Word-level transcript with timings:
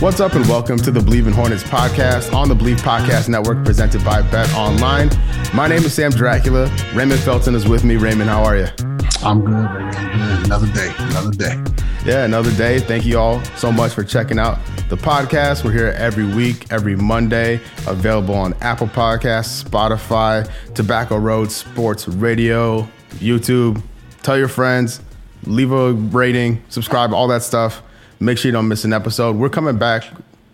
What's 0.00 0.20
up, 0.20 0.34
and 0.34 0.46
welcome 0.48 0.78
to 0.78 0.92
the 0.92 1.00
Bleav 1.00 1.26
in 1.26 1.32
Hornets 1.32 1.64
podcast 1.64 2.32
on 2.32 2.48
the 2.48 2.54
Bleav 2.54 2.76
Podcast 2.76 3.28
Network, 3.28 3.64
presented 3.64 4.04
by 4.04 4.22
Bet 4.22 4.48
Online. 4.54 5.10
My 5.52 5.66
name 5.66 5.82
is 5.82 5.92
Sam 5.92 6.12
Dracula. 6.12 6.70
Raymond 6.94 7.20
Felton 7.22 7.56
is 7.56 7.66
with 7.66 7.82
me. 7.82 7.96
Raymond, 7.96 8.30
how 8.30 8.44
are 8.44 8.56
you? 8.56 8.68
I'm 9.24 9.44
good, 9.44 9.68
baby. 9.68 9.96
I'm 9.96 10.36
good. 10.36 10.46
Another 10.46 10.72
day. 10.72 10.94
Another 10.98 11.30
day. 11.32 11.64
Yeah, 12.06 12.24
another 12.24 12.52
day. 12.52 12.78
Thank 12.78 13.06
you 13.06 13.18
all 13.18 13.42
so 13.56 13.72
much 13.72 13.92
for 13.92 14.04
checking 14.04 14.38
out 14.38 14.60
the 14.88 14.96
podcast. 14.96 15.64
We're 15.64 15.72
here 15.72 15.92
every 15.96 16.32
week, 16.32 16.70
every 16.70 16.94
Monday, 16.94 17.60
available 17.88 18.36
on 18.36 18.54
Apple 18.60 18.86
Podcasts, 18.86 19.64
Spotify, 19.64 20.48
Tobacco 20.74 21.16
Road 21.16 21.50
Sports 21.50 22.06
Radio, 22.06 22.88
YouTube. 23.14 23.82
Tell 24.22 24.38
your 24.38 24.46
friends, 24.46 25.00
leave 25.44 25.72
a 25.72 25.92
rating, 25.92 26.62
subscribe, 26.68 27.12
all 27.12 27.26
that 27.26 27.42
stuff. 27.42 27.82
Make 28.20 28.38
sure 28.38 28.48
you 28.48 28.52
don't 28.52 28.68
miss 28.68 28.84
an 28.84 28.92
episode. 28.92 29.36
We're 29.36 29.48
coming 29.48 29.78
back 29.78 30.04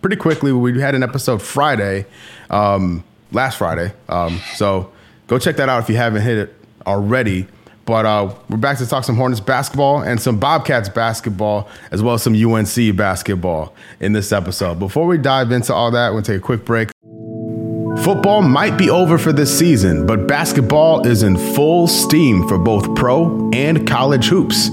pretty 0.01 0.17
quickly. 0.17 0.51
We 0.51 0.79
had 0.79 0.95
an 0.95 1.03
episode 1.03 1.41
Friday, 1.41 2.05
um, 2.49 3.03
last 3.31 3.57
Friday. 3.57 3.91
Um, 4.07 4.39
so 4.55 4.91
go 5.27 5.39
check 5.39 5.55
that 5.57 5.67
out 5.67 5.81
if 5.81 5.89
you 5.89 5.97
haven't 5.97 6.21
hit 6.21 6.37
it 6.37 6.55
already. 6.85 7.47
But 7.85 8.05
uh, 8.05 8.33
we're 8.49 8.57
back 8.57 8.79
to 8.79 8.87
talk 8.87 9.03
some 9.03 9.15
Hornets 9.15 9.39
basketball 9.39 10.01
and 10.01 10.19
some 10.19 10.39
Bobcats 10.39 10.89
basketball, 10.89 11.69
as 11.91 12.01
well 12.01 12.15
as 12.15 12.23
some 12.23 12.33
UNC 12.33 12.95
basketball 12.95 13.75
in 13.99 14.13
this 14.13 14.31
episode. 14.31 14.79
Before 14.79 15.05
we 15.05 15.19
dive 15.19 15.51
into 15.51 15.73
all 15.73 15.91
that, 15.91 16.13
we'll 16.13 16.23
take 16.23 16.37
a 16.37 16.41
quick 16.41 16.65
break. 16.65 16.89
Football 18.03 18.41
might 18.41 18.77
be 18.77 18.89
over 18.89 19.17
for 19.17 19.31
this 19.31 19.57
season, 19.57 20.05
but 20.05 20.27
basketball 20.27 21.07
is 21.07 21.23
in 21.23 21.37
full 21.55 21.87
steam 21.87 22.47
for 22.47 22.57
both 22.57 22.93
pro 22.95 23.49
and 23.53 23.87
college 23.87 24.27
hoops. 24.27 24.69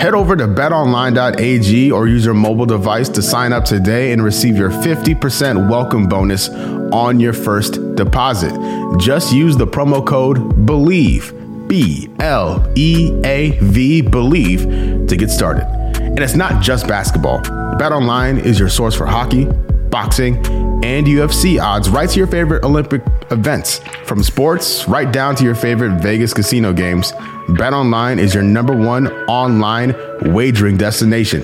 Head 0.00 0.14
over 0.14 0.36
to 0.36 0.46
betonline.ag 0.46 1.92
or 1.92 2.06
use 2.08 2.24
your 2.24 2.34
mobile 2.34 2.66
device 2.66 3.08
to 3.10 3.22
sign 3.22 3.52
up 3.52 3.64
today 3.64 4.12
and 4.12 4.22
receive 4.22 4.56
your 4.56 4.70
50% 4.70 5.70
welcome 5.70 6.08
bonus 6.08 6.48
on 6.48 7.20
your 7.20 7.32
first 7.32 7.94
deposit. 7.94 8.52
Just 8.98 9.32
use 9.32 9.56
the 9.56 9.66
promo 9.66 10.04
code 10.04 10.38
BLEAV, 10.66 11.68
B 11.68 12.10
L 12.18 12.70
E 12.76 13.12
A 13.24 13.58
V, 13.60 14.02
BLEAV, 14.02 15.08
to 15.08 15.16
get 15.16 15.30
started. 15.30 15.64
And 15.96 16.18
it's 16.20 16.34
not 16.34 16.62
just 16.62 16.86
basketball. 16.86 17.40
BetOnline 17.40 18.44
is 18.44 18.58
your 18.58 18.68
source 18.68 18.94
for 18.94 19.06
hockey, 19.06 19.46
boxing, 19.90 20.42
and 20.84 21.06
UFC 21.06 21.58
odds 21.58 21.88
right 21.88 22.10
to 22.10 22.18
your 22.18 22.26
favorite 22.26 22.62
Olympic 22.62 23.00
events. 23.30 23.78
From 24.04 24.22
sports 24.22 24.86
right 24.86 25.10
down 25.10 25.34
to 25.36 25.42
your 25.42 25.54
favorite 25.54 26.02
Vegas 26.02 26.34
casino 26.34 26.74
games, 26.74 27.12
BetOnline 27.48 28.18
is 28.18 28.34
your 28.34 28.42
number 28.42 28.76
one 28.76 29.08
online 29.26 29.94
wagering 30.34 30.76
destination. 30.76 31.40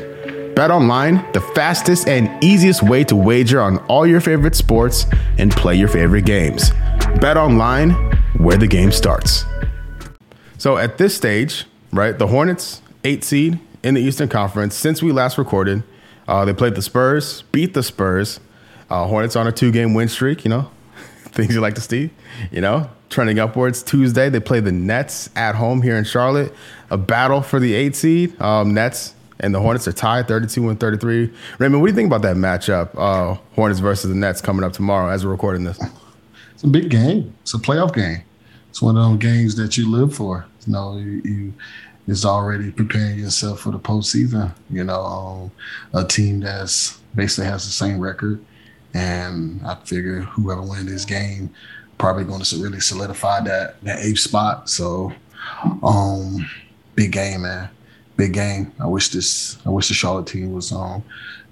BetOnline, 0.54 1.32
the 1.32 1.40
fastest 1.40 2.06
and 2.06 2.44
easiest 2.44 2.82
way 2.82 3.02
to 3.04 3.16
wager 3.16 3.62
on 3.62 3.78
all 3.86 4.06
your 4.06 4.20
favorite 4.20 4.54
sports 4.54 5.06
and 5.38 5.50
play 5.52 5.74
your 5.74 5.88
favorite 5.88 6.26
games. 6.26 6.68
BetOnline, 7.22 7.94
where 8.40 8.58
the 8.58 8.66
game 8.66 8.92
starts. 8.92 9.46
So 10.58 10.76
at 10.76 10.98
this 10.98 11.16
stage, 11.16 11.64
right, 11.94 12.18
the 12.18 12.26
Hornets, 12.26 12.82
eight 13.04 13.24
seed 13.24 13.58
in 13.82 13.94
the 13.94 14.02
Eastern 14.02 14.28
Conference, 14.28 14.74
since 14.74 15.02
we 15.02 15.12
last 15.12 15.38
recorded, 15.38 15.82
uh, 16.28 16.44
they 16.44 16.52
played 16.52 16.74
the 16.74 16.82
Spurs, 16.82 17.40
beat 17.52 17.72
the 17.72 17.82
Spurs. 17.82 18.38
Uh, 18.90 19.06
Hornets 19.06 19.36
on 19.36 19.46
a 19.46 19.52
two 19.52 19.70
game 19.70 19.94
win 19.94 20.08
streak, 20.08 20.44
you 20.44 20.48
know, 20.48 20.70
things 21.26 21.54
you 21.54 21.60
like 21.60 21.74
to 21.76 21.80
see, 21.80 22.10
you 22.50 22.60
know, 22.60 22.90
trending 23.08 23.38
upwards. 23.38 23.82
Tuesday, 23.82 24.28
they 24.28 24.40
play 24.40 24.60
the 24.60 24.72
Nets 24.72 25.30
at 25.36 25.54
home 25.54 25.82
here 25.82 25.96
in 25.96 26.04
Charlotte, 26.04 26.52
a 26.90 26.96
battle 26.96 27.42
for 27.42 27.60
the 27.60 27.74
eight 27.74 27.94
seed. 27.94 28.40
Um, 28.40 28.74
Nets 28.74 29.14
and 29.40 29.54
the 29.54 29.60
Hornets 29.60 29.88
are 29.88 29.92
tied 29.92 30.28
32 30.28 30.68
and 30.68 30.78
33. 30.78 31.32
Raymond, 31.58 31.80
what 31.80 31.86
do 31.86 31.92
you 31.92 31.96
think 31.96 32.08
about 32.08 32.22
that 32.22 32.36
matchup, 32.36 32.90
uh, 32.96 33.38
Hornets 33.54 33.80
versus 33.80 34.10
the 34.10 34.16
Nets 34.16 34.40
coming 34.40 34.64
up 34.64 34.72
tomorrow 34.72 35.10
as 35.10 35.24
we're 35.24 35.32
recording 35.32 35.64
this? 35.64 35.78
It's 36.54 36.64
a 36.64 36.68
big 36.68 36.90
game. 36.90 37.34
It's 37.42 37.54
a 37.54 37.58
playoff 37.58 37.94
game. 37.94 38.22
It's 38.68 38.82
one 38.82 38.96
of 38.96 39.02
those 39.02 39.18
games 39.18 39.56
that 39.56 39.76
you 39.76 39.90
live 39.90 40.14
for. 40.14 40.46
You 40.66 40.72
know, 40.72 40.96
you, 40.98 41.22
you 41.24 41.54
is 42.06 42.24
already 42.24 42.70
preparing 42.70 43.18
yourself 43.18 43.60
for 43.60 43.70
the 43.70 43.78
postseason. 43.78 44.52
You 44.68 44.84
know, 44.84 45.00
um, 45.00 45.50
a 45.94 46.06
team 46.06 46.40
that's 46.40 46.98
basically 47.14 47.46
has 47.46 47.64
the 47.64 47.72
same 47.72 47.98
record, 47.98 48.44
and 48.94 49.60
I 49.64 49.74
figure 49.76 50.20
whoever 50.20 50.62
wins 50.62 50.90
this 50.90 51.04
game 51.04 51.50
probably 51.98 52.24
going 52.24 52.40
to 52.42 52.56
really 52.56 52.80
solidify 52.80 53.40
that 53.42 53.82
that 53.82 54.00
eighth 54.00 54.20
spot. 54.20 54.70
So, 54.70 55.12
um, 55.82 56.48
big 56.94 57.12
game, 57.12 57.42
man. 57.42 57.68
Big 58.16 58.32
game. 58.32 58.72
I 58.80 58.86
wish 58.86 59.10
this. 59.10 59.58
I 59.66 59.70
wish 59.70 59.88
the 59.88 59.94
Charlotte 59.94 60.26
team 60.26 60.52
was, 60.52 60.72
um, 60.72 61.02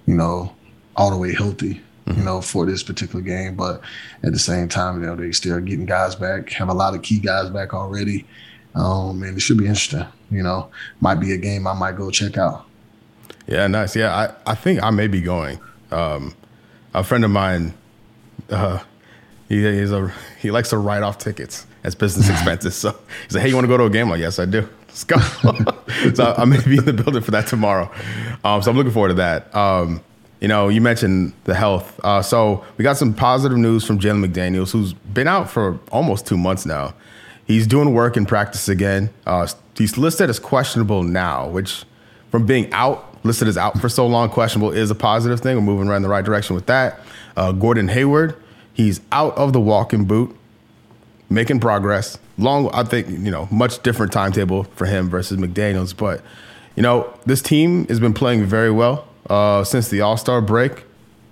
you 0.05 0.15
know, 0.15 0.53
all 0.95 1.11
the 1.11 1.17
way 1.17 1.33
healthy. 1.33 1.81
You 2.07 2.23
know, 2.23 2.41
for 2.41 2.65
this 2.65 2.81
particular 2.81 3.21
game, 3.21 3.55
but 3.55 3.81
at 4.23 4.33
the 4.33 4.39
same 4.39 4.67
time, 4.67 4.99
you 4.99 5.05
know, 5.05 5.15
they 5.15 5.31
still 5.31 5.59
getting 5.59 5.85
guys 5.85 6.15
back. 6.15 6.49
Have 6.53 6.69
a 6.69 6.73
lot 6.73 6.95
of 6.95 7.03
key 7.03 7.19
guys 7.19 7.51
back 7.51 7.75
already. 7.75 8.25
Um, 8.73 9.21
and 9.21 9.37
it 9.37 9.41
should 9.41 9.59
be 9.59 9.67
interesting. 9.67 10.07
You 10.31 10.41
know, 10.41 10.71
might 11.01 11.19
be 11.19 11.33
a 11.33 11.37
game 11.37 11.67
I 11.67 11.73
might 11.73 11.97
go 11.97 12.09
check 12.09 12.35
out. 12.35 12.65
Yeah, 13.45 13.67
nice. 13.67 13.95
Yeah, 13.95 14.15
I, 14.15 14.51
I 14.51 14.55
think 14.55 14.81
I 14.81 14.89
may 14.89 15.05
be 15.05 15.21
going. 15.21 15.59
Um, 15.91 16.33
a 16.93 17.03
friend 17.03 17.23
of 17.23 17.31
mine, 17.31 17.73
uh, 18.49 18.79
he 19.47 19.63
he's 19.63 19.91
a 19.91 20.11
he 20.39 20.51
likes 20.51 20.69
to 20.69 20.77
write 20.77 21.03
off 21.03 21.17
tickets 21.17 21.65
as 21.83 21.95
business 21.95 22.29
expenses. 22.33 22.75
So 22.75 22.97
he's 23.25 23.35
like, 23.35 23.43
"Hey, 23.43 23.49
you 23.49 23.55
want 23.55 23.65
to 23.65 23.69
go 23.69 23.77
to 23.77 23.85
a 23.85 23.89
game?" 23.89 24.05
I'm 24.05 24.11
like, 24.11 24.19
"Yes, 24.19 24.39
I 24.39 24.45
do. 24.45 24.67
Let's 24.87 25.03
go." 25.03 25.17
so 26.13 26.33
I 26.37 26.45
may 26.45 26.61
be 26.63 26.77
in 26.77 26.85
the 26.85 26.93
building 26.93 27.21
for 27.21 27.31
that 27.31 27.47
tomorrow. 27.47 27.91
Um, 28.43 28.61
so 28.61 28.71
I'm 28.71 28.77
looking 28.77 28.93
forward 28.93 29.09
to 29.09 29.13
that. 29.15 29.53
Um, 29.55 30.01
you 30.39 30.47
know, 30.47 30.69
you 30.69 30.81
mentioned 30.81 31.33
the 31.43 31.55
health. 31.55 31.99
Uh, 32.03 32.21
so 32.21 32.63
we 32.77 32.83
got 32.83 32.97
some 32.97 33.13
positive 33.13 33.57
news 33.57 33.83
from 33.85 33.99
Jalen 33.99 34.25
McDaniels, 34.25 34.71
who's 34.71 34.93
been 34.93 35.27
out 35.27 35.49
for 35.49 35.79
almost 35.91 36.25
two 36.25 36.37
months 36.37 36.65
now. 36.65 36.93
He's 37.45 37.67
doing 37.67 37.93
work 37.93 38.15
in 38.15 38.25
practice 38.25 38.69
again. 38.69 39.09
Uh, 39.25 39.47
he's 39.75 39.97
listed 39.97 40.29
as 40.29 40.39
questionable 40.39 41.03
now, 41.03 41.47
which 41.49 41.83
from 42.31 42.45
being 42.45 42.71
out, 42.73 43.17
listed 43.23 43.47
as 43.47 43.57
out 43.57 43.79
for 43.79 43.89
so 43.89 44.05
long, 44.07 44.29
questionable 44.29 44.71
is 44.71 44.91
a 44.91 44.95
positive 44.95 45.39
thing. 45.39 45.55
We're 45.55 45.61
moving 45.61 45.87
right 45.87 45.97
in 45.97 46.03
the 46.03 46.09
right 46.09 46.23
direction 46.23 46.55
with 46.55 46.67
that. 46.67 46.99
Uh, 47.35 47.51
Gordon 47.51 47.87
Hayward, 47.87 48.35
he's 48.73 49.01
out 49.11 49.37
of 49.37 49.53
the 49.53 49.61
walking 49.61 50.05
boot, 50.05 50.35
making 51.29 51.59
progress. 51.59 52.17
Long, 52.37 52.69
I 52.73 52.83
think, 52.83 53.09
you 53.09 53.31
know, 53.31 53.47
much 53.51 53.83
different 53.83 54.13
timetable 54.13 54.63
for 54.63 54.85
him 54.85 55.09
versus 55.09 55.37
McDaniels. 55.37 55.95
But, 55.95 56.21
you 56.75 56.83
know, 56.83 57.13
this 57.25 57.41
team 57.41 57.85
has 57.87 57.99
been 57.99 58.13
playing 58.13 58.45
very 58.45 58.71
well 58.71 59.07
uh, 59.29 59.63
since 59.63 59.89
the 59.89 60.01
All 60.01 60.17
Star 60.17 60.41
break, 60.41 60.85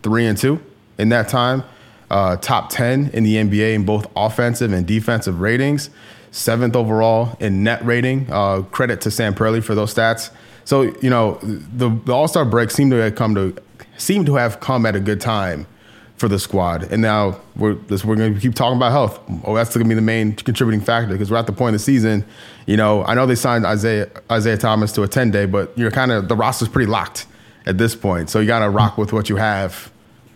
three 0.03 0.25
and 0.25 0.37
two 0.37 0.61
in 0.97 1.09
that 1.09 1.29
time. 1.29 1.63
Uh, 2.09 2.37
top 2.37 2.69
10 2.69 3.09
in 3.13 3.23
the 3.23 3.35
NBA 3.35 3.73
in 3.73 3.85
both 3.85 4.07
offensive 4.15 4.71
and 4.71 4.87
defensive 4.87 5.41
ratings, 5.41 5.89
seventh 6.31 6.73
overall 6.75 7.35
in 7.41 7.63
net 7.63 7.85
rating. 7.85 8.31
Uh, 8.31 8.61
credit 8.61 9.01
to 9.01 9.11
Sam 9.11 9.33
Perley 9.33 9.61
for 9.61 9.75
those 9.75 9.93
stats. 9.93 10.31
So 10.67 10.81
you 11.01 11.09
know 11.09 11.35
the, 11.41 11.87
the 11.87 12.13
All 12.13 12.27
Star 12.27 12.43
break 12.43 12.71
seemed 12.71 12.91
to 12.91 12.97
have 12.97 13.15
come 13.15 13.33
to 13.35 13.55
seemed 13.95 14.25
to 14.25 14.35
have 14.35 14.59
come 14.59 14.85
at 14.85 14.97
a 14.97 14.99
good 14.99 15.21
time 15.21 15.65
for 16.17 16.27
the 16.27 16.37
squad, 16.37 16.91
and 16.91 17.01
now 17.01 17.39
we're 17.55 17.75
this, 17.75 18.03
we're 18.03 18.17
going 18.17 18.33
to 18.33 18.39
keep 18.41 18.53
talking 18.53 18.75
about 18.75 18.91
health. 18.91 19.17
Oh, 19.45 19.55
that's 19.55 19.73
going 19.73 19.85
to 19.85 19.87
be 19.87 19.95
the 19.95 20.01
main 20.01 20.35
contributing 20.35 20.81
factor 20.81 21.13
because 21.13 21.31
we're 21.31 21.37
at 21.37 21.45
the 21.45 21.53
point 21.53 21.73
of 21.73 21.79
the 21.79 21.85
season. 21.85 22.25
You 22.65 22.75
know, 22.75 23.05
I 23.05 23.13
know 23.13 23.25
they 23.25 23.35
signed 23.35 23.65
Isaiah 23.65 24.09
Isaiah 24.29 24.57
Thomas 24.57 24.91
to 24.91 25.03
a 25.03 25.07
10 25.07 25.31
day, 25.31 25.45
but 25.45 25.71
you're 25.77 25.89
kind 25.89 26.11
of 26.11 26.27
the 26.27 26.35
roster's 26.35 26.67
pretty 26.67 26.91
locked 26.91 27.27
at 27.65 27.77
this 27.77 27.95
point. 27.95 28.29
So 28.29 28.41
you 28.41 28.47
got 28.47 28.59
to 28.59 28.69
rock 28.69 28.97
with 28.97 29.13
what 29.13 29.29
you 29.29 29.37
have 29.37 29.89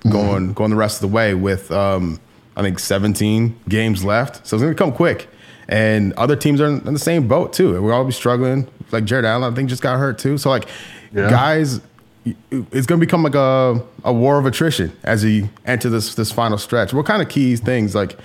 going 0.09 0.43
mm-hmm. 0.43 0.53
going 0.53 0.69
the 0.69 0.77
rest 0.77 1.03
of 1.03 1.09
the 1.09 1.13
way 1.13 1.33
with 1.33 1.69
um, 1.71 2.21
I 2.55 2.61
think 2.61 2.79
17 2.79 3.59
games 3.67 4.05
left. 4.05 4.47
So 4.47 4.55
it's 4.55 4.63
going 4.63 4.73
to 4.73 4.81
come 4.81 4.93
quick. 4.93 5.27
And 5.67 6.13
other 6.13 6.37
teams 6.37 6.61
are 6.61 6.67
in 6.67 6.93
the 6.93 6.99
same 6.99 7.27
boat 7.27 7.51
too. 7.51 7.81
We're 7.81 7.93
all 7.93 8.05
be 8.05 8.13
struggling. 8.13 8.69
Like 8.91 9.05
Jarrett 9.05 9.25
Allen, 9.25 9.51
I 9.51 9.55
think 9.55 9.69
just 9.69 9.81
got 9.81 9.97
hurt 9.97 10.17
too. 10.17 10.37
So 10.37 10.49
like 10.49 10.67
yeah. 11.13 11.29
guys, 11.29 11.81
it's 12.25 12.85
going 12.85 12.99
to 12.99 13.05
become 13.05 13.23
like 13.23 13.35
a, 13.35 13.83
a 14.03 14.13
war 14.13 14.37
of 14.37 14.45
attrition 14.45 14.95
as 15.03 15.23
we 15.23 15.49
enter 15.65 15.89
this 15.89 16.15
this 16.15 16.31
final 16.31 16.57
stretch. 16.57 16.93
What 16.93 17.05
kind 17.05 17.21
of 17.21 17.29
keys 17.29 17.59
things 17.59 17.95
like 17.95 18.17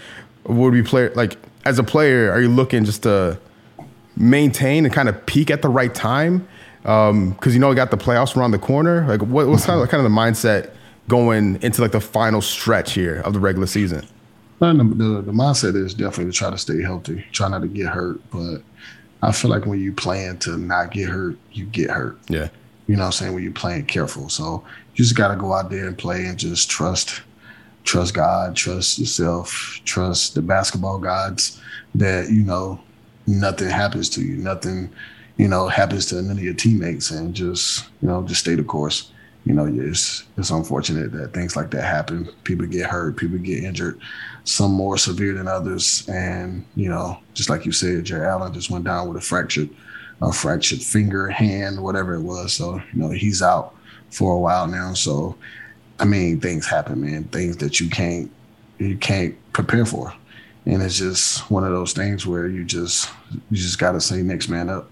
would 0.44 0.72
we 0.72 0.82
play 0.82 1.08
like 1.10 1.36
as 1.64 1.78
a 1.78 1.84
player? 1.84 2.30
Are 2.30 2.40
you 2.40 2.48
looking 2.48 2.84
just 2.84 3.02
to 3.04 3.38
maintain 4.16 4.84
and 4.84 4.94
kind 4.94 5.08
of 5.08 5.26
peak 5.26 5.50
at 5.50 5.62
the 5.62 5.68
right 5.68 5.94
time? 5.94 6.46
Because 6.82 7.10
um, 7.10 7.36
you 7.44 7.58
know 7.58 7.68
we 7.68 7.74
got 7.74 7.90
the 7.90 7.96
playoffs 7.96 8.36
around 8.36 8.52
the 8.52 8.58
corner. 8.58 9.06
Like 9.06 9.22
what, 9.22 9.48
what's 9.48 9.66
kind 9.66 9.80
of, 9.80 9.88
kind 9.88 10.04
of 10.04 10.10
the 10.10 10.16
mindset 10.16 10.70
going 11.08 11.60
into 11.62 11.82
like 11.82 11.92
the 11.92 12.00
final 12.00 12.40
stretch 12.40 12.92
here 12.92 13.20
of 13.24 13.32
the 13.32 13.40
regular 13.40 13.66
season? 13.66 14.06
The, 14.58 14.72
the, 14.72 15.22
the 15.22 15.32
mindset 15.32 15.76
is 15.76 15.92
definitely 15.92 16.32
to 16.32 16.38
try 16.38 16.50
to 16.50 16.56
stay 16.56 16.80
healthy, 16.80 17.24
try 17.32 17.48
not 17.48 17.60
to 17.60 17.68
get 17.68 17.86
hurt. 17.86 18.20
But 18.30 18.62
I 19.22 19.32
feel 19.32 19.50
like 19.50 19.66
when 19.66 19.80
you 19.80 19.92
plan 19.92 20.38
to 20.40 20.56
not 20.56 20.90
get 20.90 21.08
hurt, 21.08 21.36
you 21.52 21.64
get 21.66 21.90
hurt. 21.90 22.18
Yeah. 22.28 22.48
You 22.86 22.96
know 22.96 23.02
what 23.02 23.06
I'm 23.06 23.12
saying? 23.12 23.34
When 23.34 23.42
you're 23.42 23.52
playing 23.52 23.86
careful. 23.86 24.28
So 24.28 24.64
you 24.94 25.04
just 25.04 25.16
got 25.16 25.28
to 25.28 25.36
go 25.36 25.52
out 25.52 25.70
there 25.70 25.86
and 25.86 25.98
play 25.98 26.26
and 26.26 26.38
just 26.38 26.70
trust, 26.70 27.22
trust 27.84 28.14
God, 28.14 28.54
trust 28.54 28.98
yourself, 28.98 29.80
trust 29.84 30.34
the 30.34 30.42
basketball 30.42 30.98
gods 30.98 31.60
that, 31.94 32.30
you 32.30 32.42
know, 32.42 32.80
nothing 33.26 33.68
happens 33.68 34.08
to 34.10 34.22
you, 34.22 34.36
nothing, 34.36 34.90
you 35.36 35.48
know, 35.48 35.68
happens 35.68 36.06
to 36.06 36.22
none 36.22 36.36
of 36.36 36.44
your 36.44 36.54
teammates 36.54 37.10
and 37.10 37.34
just, 37.34 37.86
you 38.00 38.08
know, 38.08 38.22
just 38.22 38.40
stay 38.40 38.54
the 38.54 38.62
course. 38.62 39.10
You 39.46 39.54
know, 39.54 39.66
it's, 39.66 40.24
it's 40.36 40.50
unfortunate 40.50 41.12
that 41.12 41.32
things 41.32 41.56
like 41.56 41.70
that 41.70 41.84
happen. 41.84 42.28
People 42.44 42.66
get 42.66 42.90
hurt, 42.90 43.16
people 43.16 43.38
get 43.38 43.64
injured, 43.64 44.00
some 44.44 44.72
more 44.72 44.98
severe 44.98 45.32
than 45.34 45.48
others. 45.48 46.06
And, 46.08 46.66
you 46.74 46.88
know, 46.90 47.18
just 47.32 47.48
like 47.48 47.64
you 47.64 47.72
said, 47.72 48.04
Jarrett 48.04 48.28
Allen 48.28 48.52
just 48.52 48.70
went 48.70 48.84
down 48.84 49.06
with 49.08 49.16
a 49.16 49.20
fractured, 49.20 49.70
a 50.20 50.32
fractured 50.32 50.82
finger, 50.82 51.28
hand, 51.28 51.80
whatever 51.80 52.14
it 52.14 52.22
was. 52.22 52.52
So, 52.52 52.74
you 52.92 53.00
know, 53.00 53.10
he's 53.10 53.40
out 53.40 53.74
for 54.10 54.32
a 54.32 54.38
while 54.38 54.66
now. 54.66 54.94
So, 54.94 55.36
I 55.98 56.04
mean, 56.04 56.40
things 56.40 56.66
happen, 56.66 57.00
man. 57.00 57.24
Things 57.24 57.56
that 57.58 57.80
you 57.80 57.88
can't 57.88 58.30
you 58.78 58.96
can't 58.96 59.34
prepare 59.52 59.86
for, 59.86 60.12
and 60.66 60.82
it's 60.82 60.98
just 60.98 61.50
one 61.50 61.64
of 61.64 61.70
those 61.70 61.92
things 61.92 62.26
where 62.26 62.46
you 62.46 62.64
just 62.64 63.10
you 63.50 63.56
just 63.56 63.78
got 63.78 63.92
to 63.92 64.00
say 64.00 64.22
next 64.22 64.48
man 64.48 64.68
up. 64.68 64.90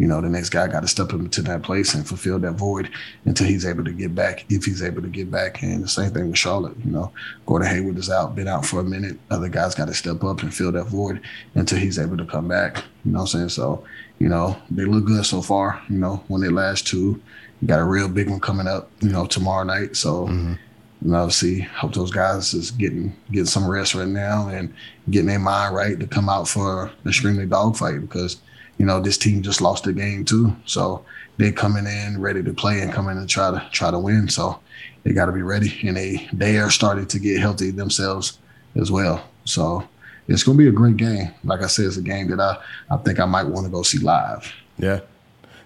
You 0.00 0.06
know, 0.06 0.22
the 0.22 0.30
next 0.30 0.48
guy 0.48 0.66
got 0.66 0.80
to 0.80 0.88
step 0.88 1.12
into 1.12 1.42
that 1.42 1.62
place 1.62 1.92
and 1.92 2.08
fulfill 2.08 2.38
that 2.38 2.52
void 2.52 2.88
until 3.26 3.46
he's 3.46 3.66
able 3.66 3.84
to 3.84 3.92
get 3.92 4.14
back, 4.14 4.46
if 4.48 4.64
he's 4.64 4.82
able 4.82 5.02
to 5.02 5.08
get 5.08 5.30
back. 5.30 5.62
And 5.62 5.84
the 5.84 5.88
same 5.88 6.10
thing 6.10 6.28
with 6.28 6.38
Charlotte. 6.38 6.74
You 6.82 6.90
know, 6.90 7.12
Gordon 7.44 7.68
Hayward 7.68 7.98
is 7.98 8.08
out, 8.08 8.34
been 8.34 8.48
out 8.48 8.64
for 8.64 8.80
a 8.80 8.82
minute. 8.82 9.18
Other 9.30 9.50
guys 9.50 9.74
got 9.74 9.88
to 9.88 9.94
step 9.94 10.24
up 10.24 10.42
and 10.42 10.54
fill 10.54 10.72
that 10.72 10.86
void 10.86 11.20
until 11.54 11.78
he's 11.78 11.98
able 11.98 12.16
to 12.16 12.24
come 12.24 12.48
back. 12.48 12.78
You 13.04 13.12
know 13.12 13.18
what 13.18 13.34
I'm 13.34 13.40
saying? 13.40 13.48
So, 13.50 13.84
you 14.18 14.30
know, 14.30 14.56
they 14.70 14.86
look 14.86 15.04
good 15.04 15.26
so 15.26 15.42
far. 15.42 15.82
You 15.90 15.98
know, 15.98 16.24
when 16.28 16.40
they 16.40 16.48
last 16.48 16.86
two, 16.86 17.20
you 17.60 17.68
got 17.68 17.80
a 17.80 17.84
real 17.84 18.08
big 18.08 18.30
one 18.30 18.40
coming 18.40 18.66
up. 18.66 18.90
You 19.02 19.10
know, 19.10 19.26
tomorrow 19.26 19.64
night. 19.64 19.96
So. 19.96 20.28
Mm-hmm. 20.28 20.54
And 21.02 21.16
obviously, 21.16 21.60
hope 21.60 21.94
those 21.94 22.10
guys 22.10 22.52
is 22.52 22.70
getting 22.70 23.16
getting 23.32 23.46
some 23.46 23.66
rest 23.66 23.94
right 23.94 24.06
now 24.06 24.48
and 24.48 24.74
getting 25.08 25.28
their 25.28 25.38
mind 25.38 25.74
right 25.74 25.98
to 25.98 26.06
come 26.06 26.28
out 26.28 26.46
for 26.46 26.88
an 26.88 27.08
extremely 27.08 27.46
dogfight 27.46 28.02
because 28.02 28.36
you 28.80 28.86
know 28.86 28.98
this 28.98 29.18
team 29.18 29.42
just 29.42 29.60
lost 29.60 29.84
the 29.84 29.92
game 29.92 30.24
too, 30.24 30.56
so 30.64 31.04
they 31.36 31.52
coming 31.52 31.84
in 31.84 32.18
ready 32.18 32.42
to 32.42 32.54
play 32.54 32.80
and 32.80 32.90
coming 32.90 33.20
to 33.20 33.26
try 33.26 33.50
to 33.50 33.68
try 33.72 33.90
to 33.90 33.98
win. 33.98 34.26
So 34.30 34.58
they 35.02 35.12
got 35.12 35.26
to 35.26 35.32
be 35.32 35.42
ready, 35.42 35.86
and 35.86 35.98
they 35.98 36.26
they 36.32 36.56
are 36.56 36.70
starting 36.70 37.04
to 37.08 37.18
get 37.18 37.38
healthy 37.38 37.72
themselves 37.72 38.38
as 38.76 38.90
well. 38.90 39.22
So 39.44 39.86
it's 40.28 40.42
gonna 40.44 40.56
be 40.56 40.68
a 40.68 40.72
great 40.72 40.96
game. 40.96 41.30
Like 41.44 41.60
I 41.60 41.66
said, 41.66 41.84
it's 41.84 41.98
a 41.98 42.02
game 42.02 42.30
that 42.30 42.40
I 42.40 42.56
I 42.90 42.96
think 42.96 43.20
I 43.20 43.26
might 43.26 43.42
want 43.42 43.66
to 43.66 43.70
go 43.70 43.82
see 43.82 43.98
live. 43.98 44.50
Yeah. 44.78 45.00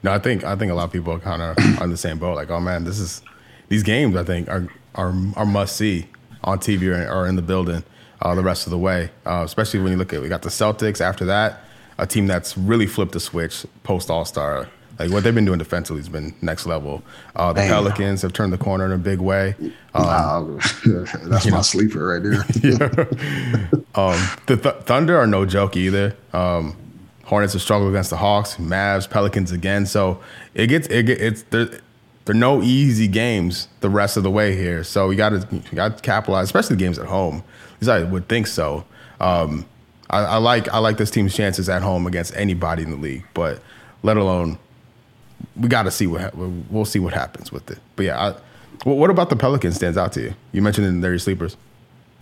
No, 0.02 0.12
I 0.12 0.18
think 0.18 0.42
I 0.42 0.56
think 0.56 0.72
a 0.72 0.74
lot 0.74 0.86
of 0.86 0.92
people 0.92 1.12
are 1.12 1.20
kind 1.20 1.40
of 1.40 1.56
on 1.80 1.90
the 1.90 1.96
same 1.96 2.18
boat. 2.18 2.34
Like, 2.34 2.50
oh 2.50 2.58
man, 2.58 2.82
this 2.82 2.98
is 2.98 3.22
these 3.68 3.84
games. 3.84 4.16
I 4.16 4.24
think 4.24 4.48
are 4.48 4.66
are 4.96 5.14
are 5.36 5.46
must 5.46 5.76
see 5.76 6.08
on 6.42 6.58
TV 6.58 6.88
or, 6.88 7.08
or 7.12 7.28
in 7.28 7.36
the 7.36 7.42
building 7.42 7.84
uh, 8.22 8.34
the 8.34 8.42
rest 8.42 8.66
of 8.66 8.72
the 8.72 8.78
way. 8.78 9.10
Uh, 9.24 9.42
especially 9.44 9.78
when 9.78 9.92
you 9.92 9.98
look 9.98 10.12
at 10.12 10.20
we 10.20 10.28
got 10.28 10.42
the 10.42 10.48
Celtics 10.48 11.00
after 11.00 11.26
that, 11.26 11.63
a 11.98 12.06
team 12.06 12.26
that's 12.26 12.56
really 12.56 12.86
flipped 12.86 13.12
the 13.12 13.20
switch 13.20 13.66
post 13.82 14.10
All 14.10 14.24
Star. 14.24 14.68
Like 14.98 15.10
what 15.10 15.24
they've 15.24 15.34
been 15.34 15.44
doing 15.44 15.58
defensively 15.58 16.00
has 16.00 16.08
been 16.08 16.34
next 16.40 16.66
level. 16.66 17.02
Uh, 17.34 17.52
the 17.52 17.62
Damn. 17.62 17.70
Pelicans 17.70 18.22
have 18.22 18.32
turned 18.32 18.52
the 18.52 18.58
corner 18.58 18.84
in 18.84 18.92
a 18.92 18.98
big 18.98 19.18
way. 19.18 19.56
Um, 19.92 20.04
Wow, 20.04 20.58
that's 21.24 21.50
my 21.50 21.62
sleeper 21.62 22.06
right 22.06 22.22
there. 22.22 22.40
um, 23.96 24.20
the 24.46 24.56
th- 24.56 24.74
Thunder 24.84 25.18
are 25.18 25.26
no 25.26 25.46
joke 25.46 25.76
either. 25.76 26.16
Um, 26.32 26.76
Hornets 27.24 27.54
have 27.54 27.62
struggled 27.62 27.90
against 27.90 28.10
the 28.10 28.18
Hawks, 28.18 28.56
Mavs, 28.56 29.08
Pelicans 29.08 29.50
again. 29.50 29.86
So 29.86 30.20
it 30.52 30.66
gets 30.68 30.86
it 30.88 31.06
get, 31.06 31.20
it's 31.20 31.42
there. 31.44 31.80
There 32.26 32.34
are 32.34 32.38
no 32.38 32.62
easy 32.62 33.06
games 33.08 33.68
the 33.80 33.90
rest 33.90 34.16
of 34.16 34.22
the 34.22 34.30
way 34.30 34.56
here. 34.56 34.82
So 34.84 35.10
you 35.10 35.16
got 35.16 35.30
to 35.30 35.46
you 35.50 35.62
got 35.74 35.96
to 35.96 36.02
capitalize, 36.02 36.44
especially 36.44 36.76
the 36.76 36.80
games 36.84 36.98
at 36.98 37.06
home. 37.06 37.42
At 37.76 37.80
least 37.82 37.90
I 37.90 38.02
would 38.04 38.28
think 38.28 38.46
so. 38.46 38.84
Um, 39.20 39.66
I, 40.10 40.18
I 40.20 40.36
like 40.36 40.68
I 40.68 40.78
like 40.78 40.96
this 40.98 41.10
team's 41.10 41.34
chances 41.34 41.68
at 41.68 41.82
home 41.82 42.06
against 42.06 42.34
anybody 42.36 42.82
in 42.82 42.90
the 42.90 42.96
league, 42.96 43.24
but 43.34 43.60
let 44.02 44.16
alone 44.16 44.58
we 45.56 45.68
got 45.68 45.84
to 45.84 45.90
see 45.90 46.06
what 46.06 46.20
hap- 46.20 46.34
we'll 46.34 46.84
see 46.84 46.98
what 46.98 47.12
happens 47.14 47.50
with 47.52 47.70
it. 47.70 47.78
But 47.96 48.06
yeah, 48.06 48.20
I, 48.20 48.34
what 48.84 48.96
what 48.96 49.10
about 49.10 49.30
the 49.30 49.36
Pelicans 49.36 49.76
stands 49.76 49.96
out 49.96 50.12
to 50.12 50.20
you? 50.20 50.34
You 50.52 50.62
mentioned 50.62 50.86
in 50.86 51.00
your 51.02 51.18
sleepers. 51.18 51.56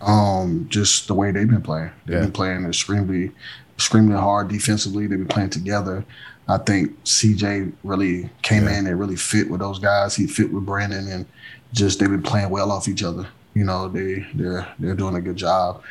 Um, 0.01 0.65
just 0.69 1.07
the 1.07 1.13
way 1.13 1.31
they've 1.31 1.49
been 1.49 1.61
playing. 1.61 1.91
They've 2.05 2.15
Yeah. 2.15 2.21
been 2.23 2.31
playing 2.31 2.65
extremely, 2.65 3.31
extremely 3.75 4.15
hard 4.15 4.49
defensively. 4.49 5.07
They've 5.07 5.17
been 5.17 5.27
playing 5.27 5.51
together. 5.51 6.03
I 6.47 6.57
think 6.57 7.01
CJ 7.05 7.71
really 7.83 8.29
came 8.41 8.63
Yeah. 8.65 8.79
in 8.79 8.87
and 8.87 8.99
really 8.99 9.15
fit 9.15 9.49
with 9.49 9.61
those 9.61 9.79
guys. 9.79 10.15
He 10.15 10.27
fit 10.27 10.51
with 10.51 10.65
Brandon, 10.65 11.07
and 11.07 11.25
just 11.71 11.99
they've 11.99 12.09
been 12.09 12.21
playing 12.21 12.49
well 12.49 12.71
off 12.71 12.87
each 12.89 13.03
other. 13.03 13.27
You 13.53 13.63
know, 13.63 13.87
they 13.87 14.25
they're 14.33 14.67
they're 14.79 14.95
doing 14.95 15.15
a 15.15 15.21
good 15.21 15.37
job 15.37 15.81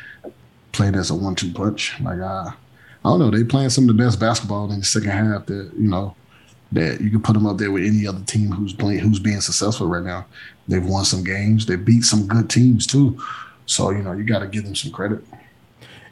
playing 0.73 0.95
as 0.95 1.09
a 1.09 1.15
one-two 1.15 1.53
punch. 1.53 1.99
Like 2.01 2.19
I, 2.19 2.53
I 3.05 3.09
don't 3.09 3.19
know, 3.19 3.31
they 3.31 3.43
playing 3.43 3.69
some 3.69 3.89
of 3.89 3.95
the 3.95 4.03
best 4.03 4.19
basketball 4.19 4.71
in 4.71 4.79
the 4.79 4.85
second 4.85 5.11
half. 5.11 5.45
That 5.45 5.71
you 5.77 5.89
know 5.89 6.15
that 6.73 6.99
you 6.99 7.09
can 7.09 7.21
put 7.21 7.33
them 7.33 7.45
up 7.45 7.57
there 7.57 7.71
with 7.71 7.85
any 7.85 8.05
other 8.05 8.23
team 8.25 8.51
who's 8.51 8.73
playing 8.73 8.99
who's 8.99 9.19
being 9.19 9.41
successful 9.41 9.87
right 9.87 10.03
now. 10.03 10.25
They've 10.67 10.85
won 10.85 11.05
some 11.05 11.23
games. 11.23 11.65
They 11.65 11.75
beat 11.75 12.03
some 12.03 12.27
good 12.27 12.49
teams 12.49 12.85
too. 12.85 13.19
So 13.65 13.91
you 13.91 14.01
know 14.01 14.11
you 14.11 14.23
got 14.23 14.39
to 14.39 14.47
give 14.47 14.65
them 14.65 14.75
some 14.75 14.91
credit. 14.91 15.23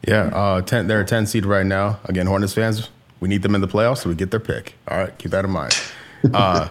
Yeah, 0.07 0.23
uh, 0.33 0.61
ten, 0.61 0.87
they're 0.87 1.01
a 1.01 1.05
10 1.05 1.27
seed 1.27 1.45
right 1.45 1.65
now. 1.65 1.99
Again, 2.05 2.25
Hornets 2.25 2.53
fans, 2.53 2.89
we 3.19 3.29
need 3.29 3.43
them 3.43 3.53
in 3.53 3.61
the 3.61 3.67
playoffs 3.67 3.99
so 3.99 4.09
we 4.09 4.15
get 4.15 4.31
their 4.31 4.39
pick. 4.39 4.73
All 4.87 4.97
right, 4.97 5.15
keep 5.19 5.31
that 5.31 5.45
in 5.45 5.51
mind. 5.51 5.79
Uh, 6.35 6.69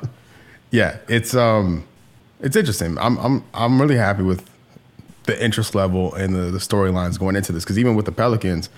yeah, 0.71 0.99
it's 1.09 1.35
um, 1.35 1.85
it's 2.41 2.55
interesting. 2.57 2.97
I'm 2.99 3.19
I'm 3.19 3.45
I'm 3.53 3.81
really 3.81 3.97
happy 3.97 4.23
with 4.23 4.49
the 5.31 5.45
interest 5.45 5.75
level 5.75 6.15
and 6.15 6.35
the, 6.35 6.51
the 6.51 6.59
storylines 6.59 7.19
going 7.19 7.37
into 7.37 7.53
this 7.53 7.65
because 7.65 7.79
even 7.79 7.95
with 7.95 8.07
the 8.07 8.13
Pelicans, 8.13 8.69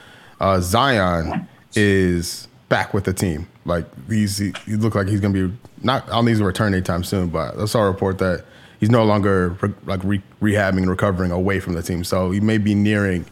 uh, 0.40 0.60
Zion 0.60 1.48
is 1.74 2.46
back 2.68 2.92
with 2.92 3.04
the 3.04 3.12
team. 3.12 3.46
Like 3.64 3.86
these, 4.06 4.38
he, 4.38 4.52
he 4.66 4.76
look 4.76 4.94
like 4.94 5.08
he's 5.08 5.20
gonna 5.20 5.48
be 5.48 5.52
not. 5.82 6.04
I 6.04 6.12
don't 6.12 6.24
think 6.24 6.36
he's 6.36 6.42
return 6.42 6.74
anytime 6.74 7.04
soon, 7.04 7.28
but 7.28 7.58
I 7.58 7.64
saw 7.64 7.82
a 7.82 7.90
report 7.90 8.18
that 8.18 8.44
he's 8.80 8.90
no 8.90 9.04
longer 9.04 9.50
re, 9.60 9.72
like 9.86 10.04
re, 10.04 10.22
rehabbing 10.40 10.78
and 10.78 10.90
recovering 10.90 11.30
away 11.30 11.60
from 11.60 11.74
the 11.74 11.82
team. 11.82 12.04
So 12.04 12.30
he 12.30 12.40
may 12.40 12.58
be 12.58 12.74
nearing 12.74 13.24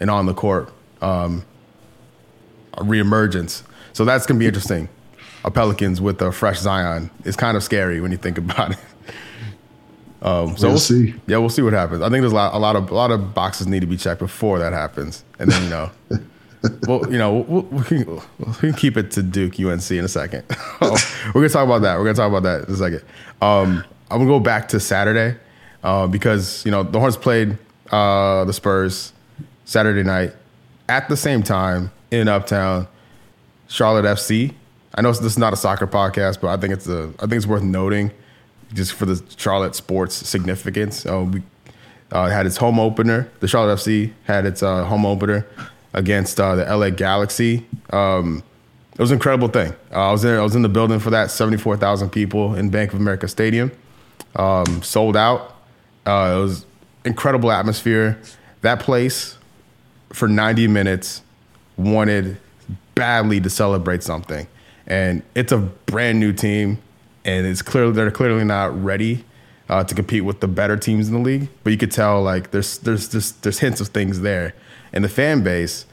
an 0.00 0.08
on 0.08 0.26
the 0.26 0.34
court 0.34 0.72
um, 1.00 1.44
reemergence. 2.76 3.62
So 3.92 4.04
that's 4.04 4.24
gonna 4.24 4.40
be 4.40 4.46
interesting. 4.46 4.88
A 5.44 5.50
Pelicans 5.50 6.00
with 6.00 6.22
a 6.22 6.32
fresh 6.32 6.60
Zion 6.60 7.10
is 7.24 7.36
kind 7.36 7.56
of 7.56 7.64
scary 7.64 8.00
when 8.00 8.12
you 8.12 8.18
think 8.18 8.38
about 8.38 8.72
it. 8.72 8.78
Um, 10.22 10.56
so 10.56 10.68
We'll 10.68 10.78
see. 10.78 11.14
Yeah, 11.26 11.38
we'll 11.38 11.48
see 11.48 11.62
what 11.62 11.72
happens. 11.72 12.00
I 12.00 12.08
think 12.08 12.22
there's 12.22 12.32
a 12.32 12.36
lot, 12.36 12.54
a 12.54 12.58
lot 12.58 12.76
of 12.76 12.90
a 12.90 12.94
lot 12.94 13.10
of 13.10 13.34
boxes 13.34 13.66
need 13.66 13.80
to 13.80 13.86
be 13.86 13.96
checked 13.96 14.20
before 14.20 14.60
that 14.60 14.72
happens, 14.72 15.24
and 15.40 15.50
then 15.50 15.62
you 15.64 15.68
know, 15.68 15.90
well, 16.86 17.10
you 17.10 17.18
know, 17.18 17.38
we'll, 17.48 17.62
we 17.62 17.82
can, 17.82 18.20
we 18.38 18.54
can 18.54 18.72
keep 18.74 18.96
it 18.96 19.10
to 19.12 19.22
Duke 19.22 19.58
UNC 19.58 19.90
in 19.90 20.04
a 20.04 20.08
second. 20.08 20.44
we're 20.80 21.32
gonna 21.34 21.48
talk 21.48 21.64
about 21.64 21.82
that. 21.82 21.98
We're 21.98 22.04
gonna 22.04 22.14
talk 22.14 22.28
about 22.28 22.44
that 22.44 22.68
in 22.68 22.74
a 22.74 22.76
second. 22.76 23.02
Um, 23.40 23.84
I'm 24.10 24.18
gonna 24.18 24.26
go 24.26 24.38
back 24.38 24.68
to 24.68 24.78
Saturday 24.78 25.36
uh, 25.82 26.06
because 26.06 26.64
you 26.64 26.70
know 26.70 26.84
the 26.84 27.00
Hornets 27.00 27.16
played 27.16 27.58
uh, 27.90 28.44
the 28.44 28.52
Spurs 28.52 29.12
Saturday 29.64 30.04
night 30.04 30.34
at 30.88 31.08
the 31.08 31.16
same 31.16 31.42
time 31.42 31.90
in 32.12 32.28
Uptown, 32.28 32.86
Charlotte 33.66 34.04
FC. 34.04 34.54
I 34.94 35.00
know 35.00 35.10
this 35.10 35.22
is 35.22 35.38
not 35.38 35.52
a 35.52 35.56
soccer 35.56 35.88
podcast, 35.88 36.40
but 36.40 36.48
I 36.48 36.60
think 36.60 36.72
it's 36.74 36.86
a 36.86 37.12
I 37.18 37.22
think 37.22 37.32
it's 37.32 37.46
worth 37.46 37.62
noting 37.64 38.12
just 38.74 38.92
for 38.92 39.06
the 39.06 39.22
Charlotte 39.36 39.74
sports 39.74 40.14
significance. 40.14 41.06
Uh, 41.06 41.26
we 41.30 41.42
uh, 42.10 42.28
had 42.28 42.46
its 42.46 42.56
home 42.56 42.78
opener. 42.78 43.30
The 43.40 43.48
Charlotte 43.48 43.78
FC 43.78 44.12
had 44.24 44.46
its 44.46 44.62
uh, 44.62 44.84
home 44.84 45.06
opener 45.06 45.46
against 45.94 46.40
uh, 46.40 46.56
the 46.56 46.64
LA 46.64 46.90
Galaxy. 46.90 47.66
Um, 47.90 48.42
it 48.92 48.98
was 48.98 49.10
an 49.10 49.16
incredible 49.16 49.48
thing. 49.48 49.72
Uh, 49.90 50.08
I 50.08 50.12
was 50.12 50.22
there. 50.22 50.38
I 50.38 50.42
was 50.42 50.54
in 50.54 50.62
the 50.62 50.68
building 50.68 50.98
for 50.98 51.10
that. 51.10 51.30
Seventy 51.30 51.56
four 51.56 51.76
thousand 51.76 52.10
people 52.10 52.54
in 52.54 52.70
Bank 52.70 52.92
of 52.92 53.00
America 53.00 53.26
Stadium, 53.26 53.72
um, 54.36 54.82
sold 54.82 55.16
out. 55.16 55.56
Uh, 56.04 56.34
it 56.36 56.40
was 56.40 56.66
incredible 57.04 57.50
atmosphere. 57.50 58.20
That 58.60 58.80
place 58.80 59.38
for 60.12 60.28
ninety 60.28 60.68
minutes 60.68 61.22
wanted 61.78 62.36
badly 62.94 63.40
to 63.40 63.48
celebrate 63.48 64.02
something, 64.02 64.46
and 64.86 65.22
it's 65.34 65.52
a 65.52 65.58
brand 65.58 66.20
new 66.20 66.34
team, 66.34 66.78
and 67.24 67.46
it's 67.46 67.62
clearly 67.62 67.92
they're 67.92 68.10
clearly 68.10 68.44
not 68.44 68.82
ready 68.82 69.24
uh, 69.68 69.84
to 69.84 69.94
compete 69.94 70.24
with 70.24 70.40
the 70.40 70.48
better 70.48 70.76
teams 70.76 71.08
in 71.08 71.14
the 71.14 71.20
league. 71.20 71.48
But 71.64 71.72
you 71.72 71.78
could 71.78 71.92
tell 71.92 72.22
like 72.22 72.50
there's 72.50 72.78
there's 72.78 73.08
there's, 73.08 73.32
there's 73.32 73.58
hints 73.58 73.80
of 73.80 73.88
things 73.88 74.20
there, 74.20 74.54
and 74.92 75.04
the 75.04 75.08
fan 75.08 75.42
base 75.42 75.86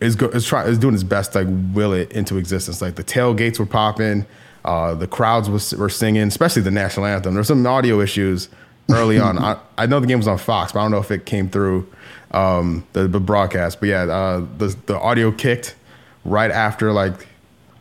is 0.00 0.16
go, 0.16 0.28
is 0.28 0.46
trying 0.46 0.68
is 0.68 0.78
doing 0.78 0.94
its 0.94 1.02
best 1.02 1.32
to 1.32 1.42
like 1.42 1.48
will 1.74 1.92
it 1.92 2.12
into 2.12 2.36
existence. 2.36 2.82
Like 2.82 2.96
the 2.96 3.04
tailgates 3.04 3.58
were 3.58 3.66
popping, 3.66 4.26
uh, 4.64 4.94
the 4.94 5.06
crowds 5.06 5.50
was, 5.50 5.74
were 5.74 5.90
singing, 5.90 6.22
especially 6.22 6.62
the 6.62 6.70
national 6.70 7.06
anthem. 7.06 7.34
There's 7.34 7.48
some 7.48 7.66
audio 7.66 8.00
issues 8.00 8.48
early 8.90 9.18
on. 9.18 9.38
I, 9.42 9.58
I 9.76 9.86
know 9.86 10.00
the 10.00 10.06
game 10.06 10.18
was 10.18 10.28
on 10.28 10.38
Fox, 10.38 10.72
but 10.72 10.80
I 10.80 10.82
don't 10.82 10.90
know 10.90 10.98
if 10.98 11.10
it 11.10 11.26
came 11.26 11.48
through 11.48 11.86
um, 12.30 12.86
the, 12.94 13.06
the 13.06 13.20
broadcast. 13.20 13.80
But 13.80 13.90
yeah, 13.90 14.02
uh, 14.02 14.46
the 14.58 14.76
the 14.86 14.98
audio 14.98 15.30
kicked 15.32 15.76
right 16.24 16.50
after 16.50 16.92
like, 16.92 17.26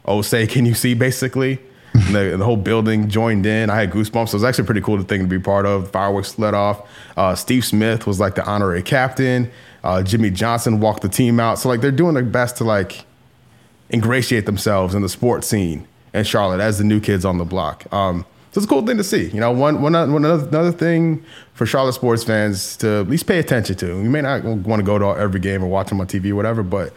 oh 0.06 0.22
say, 0.22 0.46
can 0.46 0.66
you 0.66 0.74
see? 0.74 0.94
Basically, 0.94 1.60
and 1.94 2.16
the, 2.16 2.38
the 2.38 2.46
whole 2.46 2.58
building 2.58 3.08
joined 3.10 3.46
in. 3.46 3.70
I 3.70 3.76
had 3.76 3.92
goosebumps. 3.92 4.30
So 4.30 4.36
it 4.36 4.42
was 4.42 4.44
actually 4.44 4.66
pretty 4.66 4.82
cool 4.82 5.02
thing 5.04 5.22
to 5.22 5.28
be 5.28 5.40
part 5.40 5.66
of. 5.66 5.92
Fireworks 5.92 6.40
let 6.40 6.54
off. 6.54 6.88
Uh, 7.16 7.36
Steve 7.36 7.64
Smith 7.64 8.08
was 8.08 8.20
like 8.20 8.36
the 8.36 8.46
honorary 8.46 8.82
captain. 8.82 9.52
Uh, 9.84 10.02
Jimmy 10.02 10.30
Johnson 10.30 10.80
walked 10.80 11.02
the 11.02 11.10
team 11.10 11.40
out. 11.40 11.60
So 11.60 11.70
like 11.70 11.82
they're 11.82 11.92
doing 11.92 12.16
their 12.16 12.24
best 12.24 12.58
to 12.58 12.64
like 12.64 13.06
ingratiate 13.92 14.46
themselves 14.46 14.96
in 14.96 15.02
the 15.02 15.10
sports 15.10 15.48
scene 15.48 15.88
in 16.14 16.24
Charlotte 16.24 16.60
as 16.60 16.78
the 16.78 16.84
new 16.84 17.00
kids 17.00 17.26
on 17.26 17.38
the 17.38 17.46
block. 17.46 17.92
Um, 17.94 18.26
so 18.52 18.60
it's 18.60 18.66
a 18.66 18.70
cool 18.70 18.86
thing 18.86 18.98
to 18.98 19.04
see. 19.04 19.30
You 19.30 19.40
know, 19.40 19.52
one, 19.52 19.82
one, 19.82 19.94
one 19.94 20.26
another, 20.26 20.48
another 20.48 20.72
thing 20.72 21.26
for 21.54 21.66
Charlotte 21.66 21.94
sports 21.94 22.24
fans 22.24 22.78
to 22.78 23.00
at 23.02 23.10
least 23.10 23.26
pay 23.26 23.40
attention 23.40 23.76
to. 23.78 23.88
You 23.88 24.10
may 24.10 24.22
not 24.22 24.44
want 24.44 24.80
to 24.80 24.86
go 24.86 25.00
to 25.00 25.20
every 25.20 25.40
game 25.40 25.64
or 25.64 25.68
watch 25.68 25.90
them 25.90 26.00
on 26.00 26.06
TV 26.06 26.32
or 26.32 26.36
whatever, 26.36 26.62
but 26.62 26.94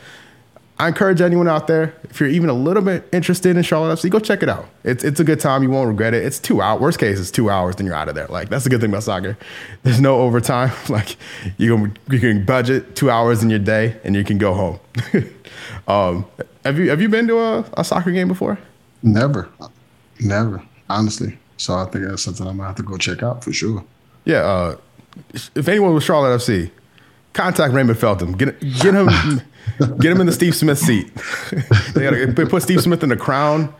I 0.78 0.88
encourage 0.88 1.22
anyone 1.22 1.48
out 1.48 1.68
there, 1.68 1.94
if 2.10 2.20
you're 2.20 2.28
even 2.28 2.50
a 2.50 2.54
little 2.54 2.82
bit 2.82 3.08
interested 3.10 3.56
in 3.56 3.62
Charlotte 3.62 3.98
FC, 3.98 4.10
go 4.10 4.18
check 4.18 4.42
it 4.42 4.48
out. 4.50 4.68
It's 4.84 5.04
it's 5.04 5.18
a 5.18 5.24
good 5.24 5.40
time. 5.40 5.62
You 5.62 5.70
won't 5.70 5.88
regret 5.88 6.12
it. 6.12 6.22
It's 6.22 6.38
two 6.38 6.60
hours. 6.60 6.80
Worst 6.82 6.98
case, 6.98 7.18
it's 7.18 7.30
two 7.30 7.48
hours, 7.48 7.76
then 7.76 7.86
you're 7.86 7.94
out 7.94 8.10
of 8.10 8.14
there. 8.14 8.26
Like 8.26 8.50
that's 8.50 8.64
the 8.64 8.70
good 8.70 8.82
thing 8.82 8.90
about 8.90 9.02
soccer. 9.02 9.38
There's 9.84 10.00
no 10.00 10.20
overtime. 10.20 10.72
Like 10.88 11.16
you 11.58 11.76
can 11.76 11.98
you 12.10 12.20
can 12.20 12.44
budget 12.44 12.94
two 12.94 13.10
hours 13.10 13.42
in 13.42 13.50
your 13.50 13.58
day 13.58 13.98
and 14.04 14.14
you 14.14 14.24
can 14.24 14.38
go 14.38 14.54
home. 14.54 14.78
um, 15.88 16.24
have 16.64 16.78
you 16.78 16.90
have 16.90 17.00
you 17.00 17.08
been 17.08 17.26
to 17.26 17.38
a, 17.38 17.64
a 17.74 17.84
soccer 17.84 18.12
game 18.12 18.28
before? 18.28 18.58
Never, 19.02 19.48
never. 20.20 20.62
Honestly, 20.88 21.38
so 21.56 21.74
I 21.74 21.86
think 21.86 22.06
that's 22.06 22.22
something 22.22 22.46
I'm 22.46 22.56
gonna 22.56 22.68
have 22.68 22.76
to 22.76 22.82
go 22.82 22.96
check 22.96 23.22
out 23.22 23.42
for 23.42 23.52
sure. 23.52 23.84
Yeah. 24.24 24.38
Uh, 24.38 24.76
if 25.54 25.68
anyone 25.68 25.94
was 25.94 26.04
Charlotte 26.04 26.36
FC, 26.40 26.70
contact 27.36 27.72
Raymond 27.72 27.98
Felton. 27.98 28.32
Get 28.32 28.58
get 28.60 28.94
him 28.94 29.06
get 29.98 30.12
him 30.12 30.20
in 30.20 30.26
the 30.26 30.32
Steve 30.32 30.56
Smith 30.56 30.78
seat. 30.78 31.14
they 31.94 32.02
gotta 32.02 32.46
put 32.46 32.62
Steve 32.62 32.80
Smith 32.80 33.02
in 33.02 33.10
the 33.10 33.16
crown. 33.16 33.72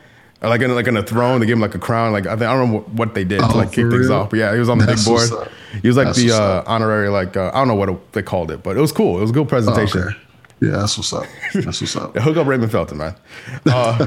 Like 0.43 0.61
in 0.61 0.73
like 0.75 0.87
in 0.87 0.97
a 0.97 1.03
throne, 1.03 1.41
they 1.41 1.47
gave 1.47 1.57
him 1.57 1.63
like 1.63 1.75
a 1.75 1.79
crown. 1.79 2.13
Like 2.13 2.27
I, 2.27 2.37
think, 2.37 2.43
I 2.43 2.55
don't 2.55 2.71
know 2.71 2.81
what 2.81 3.15
they 3.15 3.25
did 3.25 3.41
oh, 3.41 3.51
to 3.51 3.57
like 3.57 3.73
kick 3.73 3.91
things 3.91 4.11
off, 4.11 4.31
but 4.31 4.39
yeah, 4.39 4.53
he 4.53 4.61
was 4.61 4.69
on 4.69 4.79
the 4.79 4.85
That's 4.85 5.05
big 5.05 5.31
board. 5.31 5.51
He 5.81 5.89
was 5.89 5.97
like 5.97 6.09
That's 6.09 6.19
the 6.19 6.33
uh, 6.33 6.63
honorary, 6.67 7.09
like 7.09 7.37
uh, 7.37 7.51
I 7.53 7.59
don't 7.59 7.69
know 7.69 7.75
what 7.75 8.13
they 8.13 8.23
called 8.23 8.51
it, 8.51 8.63
but 8.63 8.77
it 8.77 8.81
was 8.81 8.93
cool. 8.93 9.17
It 9.19 9.23
was 9.23 9.31
a 9.31 9.33
good 9.33 9.49
presentation. 9.49 10.03
Oh, 10.03 10.07
okay. 10.09 10.17
Yeah, 10.61 10.71
that's 10.73 10.97
what's 10.97 11.13
up. 11.13 11.27
That's 11.53 11.81
what's 11.81 11.97
up. 11.97 12.17
hook 12.19 12.37
up 12.37 12.47
Raymond 12.47 12.71
Felton, 12.71 12.99
man. 12.99 13.15
Uh, 13.67 14.07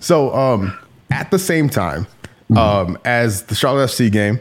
so 0.00 0.34
um, 0.34 0.78
at 1.10 1.30
the 1.30 1.38
same 1.38 1.68
time 1.68 2.06
um, 2.56 2.98
as 3.04 3.44
the 3.44 3.54
Charlotte 3.54 3.90
FC 3.90 4.10
game, 4.10 4.40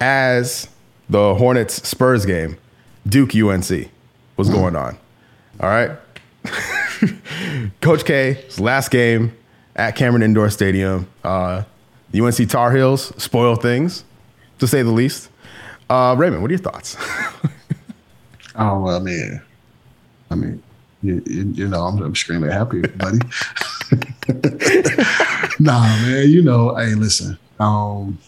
as 0.00 0.68
the 1.08 1.34
Hornets 1.34 1.86
Spurs 1.88 2.26
game, 2.26 2.58
Duke 3.06 3.34
UNC 3.34 3.90
was 4.36 4.48
mm. 4.48 4.52
going 4.52 4.76
on. 4.76 4.96
All 5.60 5.68
right. 5.68 5.90
Coach 7.80 8.04
K's 8.04 8.60
last 8.60 8.90
game 8.90 9.36
at 9.76 9.96
Cameron 9.96 10.22
Indoor 10.22 10.50
Stadium. 10.50 11.08
Uh, 11.24 11.64
UNC 12.14 12.48
Tar 12.48 12.72
Heels 12.72 13.12
spoil 13.22 13.56
things, 13.56 14.04
to 14.58 14.66
say 14.66 14.82
the 14.82 14.90
least. 14.90 15.30
Uh, 15.88 16.14
Raymond, 16.16 16.42
what 16.42 16.50
are 16.50 16.54
your 16.54 16.62
thoughts? 16.62 16.96
oh, 18.56 18.80
well, 18.80 19.00
man. 19.00 19.42
I 20.30 20.34
mean, 20.34 20.62
you, 21.02 21.22
you 21.26 21.68
know, 21.68 21.84
I'm, 21.84 22.02
I'm 22.02 22.10
extremely 22.10 22.50
happy, 22.50 22.80
buddy. 22.82 23.18
nah, 25.60 25.82
man, 25.82 26.30
you 26.30 26.42
know, 26.42 26.74
hey, 26.76 26.94
listen, 26.94 27.38
um, 27.60 28.18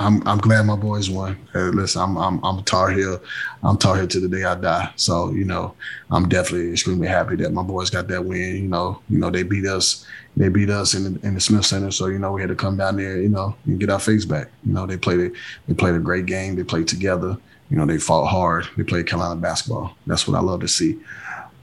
I'm 0.00 0.26
I'm 0.26 0.38
glad 0.38 0.64
my 0.64 0.76
boys 0.76 1.10
won. 1.10 1.38
Hey, 1.52 1.60
listen, 1.60 2.00
I'm 2.00 2.16
I'm 2.16 2.42
I'm 2.42 2.58
a 2.60 2.62
Tar 2.62 2.90
Heel. 2.90 3.20
I'm 3.62 3.76
Tar 3.76 3.96
Heel 3.96 4.08
to 4.08 4.20
the 4.20 4.28
day 4.28 4.44
I 4.44 4.54
die. 4.54 4.90
So 4.96 5.30
you 5.30 5.44
know, 5.44 5.74
I'm 6.10 6.26
definitely 6.26 6.72
extremely 6.72 7.06
happy 7.06 7.36
that 7.36 7.52
my 7.52 7.62
boys 7.62 7.90
got 7.90 8.08
that 8.08 8.24
win. 8.24 8.56
You 8.56 8.68
know, 8.68 9.02
you 9.10 9.18
know 9.18 9.28
they 9.28 9.42
beat 9.42 9.66
us. 9.66 10.06
They 10.38 10.48
beat 10.48 10.70
us 10.70 10.94
in 10.94 11.04
the, 11.04 11.26
in 11.26 11.34
the 11.34 11.40
Smith 11.40 11.66
Center. 11.66 11.90
So 11.90 12.06
you 12.06 12.18
know 12.18 12.32
we 12.32 12.40
had 12.40 12.48
to 12.48 12.56
come 12.56 12.78
down 12.78 12.96
there. 12.96 13.20
You 13.20 13.28
know, 13.28 13.54
and 13.66 13.78
get 13.78 13.90
our 13.90 13.98
face 13.98 14.24
back. 14.24 14.48
You 14.64 14.72
know 14.72 14.86
they 14.86 14.96
played 14.96 15.32
they 15.68 15.74
played 15.74 15.94
a 15.94 15.98
great 15.98 16.24
game. 16.24 16.56
They 16.56 16.64
played 16.64 16.88
together. 16.88 17.36
You 17.68 17.76
know 17.76 17.84
they 17.84 17.98
fought 17.98 18.26
hard. 18.26 18.68
They 18.78 18.84
played 18.84 19.06
Carolina 19.06 19.38
basketball. 19.38 19.94
That's 20.06 20.26
what 20.26 20.36
I 20.36 20.40
love 20.40 20.60
to 20.60 20.68
see. 20.68 20.98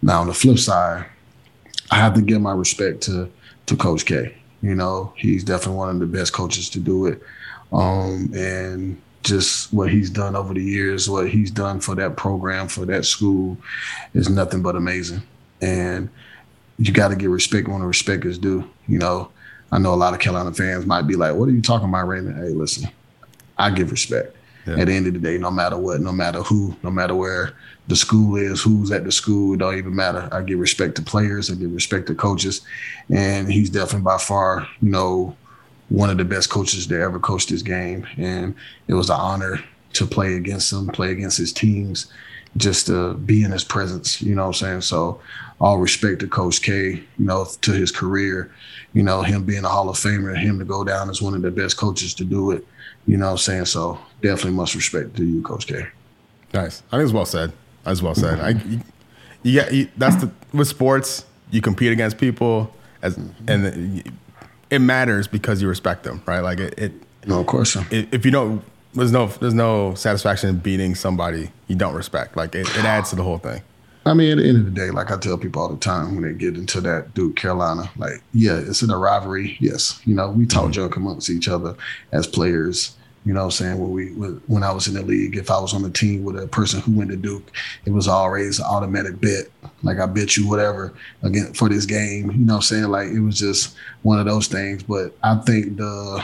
Now 0.03 0.21
on 0.21 0.27
the 0.27 0.33
flip 0.35 0.59
side, 0.59 1.07
I 1.89 1.95
have 1.95 2.13
to 2.13 2.21
give 2.21 2.39
my 2.39 2.53
respect 2.53 3.01
to 3.03 3.31
to 3.65 3.75
Coach 3.75 4.05
K. 4.05 4.37
You 4.61 4.75
know, 4.75 5.11
he's 5.15 5.43
definitely 5.43 5.77
one 5.77 5.89
of 5.89 5.99
the 5.99 6.05
best 6.05 6.33
coaches 6.33 6.69
to 6.71 6.79
do 6.79 7.07
it. 7.07 7.19
Um, 7.71 8.31
and 8.33 9.01
just 9.23 9.73
what 9.73 9.91
he's 9.91 10.09
done 10.09 10.35
over 10.35 10.53
the 10.53 10.63
years, 10.63 11.09
what 11.09 11.29
he's 11.29 11.51
done 11.51 11.79
for 11.79 11.95
that 11.95 12.15
program, 12.15 12.67
for 12.67 12.85
that 12.85 13.05
school, 13.05 13.57
is 14.13 14.29
nothing 14.29 14.61
but 14.61 14.75
amazing. 14.75 15.21
And 15.61 16.09
you 16.79 16.93
got 16.93 17.09
to 17.09 17.15
give 17.15 17.31
respect 17.31 17.67
when 17.67 17.81
the 17.81 17.87
respect 17.87 18.25
is 18.25 18.37
due. 18.37 18.69
You 18.87 18.99
know, 18.99 19.29
I 19.71 19.79
know 19.79 19.93
a 19.93 19.95
lot 19.95 20.13
of 20.13 20.19
Carolina 20.19 20.53
fans 20.53 20.85
might 20.85 21.03
be 21.03 21.15
like, 21.15 21.35
"What 21.35 21.49
are 21.49 21.51
you 21.51 21.61
talking 21.61 21.89
about, 21.89 22.07
Raymond?" 22.07 22.37
Hey, 22.37 22.53
listen, 22.53 22.89
I 23.57 23.69
give 23.71 23.91
respect. 23.91 24.35
Yeah. 24.65 24.79
At 24.79 24.87
the 24.87 24.93
end 24.93 25.07
of 25.07 25.13
the 25.13 25.19
day, 25.19 25.37
no 25.37 25.49
matter 25.49 25.77
what, 25.77 26.01
no 26.01 26.11
matter 26.11 26.41
who, 26.41 26.75
no 26.83 26.91
matter 26.91 27.15
where 27.15 27.53
the 27.87 27.95
school 27.95 28.35
is, 28.35 28.61
who's 28.61 28.91
at 28.91 29.05
the 29.05 29.11
school, 29.13 29.53
it 29.53 29.57
don't 29.57 29.77
even 29.77 29.95
matter. 29.95 30.27
I 30.31 30.41
give 30.41 30.59
respect 30.59 30.95
to 30.95 31.01
players, 31.01 31.49
I 31.49 31.55
give 31.55 31.73
respect 31.73 32.07
to 32.07 32.15
coaches, 32.15 32.61
and 33.09 33.49
he's 33.49 33.69
definitely 33.69 34.01
by 34.01 34.17
far, 34.17 34.67
you 34.81 34.89
know, 34.89 35.37
one 35.89 36.09
of 36.09 36.17
the 36.17 36.25
best 36.25 36.49
coaches 36.49 36.87
to 36.87 37.01
ever 37.01 37.19
coach 37.19 37.47
this 37.47 37.61
game. 37.61 38.07
And 38.17 38.55
it 38.87 38.93
was 38.93 39.09
an 39.09 39.17
honor 39.19 39.59
to 39.93 40.05
play 40.05 40.35
against 40.35 40.71
him, 40.71 40.87
play 40.87 41.11
against 41.11 41.37
his 41.37 41.53
teams, 41.53 42.11
just 42.55 42.87
to 42.87 43.13
be 43.13 43.43
in 43.43 43.51
his 43.51 43.63
presence, 43.63 44.21
you 44.21 44.33
know 44.35 44.43
what 44.43 44.61
I'm 44.61 44.81
saying? 44.81 44.81
So 44.81 45.19
all 45.59 45.77
respect 45.77 46.19
to 46.21 46.27
Coach 46.27 46.61
K, 46.61 46.91
you 46.91 47.05
know, 47.17 47.45
to 47.61 47.71
his 47.71 47.91
career, 47.91 48.51
you 48.93 49.03
know, 49.03 49.21
him 49.21 49.43
being 49.43 49.63
a 49.63 49.69
Hall 49.69 49.89
of 49.89 49.97
Famer, 49.97 50.35
him 50.37 50.59
to 50.59 50.65
go 50.65 50.83
down 50.83 51.09
as 51.09 51.21
one 51.21 51.35
of 51.35 51.41
the 51.41 51.51
best 51.51 51.77
coaches 51.77 52.13
to 52.15 52.23
do 52.23 52.51
it, 52.51 52.65
you 53.05 53.17
know 53.17 53.25
what 53.25 53.31
I'm 53.31 53.37
saying? 53.37 53.65
So 53.65 53.99
definitely 54.21 54.51
much 54.51 54.75
respect 54.75 55.15
to 55.17 55.23
you, 55.23 55.41
Coach 55.41 55.67
K. 55.67 55.87
Nice. 56.53 56.83
I 56.91 56.97
think 56.97 57.03
it's 57.03 57.13
well 57.13 57.25
said. 57.25 57.53
As 57.85 58.01
well 58.01 58.15
said. 58.15 58.39
I, 58.39 58.49
you, 59.43 59.61
you 59.71 59.87
that's 59.97 60.17
the 60.17 60.31
with 60.53 60.67
sports. 60.67 61.25
You 61.51 61.61
compete 61.61 61.91
against 61.91 62.17
people 62.17 62.73
as 63.01 63.17
and 63.47 64.03
it 64.69 64.79
matters 64.79 65.27
because 65.27 65.61
you 65.61 65.67
respect 65.67 66.03
them, 66.03 66.21
right? 66.25 66.39
Like 66.39 66.59
it. 66.59 66.77
it 66.77 66.91
no 67.25 67.43
question. 67.43 67.85
It, 67.91 68.13
if 68.13 68.23
you 68.23 68.31
don't, 68.31 68.63
there's 68.93 69.11
no 69.11 69.27
there's 69.27 69.53
no 69.53 69.93
satisfaction 69.95 70.49
in 70.49 70.57
beating 70.59 70.95
somebody 70.95 71.51
you 71.67 71.75
don't 71.75 71.93
respect. 71.93 72.37
Like 72.37 72.55
it, 72.55 72.67
it 72.77 72.85
adds 72.85 73.09
to 73.09 73.15
the 73.15 73.23
whole 73.23 73.37
thing. 73.37 73.61
I 74.07 74.13
mean, 74.13 74.31
at 74.31 74.37
the 74.37 74.47
end 74.47 74.57
of 74.57 74.65
the 74.65 74.71
day, 74.71 74.89
like 74.89 75.11
I 75.11 75.17
tell 75.17 75.37
people 75.37 75.61
all 75.61 75.69
the 75.69 75.77
time 75.77 76.15
when 76.15 76.23
they 76.23 76.33
get 76.33 76.55
into 76.55 76.79
that 76.81 77.13
Duke 77.13 77.35
Carolina, 77.35 77.91
like, 77.97 78.23
yeah, 78.33 78.57
it's 78.57 78.81
in 78.81 78.89
a 78.89 78.97
rivalry. 78.97 79.57
Yes. 79.59 80.01
You 80.05 80.15
know, 80.15 80.29
we 80.31 80.45
talk 80.45 80.63
mm-hmm. 80.63 80.71
joke 80.71 80.95
amongst 80.95 81.29
each 81.29 81.49
other 81.49 81.75
as 82.13 82.25
players. 82.25 82.95
You 83.27 83.33
know 83.33 83.41
what 83.41 83.45
I'm 83.45 83.51
saying? 83.51 83.77
When 83.77 83.91
we 83.91 84.05
when 84.47 84.63
I 84.63 84.71
was 84.71 84.87
in 84.87 84.93
the 84.93 85.01
league, 85.01 85.35
if 85.35 85.51
I 85.51 85.59
was 85.59 85.73
on 85.73 85.83
the 85.83 85.89
team 85.89 86.23
with 86.23 86.41
a 86.41 86.47
person 86.47 86.79
who 86.79 86.93
went 86.93 87.09
to 87.09 87.17
Duke, 87.17 87.51
it 87.83 87.91
was 87.91 88.07
always 88.07 88.59
an 88.59 88.65
automatic 88.65 89.19
bet. 89.19 89.47
Like 89.83 89.99
I 89.99 90.05
bet 90.05 90.37
you 90.37 90.47
whatever 90.47 90.93
again 91.23 91.51
for 91.51 91.67
this 91.67 91.85
game. 91.85 92.31
You 92.31 92.37
know 92.37 92.53
what 92.53 92.59
I'm 92.59 92.61
saying? 92.61 92.85
Like 92.85 93.09
it 93.09 93.19
was 93.19 93.37
just 93.37 93.75
one 94.03 94.17
of 94.17 94.27
those 94.27 94.47
things. 94.47 94.81
But 94.81 95.13
I 95.23 95.35
think 95.39 95.75
the 95.75 96.23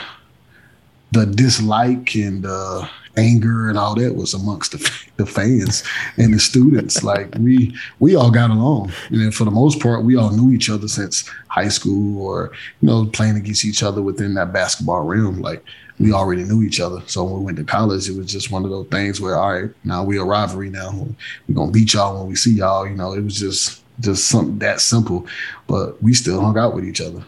the 1.12 1.26
dislike 1.26 2.14
and 2.14 2.42
the 2.42 2.88
anger 3.18 3.68
and 3.68 3.78
all 3.78 3.94
that 3.94 4.16
was 4.16 4.32
amongst 4.32 4.72
the, 4.72 5.06
the 5.16 5.26
fans 5.26 5.82
and 6.16 6.32
the 6.32 6.38
students. 6.38 7.04
like 7.04 7.34
we 7.38 7.76
we 7.98 8.16
all 8.16 8.30
got 8.30 8.48
along, 8.48 8.94
and 9.10 9.34
for 9.34 9.44
the 9.44 9.50
most 9.50 9.78
part, 9.78 10.04
we 10.04 10.16
all 10.16 10.30
knew 10.30 10.54
each 10.54 10.70
other 10.70 10.88
since 10.88 11.28
high 11.48 11.68
school 11.68 12.22
or 12.22 12.50
you 12.80 12.88
know 12.88 13.04
playing 13.04 13.36
against 13.36 13.66
each 13.66 13.82
other 13.82 14.00
within 14.00 14.32
that 14.32 14.54
basketball 14.54 15.02
realm. 15.02 15.42
Like 15.42 15.62
we 15.98 16.12
already 16.12 16.42
knew 16.44 16.62
each 16.62 16.80
other. 16.80 17.02
So 17.06 17.24
when 17.24 17.38
we 17.38 17.44
went 17.44 17.58
to 17.58 17.64
college, 17.64 18.08
it 18.08 18.16
was 18.16 18.26
just 18.26 18.50
one 18.50 18.64
of 18.64 18.70
those 18.70 18.88
things 18.88 19.20
where, 19.20 19.36
all 19.36 19.52
right, 19.52 19.70
now 19.84 20.02
we 20.04 20.18
a 20.18 20.24
rivalry 20.24 20.70
now. 20.70 21.06
We're 21.48 21.54
gonna 21.54 21.70
beat 21.70 21.94
y'all 21.94 22.18
when 22.18 22.28
we 22.28 22.36
see 22.36 22.54
y'all. 22.54 22.86
You 22.86 22.94
know, 22.94 23.12
it 23.12 23.22
was 23.22 23.38
just 23.38 23.82
just 24.00 24.28
something 24.28 24.58
that 24.58 24.80
simple. 24.80 25.26
But 25.66 26.02
we 26.02 26.14
still 26.14 26.40
hung 26.40 26.58
out 26.58 26.74
with 26.74 26.84
each 26.84 27.00
other. 27.00 27.24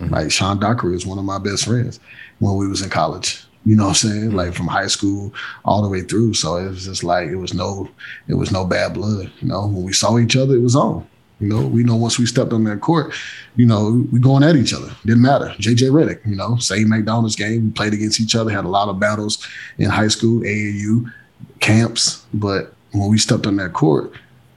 Mm-hmm. 0.00 0.12
Like 0.12 0.30
Sean 0.30 0.58
Dockery 0.58 0.94
is 0.94 1.06
one 1.06 1.18
of 1.18 1.24
my 1.24 1.38
best 1.38 1.64
friends 1.64 2.00
when 2.38 2.56
we 2.56 2.66
was 2.68 2.82
in 2.82 2.90
college. 2.90 3.44
You 3.64 3.76
know 3.76 3.84
what 3.84 4.02
I'm 4.02 4.10
saying? 4.10 4.30
Like 4.32 4.54
from 4.54 4.66
high 4.66 4.86
school 4.86 5.32
all 5.64 5.82
the 5.82 5.88
way 5.88 6.02
through. 6.02 6.34
So 6.34 6.56
it 6.56 6.68
was 6.68 6.84
just 6.84 7.04
like 7.04 7.28
it 7.28 7.36
was 7.36 7.54
no 7.54 7.88
it 8.26 8.34
was 8.34 8.50
no 8.50 8.64
bad 8.64 8.94
blood. 8.94 9.30
You 9.40 9.48
know, 9.48 9.66
when 9.66 9.84
we 9.84 9.92
saw 9.92 10.18
each 10.18 10.36
other, 10.36 10.54
it 10.54 10.62
was 10.62 10.76
on. 10.76 11.06
You 11.40 11.48
know, 11.48 11.66
we 11.66 11.84
know 11.84 11.94
once 11.94 12.18
we 12.18 12.26
stepped 12.26 12.52
on 12.52 12.64
that 12.64 12.80
court, 12.80 13.14
you 13.54 13.64
know, 13.64 14.04
we 14.10 14.18
going 14.18 14.42
at 14.42 14.56
each 14.56 14.74
other. 14.74 14.90
Didn't 15.06 15.22
matter. 15.22 15.54
JJ 15.58 15.90
Redick, 15.90 16.26
you 16.26 16.34
know, 16.34 16.56
same 16.56 16.88
McDonald's 16.88 17.36
game. 17.36 17.66
We 17.66 17.70
played 17.70 17.94
against 17.94 18.20
each 18.20 18.34
other, 18.34 18.50
had 18.50 18.64
a 18.64 18.68
lot 18.68 18.88
of 18.88 18.98
battles 18.98 19.46
in 19.78 19.88
high 19.88 20.08
school, 20.08 20.40
AAU, 20.40 21.12
camps. 21.60 22.26
But 22.34 22.74
when 22.92 23.08
we 23.08 23.18
stepped 23.18 23.46
on 23.46 23.56
that 23.56 23.72
court, 23.72 24.12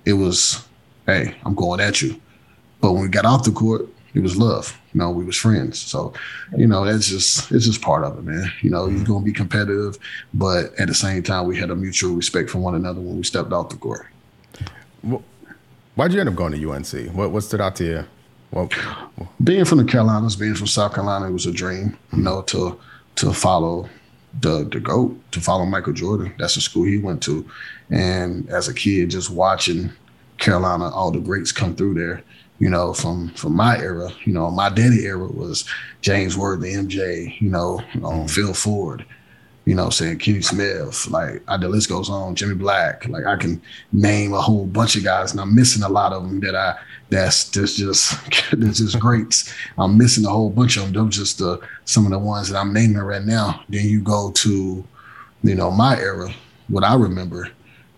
it 0.05 0.13
was, 0.13 0.67
hey, 1.05 1.35
I'm 1.45 1.53
going 1.53 1.79
at 1.79 2.01
you. 2.01 2.19
But 2.79 2.93
when 2.93 3.03
we 3.03 3.09
got 3.09 3.25
off 3.25 3.43
the 3.43 3.51
court, 3.51 3.87
it 4.13 4.21
was 4.21 4.35
love. 4.35 4.77
You 4.93 4.99
know, 4.99 5.09
we 5.09 5.23
was 5.23 5.37
friends. 5.37 5.79
So, 5.79 6.13
you 6.57 6.67
know, 6.67 6.83
that's 6.83 7.07
just 7.07 7.51
it's 7.51 7.65
just 7.65 7.81
part 7.81 8.03
of 8.03 8.17
it, 8.17 8.23
man. 8.23 8.51
You 8.61 8.69
know, 8.69 8.87
you're 8.87 8.99
mm-hmm. 8.99 9.13
gonna 9.13 9.25
be 9.25 9.31
competitive, 9.31 9.97
but 10.33 10.73
at 10.79 10.87
the 10.87 10.93
same 10.93 11.23
time, 11.23 11.47
we 11.47 11.57
had 11.57 11.69
a 11.69 11.75
mutual 11.75 12.15
respect 12.15 12.49
for 12.49 12.57
one 12.57 12.75
another 12.75 12.99
when 12.99 13.17
we 13.17 13.23
stepped 13.23 13.53
off 13.53 13.69
the 13.69 13.77
court. 13.77 14.07
Why'd 15.95 16.13
you 16.13 16.19
end 16.19 16.29
up 16.29 16.35
going 16.35 16.53
to 16.53 16.71
UNC? 16.71 17.13
What 17.13 17.31
what 17.31 17.43
stood 17.43 17.61
out 17.61 17.75
to 17.77 17.85
you? 17.85 18.05
Well, 18.51 18.69
being 19.43 19.65
from 19.65 19.77
the 19.77 19.85
Carolinas, 19.85 20.35
being 20.35 20.55
from 20.55 20.67
South 20.67 20.93
Carolina, 20.93 21.27
it 21.27 21.33
was 21.33 21.45
a 21.45 21.51
dream, 21.51 21.97
you 22.13 22.21
know, 22.21 22.41
to 22.43 22.79
to 23.15 23.33
follow 23.33 23.89
the 24.39 24.65
the 24.71 24.79
goat, 24.79 25.17
to 25.31 25.41
follow 25.41 25.65
Michael 25.65 25.93
Jordan. 25.93 26.33
That's 26.37 26.55
the 26.55 26.61
school 26.61 26.83
he 26.83 26.97
went 26.97 27.21
to, 27.23 27.45
and 27.89 28.49
as 28.49 28.67
a 28.67 28.73
kid, 28.73 29.11
just 29.11 29.29
watching 29.29 29.91
Carolina, 30.37 30.89
all 30.89 31.11
the 31.11 31.19
greats 31.19 31.51
come 31.51 31.75
through 31.75 31.95
there. 31.95 32.23
You 32.59 32.69
know, 32.69 32.93
from 32.93 33.29
from 33.35 33.55
my 33.55 33.77
era, 33.77 34.11
you 34.23 34.33
know, 34.33 34.49
my 34.51 34.69
daddy 34.69 35.05
era 35.05 35.27
was 35.27 35.65
James 36.01 36.37
Worthy, 36.37 36.75
the 36.75 36.83
MJ, 36.83 37.41
you 37.41 37.49
know, 37.49 37.81
um, 38.03 38.27
Phil 38.27 38.53
Ford, 38.53 39.05
you 39.71 39.77
know, 39.77 39.89
saying 39.89 40.17
Kenny 40.17 40.41
Smith, 40.41 41.07
like 41.09 41.41
I, 41.47 41.55
the 41.55 41.69
list 41.69 41.87
goes 41.87 42.09
on, 42.09 42.35
Jimmy 42.35 42.55
Black, 42.55 43.07
like 43.07 43.25
I 43.25 43.37
can 43.37 43.61
name 43.93 44.33
a 44.33 44.41
whole 44.41 44.65
bunch 44.65 44.97
of 44.97 45.05
guys, 45.05 45.31
and 45.31 45.39
I'm 45.39 45.55
missing 45.55 45.81
a 45.81 45.87
lot 45.87 46.11
of 46.11 46.23
them 46.23 46.41
that 46.41 46.57
I 46.57 46.77
that's 47.09 47.49
just 47.49 47.77
just 47.77 48.11
that's 48.51 48.79
just 48.79 48.99
greats. 48.99 49.53
I'm 49.77 49.97
missing 49.97 50.25
a 50.25 50.29
whole 50.29 50.49
bunch 50.49 50.75
of 50.75 50.83
them. 50.83 50.91
Those 50.91 51.15
just 51.15 51.37
the 51.37 51.61
some 51.85 52.03
of 52.03 52.11
the 52.11 52.19
ones 52.19 52.49
that 52.49 52.59
I'm 52.59 52.73
naming 52.73 52.97
right 52.97 53.23
now. 53.23 53.63
Then 53.69 53.85
you 53.85 54.01
go 54.01 54.31
to, 54.31 54.83
you 55.41 55.55
know, 55.55 55.71
my 55.71 55.97
era, 55.97 56.33
what 56.67 56.83
I 56.83 56.95
remember. 56.95 57.47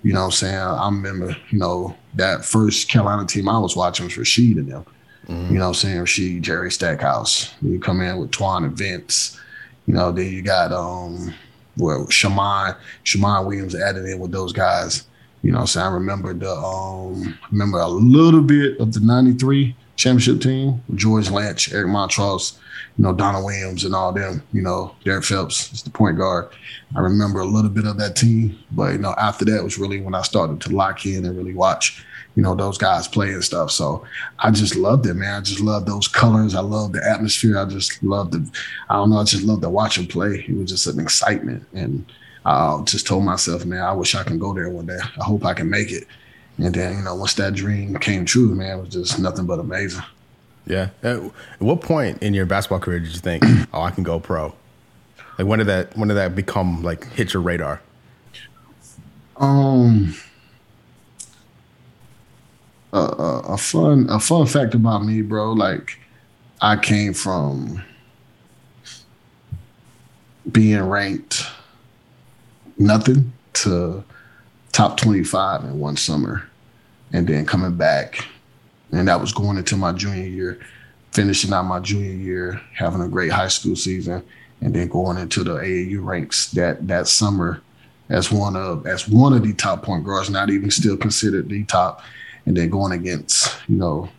You 0.04 0.14
know 0.14 0.20
what 0.20 0.26
I'm 0.26 0.32
saying? 0.34 0.56
I 0.56 0.86
remember, 0.86 1.36
you 1.50 1.58
know, 1.58 1.98
that 2.14 2.46
first 2.46 2.88
Carolina 2.88 3.26
team 3.26 3.50
I 3.50 3.58
was 3.58 3.76
watching 3.76 4.06
was 4.06 4.14
Rasheed 4.14 4.58
and 4.58 4.72
them. 4.72 4.86
Mm-hmm. 5.28 5.54
You 5.54 5.58
know 5.58 5.70
what 5.70 5.84
I'm 5.84 6.06
saying? 6.06 6.06
Rasheed, 6.06 6.42
Jerry 6.42 6.72
Stackhouse. 6.72 7.52
You 7.64 7.80
come 7.80 8.00
in 8.02 8.18
with 8.18 8.30
Twan 8.30 8.64
and 8.64 8.78
Vince. 8.78 9.40
You 9.88 9.96
know, 9.96 10.12
then 10.12 10.32
you 10.32 10.44
got 10.44 10.72
um 10.72 11.34
well, 11.78 12.10
Shammond, 12.10 12.76
Shammond 13.04 13.48
Williams 13.48 13.76
added 13.76 14.06
in 14.06 14.20
with 14.20 14.32
those 14.32 14.54
guys. 14.54 15.06
You 15.42 15.52
know, 15.52 15.66
so 15.66 15.82
I 15.82 15.88
remember 15.88 16.34
the 16.34 16.54
um 16.54 17.38
remember 17.52 17.80
a 17.80 17.88
little 17.88 18.42
bit 18.42 18.80
of 18.80 18.94
the 18.94 19.02
'93 19.02 19.76
championship 19.96 20.42
team, 20.42 20.82
George 20.96 21.30
Lynch, 21.30 21.74
Eric 21.74 21.88
Montross, 21.88 22.58
you 22.98 23.04
know, 23.04 23.14
Donald 23.14 23.46
Williams 23.46 23.84
and 23.84 23.94
all 23.94 24.12
them, 24.12 24.42
you 24.54 24.62
know, 24.62 24.96
Derrick 25.04 25.24
Phelps 25.24 25.72
is 25.74 25.84
the 25.84 25.90
point 25.90 26.18
guard. 26.18 26.50
I 26.96 27.02
remember 27.02 27.40
a 27.40 27.46
little 27.46 27.70
bit 27.70 27.86
of 27.86 27.98
that 27.98 28.16
team, 28.16 28.58
but 28.72 28.94
you 28.94 29.00
know, 29.00 29.14
after 29.18 29.46
that 29.46 29.64
was 29.64 29.78
really 29.78 30.00
when 30.02 30.16
I 30.16 30.22
started 30.22 30.62
to 30.62 30.76
lock 30.76 31.06
in 31.06 31.26
and 31.26 31.38
really 31.38 31.54
watch 31.54 32.06
you 32.36 32.44
know, 32.44 32.56
those 32.56 32.78
guys 32.78 33.08
play 33.08 33.32
and 33.34 33.44
stuff. 33.44 33.72
So 33.72 34.06
I 34.40 34.52
just 34.52 34.76
loved 34.76 35.06
it, 35.06 35.14
man. 35.14 35.36
I 35.36 35.42
just 35.42 35.60
love 35.60 35.86
those 35.86 36.08
colors. 36.08 36.56
I 36.56 36.62
love 36.62 36.94
the 36.94 37.08
atmosphere. 37.08 37.60
I 37.60 37.66
just 37.66 38.02
love 38.04 38.32
the, 38.32 38.50
I 38.90 38.96
don't 38.96 39.12
know, 39.12 39.18
I 39.18 39.24
just 39.24 39.44
love 39.44 39.62
to 39.62 39.70
watch 39.70 39.98
them 39.98 40.08
play. 40.08 40.46
It 40.48 40.56
was 40.56 40.70
just 40.70 40.88
an 40.88 41.00
excitement. 41.00 41.66
And 41.74 42.06
I 42.46 42.82
just 42.86 43.06
told 43.06 43.24
myself, 43.24 43.66
man, 43.66 43.84
I 43.84 43.94
wish 43.94 44.16
I 44.16 44.24
can 44.24 44.40
go 44.40 44.54
there 44.54 44.70
one 44.70 44.88
day. 44.88 45.00
I 45.00 45.24
hope 45.24 45.46
I 45.46 45.54
can 45.54 45.70
make 45.70 45.92
it. 45.92 46.08
And 46.58 46.74
then, 46.74 46.98
you 46.98 47.04
know, 47.04 47.16
once 47.16 47.34
that 47.36 47.54
dream 47.54 47.96
came 47.98 48.26
true, 48.26 48.54
man, 48.54 48.78
it 48.78 48.82
was 48.82 48.90
just 48.90 49.20
nothing 49.20 49.46
but 49.46 49.60
amazing. 49.60 50.04
Yeah. 50.66 50.90
At 51.02 51.20
what 51.60 51.82
point 51.82 52.22
in 52.22 52.34
your 52.34 52.46
basketball 52.46 52.80
career 52.80 53.00
did 53.00 53.14
you 53.14 53.20
think, 53.20 53.44
oh, 53.74 53.82
I 53.82 53.92
can 53.92 54.04
go 54.04 54.20
pro? 54.20 54.54
Like 55.38 55.48
when 55.48 55.60
did 55.60 55.68
that 55.68 55.98
when 55.98 56.10
did 56.10 56.16
that 56.16 56.36
become 56.36 56.84
like 56.84 57.12
hit 57.14 57.34
your 57.34 57.42
radar? 57.42 57.82
Um 59.38 60.16
a, 62.98 63.42
a, 63.50 63.58
fun 63.58 64.08
a 64.10 64.20
fun 64.20 64.46
fact 64.46 64.76
about 64.76 65.04
me, 65.04 65.22
bro. 65.22 65.54
Like 65.54 65.98
I 66.62 66.78
came 66.78 67.14
from 67.14 67.84
being 70.52 70.82
ranked 70.82 71.46
nothing 72.78 73.34
to 73.54 74.04
top 74.72 74.98
25 74.98 75.64
in 75.64 75.80
one 75.80 75.96
summer 75.96 76.48
and 77.12 77.28
then 77.28 77.46
coming 77.46 77.76
back 77.76 78.28
and 78.92 79.08
that 79.08 79.22
was 79.22 79.32
going 79.32 79.58
into 79.58 79.78
my 79.78 79.92
junior 79.94 80.26
year 80.26 80.60
finishing 81.12 81.54
out 81.54 81.64
my 81.64 81.80
junior 81.80 82.12
year 82.12 82.62
having 82.76 83.02
a 83.02 83.08
great 83.08 83.32
high 83.32 83.48
school 83.48 83.76
season 83.76 84.24
and 84.62 84.74
then 84.74 84.88
going 84.88 85.18
into 85.18 85.44
the 85.44 85.54
AAU 85.54 86.04
ranks 86.04 86.50
that 86.52 86.88
that 86.88 87.08
summer 87.08 87.62
as 88.10 88.32
one 88.32 88.56
of 88.56 88.86
as 88.88 89.08
one 89.08 89.34
of 89.34 89.44
the 89.44 89.54
top 89.54 89.84
point 89.84 90.04
guards 90.04 90.30
not 90.30 90.50
even 90.50 90.72
still 90.72 90.98
considered 90.98 91.48
the 91.48 91.64
top 91.66 92.02
and 92.46 92.58
then 92.58 92.70
going 92.70 92.92
against 92.92 93.56
you 93.68 93.78
know 93.78 94.10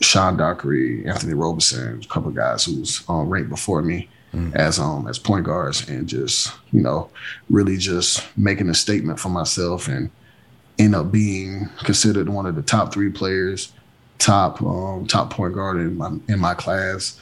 Sean 0.00 0.36
Dockery, 0.36 1.06
Anthony 1.06 1.34
Robinson, 1.34 2.00
a 2.02 2.06
couple 2.06 2.30
of 2.30 2.34
guys 2.34 2.64
who 2.64 2.80
was 2.80 3.04
um, 3.08 3.28
ranked 3.28 3.50
before 3.50 3.82
me 3.82 4.08
mm. 4.32 4.54
as 4.54 4.78
um 4.78 5.06
as 5.06 5.18
point 5.18 5.44
guards, 5.44 5.88
and 5.88 6.08
just 6.08 6.52
you 6.72 6.80
know 6.80 7.10
really 7.48 7.76
just 7.76 8.26
making 8.36 8.68
a 8.68 8.74
statement 8.74 9.18
for 9.18 9.28
myself 9.28 9.88
and 9.88 10.10
end 10.78 10.94
up 10.94 11.12
being 11.12 11.68
considered 11.84 12.28
one 12.28 12.46
of 12.46 12.54
the 12.54 12.62
top 12.62 12.92
three 12.92 13.10
players, 13.10 13.72
top 14.18 14.62
um, 14.62 15.06
top 15.06 15.30
point 15.30 15.54
guard 15.54 15.78
in 15.78 15.96
my 15.96 16.10
in 16.28 16.38
my 16.38 16.54
class. 16.54 17.20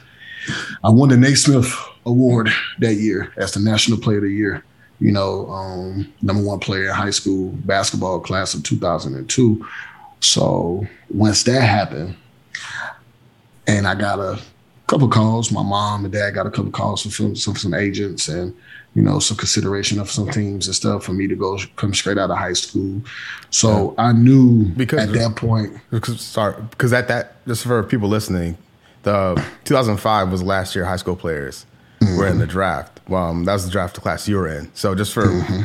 I 0.85 0.91
won 0.91 1.09
the 1.09 1.17
Naismith 1.17 1.75
Award 2.07 2.49
that 2.79 2.95
year 2.95 3.33
as 3.37 3.53
the 3.53 3.61
National 3.61 3.99
Player 3.99 4.19
of 4.19 4.23
the 4.23 4.31
Year 4.31 4.65
you 5.01 5.13
know, 5.13 5.49
um, 5.51 6.13
number 6.23 6.43
one 6.43 6.59
player 6.59 6.89
in 6.89 6.95
high 6.95 7.11
school 7.11 7.51
basketball 7.65 8.21
class 8.21 8.55
of 8.55 8.63
2002. 8.63 9.67
So 10.21 10.87
once 11.11 11.45
that 11.45 11.63
happened, 11.63 12.17
and 13.67 13.87
I 13.87 13.95
got 13.95 14.19
a 14.19 14.41
couple 14.87 15.09
calls, 15.09 15.53
my 15.53 15.63
mom 15.63 16.05
and 16.05 16.13
dad 16.13 16.35
got 16.35 16.47
a 16.47 16.51
couple 16.51 16.71
calls 16.71 17.03
from 17.03 17.37
some, 17.37 17.55
some 17.55 17.75
agents 17.75 18.29
and 18.29 18.55
you 18.95 19.03
know 19.03 19.19
some 19.19 19.37
consideration 19.37 20.01
of 20.01 20.11
some 20.11 20.29
teams 20.31 20.67
and 20.67 20.75
stuff 20.75 21.05
for 21.05 21.13
me 21.13 21.29
to 21.29 21.37
go 21.37 21.59
come 21.77 21.95
straight 21.95 22.19
out 22.19 22.31
of 22.31 22.39
high 22.39 22.55
school. 22.55 23.01
So 23.51 23.95
yeah. 23.97 24.07
I 24.07 24.13
knew 24.13 24.65
because 24.65 25.01
at 25.01 25.13
that 25.13 25.37
point. 25.37 25.79
Because, 25.91 26.21
sorry, 26.21 26.61
because 26.71 26.93
at 26.93 27.07
that 27.09 27.47
just 27.47 27.65
for 27.65 27.83
people 27.85 28.09
listening, 28.09 28.57
the 29.03 29.43
2005 29.65 30.33
was 30.33 30.43
last 30.43 30.75
year 30.75 30.85
high 30.85 30.97
school 30.97 31.17
players 31.17 31.67
mm-hmm. 32.01 32.17
were 32.17 32.27
in 32.27 32.39
the 32.39 32.47
draft. 32.47 32.98
Um, 33.11 33.45
that 33.45 33.55
was 33.55 33.65
the 33.65 33.71
draft 33.71 34.01
class 34.01 34.29
you 34.29 34.37
were 34.37 34.49
in. 34.49 34.71
So 34.75 34.95
just 34.95 35.13
for 35.13 35.27
mm-hmm. 35.27 35.63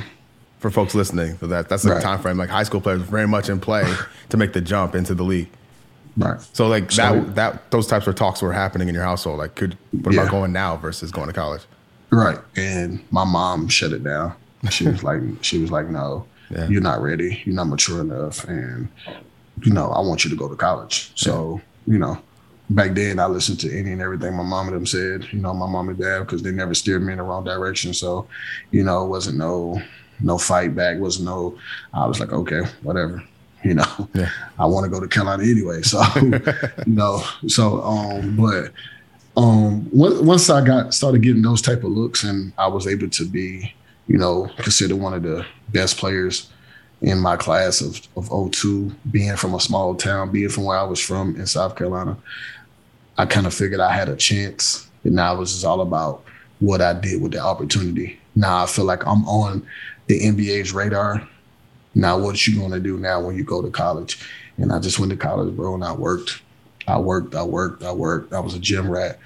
for 0.59 0.71
folks 0.71 0.95
listening, 0.95 1.37
so 1.39 1.47
that 1.47 1.69
that's 1.69 1.83
the 1.83 1.91
right. 1.91 2.01
time 2.01 2.19
frame. 2.19 2.37
Like 2.37 2.49
high 2.49 2.63
school 2.63 2.81
players 2.81 3.01
very 3.01 3.27
much 3.27 3.49
in 3.49 3.59
play 3.59 3.83
to 4.29 4.37
make 4.37 4.53
the 4.53 4.61
jump 4.61 4.95
into 4.95 5.13
the 5.13 5.23
league. 5.23 5.49
Right. 6.15 6.39
So 6.53 6.67
like 6.67 6.91
so, 6.91 7.21
that 7.21 7.35
that 7.35 7.71
those 7.71 7.87
types 7.87 8.07
of 8.07 8.15
talks 8.15 8.41
were 8.41 8.53
happening 8.53 8.87
in 8.87 8.95
your 8.95 9.03
household. 9.03 9.39
Like, 9.39 9.55
could 9.55 9.77
what 9.91 10.13
yeah. 10.13 10.21
about 10.21 10.31
going 10.31 10.53
now 10.53 10.77
versus 10.77 11.11
going 11.11 11.27
to 11.27 11.33
college? 11.33 11.63
Right. 12.11 12.37
And 12.55 13.03
my 13.09 13.25
mom 13.25 13.67
shut 13.67 13.91
it 13.91 14.03
down. 14.03 14.35
She 14.69 14.87
was 14.87 15.03
like, 15.03 15.21
she 15.41 15.57
was 15.57 15.71
like, 15.71 15.87
no, 15.87 16.27
yeah. 16.51 16.67
you're 16.67 16.81
not 16.81 17.01
ready. 17.01 17.41
You're 17.45 17.55
not 17.55 17.67
mature 17.67 18.01
enough, 18.01 18.43
and 18.45 18.87
you 19.61 19.73
know, 19.73 19.89
I 19.89 19.99
want 20.01 20.23
you 20.23 20.29
to 20.29 20.35
go 20.35 20.47
to 20.47 20.55
college. 20.55 21.11
So 21.15 21.61
yeah. 21.87 21.93
you 21.93 21.99
know, 21.99 22.21
back 22.69 22.93
then 22.93 23.19
I 23.19 23.25
listened 23.25 23.59
to 23.61 23.77
any 23.77 23.91
and 23.91 24.01
everything 24.01 24.35
my 24.35 24.43
mom 24.43 24.67
and 24.67 24.75
them 24.75 24.85
said, 24.85 25.27
you 25.31 25.39
know, 25.39 25.53
my 25.53 25.67
mom 25.67 25.89
and 25.89 25.97
dad, 25.97 26.19
because 26.19 26.41
they 26.41 26.51
never 26.51 26.73
steered 26.73 27.03
me 27.03 27.11
in 27.11 27.17
the 27.17 27.23
wrong 27.23 27.43
direction. 27.43 27.93
So, 27.93 28.27
you 28.71 28.83
know, 28.83 29.05
it 29.05 29.09
wasn't 29.09 29.37
no 29.37 29.81
no 30.21 30.37
fight 30.37 30.75
back, 30.75 30.99
wasn't 30.99 31.25
no 31.25 31.57
I 31.93 32.05
was 32.05 32.19
like, 32.19 32.31
okay, 32.31 32.61
whatever. 32.81 33.23
You 33.65 33.75
know, 33.75 34.09
yeah. 34.13 34.27
I 34.59 34.65
want 34.65 34.83
to 34.83 34.89
go 34.89 34.99
to 34.99 35.07
Carolina 35.07 35.43
anyway. 35.43 35.83
So, 35.83 36.03
you 36.21 36.41
know, 36.85 37.23
so 37.47 37.81
um, 37.81 38.35
but 38.35 38.73
um 39.41 39.87
once 39.93 40.49
I 40.49 40.65
got 40.65 40.93
started 40.93 41.23
getting 41.23 41.41
those 41.41 41.61
type 41.61 41.85
of 41.85 41.91
looks 41.91 42.25
and 42.25 42.51
I 42.57 42.67
was 42.67 42.87
able 42.87 43.09
to 43.09 43.25
be, 43.25 43.73
you 44.07 44.17
know, 44.17 44.49
considered 44.57 44.97
one 44.97 45.13
of 45.13 45.23
the 45.23 45.45
best 45.69 45.95
players 45.95 46.51
in 47.03 47.19
my 47.19 47.35
class 47.35 47.81
of, 47.81 48.07
of 48.15 48.55
02, 48.55 48.95
being 49.11 49.35
from 49.35 49.53
a 49.53 49.59
small 49.59 49.93
town, 49.93 50.31
being 50.31 50.47
from 50.47 50.63
where 50.63 50.77
I 50.77 50.83
was 50.83 51.01
from 51.01 51.35
in 51.35 51.45
South 51.45 51.75
Carolina, 51.75 52.17
I 53.17 53.25
kind 53.25 53.45
of 53.45 53.53
figured 53.53 53.81
I 53.81 53.91
had 53.91 54.07
a 54.07 54.15
chance. 54.15 54.89
And 55.03 55.13
now 55.13 55.35
it 55.35 55.39
was 55.39 55.51
just 55.51 55.65
all 55.65 55.81
about 55.81 56.23
what 56.59 56.81
I 56.81 56.93
did 56.93 57.21
with 57.21 57.33
the 57.33 57.39
opportunity. 57.39 58.19
Now 58.35 58.63
I 58.63 58.65
feel 58.67 58.85
like 58.85 59.05
I'm 59.05 59.27
on 59.27 59.67
the 60.07 60.17
NBA's 60.17 60.71
radar. 60.73 61.27
Now 61.93 62.17
what 62.17 62.47
you 62.47 62.57
gonna 62.57 62.79
do 62.79 62.97
now 62.97 63.19
when 63.21 63.35
you 63.35 63.43
go 63.43 63.61
to 63.61 63.69
college? 63.69 64.25
And 64.57 64.71
I 64.71 64.79
just 64.79 64.97
went 64.97 65.11
to 65.11 65.17
college, 65.17 65.53
bro, 65.55 65.75
and 65.75 65.83
I 65.83 65.91
worked. 65.91 66.41
I 66.87 66.97
worked, 66.97 67.35
I 67.35 67.43
worked, 67.43 67.83
I 67.83 67.91
worked. 67.91 68.33
I 68.33 68.39
was 68.39 68.55
a 68.55 68.59
gym 68.59 68.89
rat. 68.89 69.19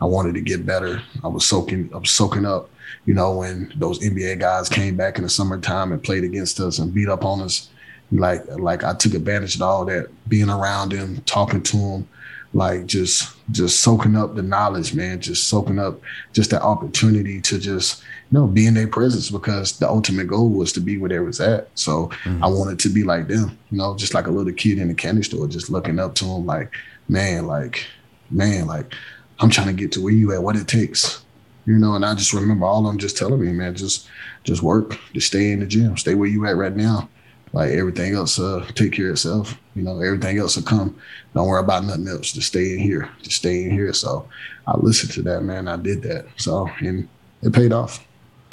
I 0.00 0.04
wanted 0.04 0.34
to 0.34 0.40
get 0.40 0.64
better. 0.64 1.02
I 1.24 1.28
was 1.28 1.44
soaking, 1.44 1.90
I 1.92 1.98
was 1.98 2.10
soaking 2.10 2.46
up, 2.46 2.70
you 3.06 3.14
know, 3.14 3.36
when 3.36 3.72
those 3.76 3.98
NBA 3.98 4.40
guys 4.40 4.68
came 4.68 4.96
back 4.96 5.16
in 5.16 5.24
the 5.24 5.30
summertime 5.30 5.92
and 5.92 6.02
played 6.02 6.24
against 6.24 6.60
us 6.60 6.78
and 6.78 6.94
beat 6.94 7.08
up 7.08 7.24
on 7.24 7.40
us. 7.40 7.68
Like, 8.12 8.46
like 8.58 8.84
I 8.84 8.94
took 8.94 9.14
advantage 9.14 9.56
of 9.56 9.62
all 9.62 9.84
that, 9.86 10.08
being 10.28 10.50
around 10.50 10.92
them, 10.92 11.20
talking 11.22 11.62
to 11.62 11.76
them, 11.76 12.08
like 12.54 12.86
just 12.86 13.34
just 13.50 13.80
soaking 13.80 14.16
up 14.16 14.34
the 14.34 14.42
knowledge, 14.42 14.94
man, 14.94 15.20
just 15.20 15.48
soaking 15.48 15.78
up 15.78 16.00
just 16.32 16.50
that 16.50 16.62
opportunity 16.62 17.40
to 17.40 17.58
just 17.58 18.02
you 18.30 18.38
know 18.38 18.46
be 18.46 18.66
in 18.66 18.74
their 18.74 18.86
presence 18.86 19.28
because 19.28 19.76
the 19.78 19.88
ultimate 19.88 20.28
goal 20.28 20.48
was 20.48 20.72
to 20.72 20.80
be 20.80 20.96
where 20.96 21.10
they 21.10 21.18
was 21.18 21.40
at. 21.40 21.68
So 21.74 22.06
mm-hmm. 22.24 22.42
I 22.42 22.46
wanted 22.46 22.78
to 22.80 22.88
be 22.88 23.02
like 23.02 23.26
them, 23.26 23.58
you 23.70 23.78
know, 23.78 23.96
just 23.96 24.14
like 24.14 24.28
a 24.28 24.30
little 24.30 24.52
kid 24.52 24.78
in 24.78 24.88
the 24.88 24.94
candy 24.94 25.24
store, 25.24 25.48
just 25.48 25.68
looking 25.68 25.98
up 25.98 26.14
to 26.16 26.24
them, 26.24 26.46
like 26.46 26.72
man, 27.08 27.46
like 27.46 27.84
man, 28.30 28.66
like 28.66 28.94
I'm 29.40 29.50
trying 29.50 29.66
to 29.66 29.72
get 29.72 29.90
to 29.92 30.02
where 30.02 30.12
you 30.12 30.32
at, 30.32 30.42
what 30.42 30.56
it 30.56 30.68
takes, 30.68 31.23
you 31.66 31.78
know. 31.78 31.94
And 31.94 32.04
I 32.04 32.14
just 32.14 32.32
remember 32.32 32.66
all 32.66 32.80
of 32.80 32.86
them 32.86 32.98
just 32.98 33.16
telling 33.16 33.40
me, 33.40 33.52
man, 33.52 33.74
just 33.74 34.08
just 34.44 34.62
work, 34.62 34.98
just 35.12 35.28
stay 35.28 35.52
in 35.52 35.60
the 35.60 35.66
gym, 35.66 35.96
stay 35.96 36.14
where 36.14 36.28
you 36.28 36.46
at 36.46 36.56
right 36.56 36.74
now, 36.74 37.08
Like 37.52 37.70
everything 37.70 38.14
else, 38.14 38.38
uh, 38.38 38.66
take 38.74 38.92
care 38.92 39.08
of 39.08 39.14
itself. 39.14 39.58
You 39.74 39.82
know, 39.82 40.00
everything 40.00 40.38
else 40.38 40.56
will 40.56 40.64
come. 40.64 40.96
Don't 41.34 41.48
worry 41.48 41.60
about 41.60 41.84
nothing 41.84 42.08
else. 42.08 42.32
Just 42.32 42.48
stay 42.48 42.74
in 42.74 42.78
here. 42.78 43.08
Just 43.22 43.36
stay 43.36 43.64
in 43.64 43.70
here. 43.70 43.92
So 43.92 44.28
I 44.66 44.76
listened 44.76 45.12
to 45.12 45.22
that, 45.22 45.42
man. 45.42 45.68
I 45.68 45.76
did 45.76 46.02
that. 46.02 46.26
So 46.36 46.68
and 46.80 47.08
it 47.42 47.52
paid 47.52 47.72
off. 47.72 48.06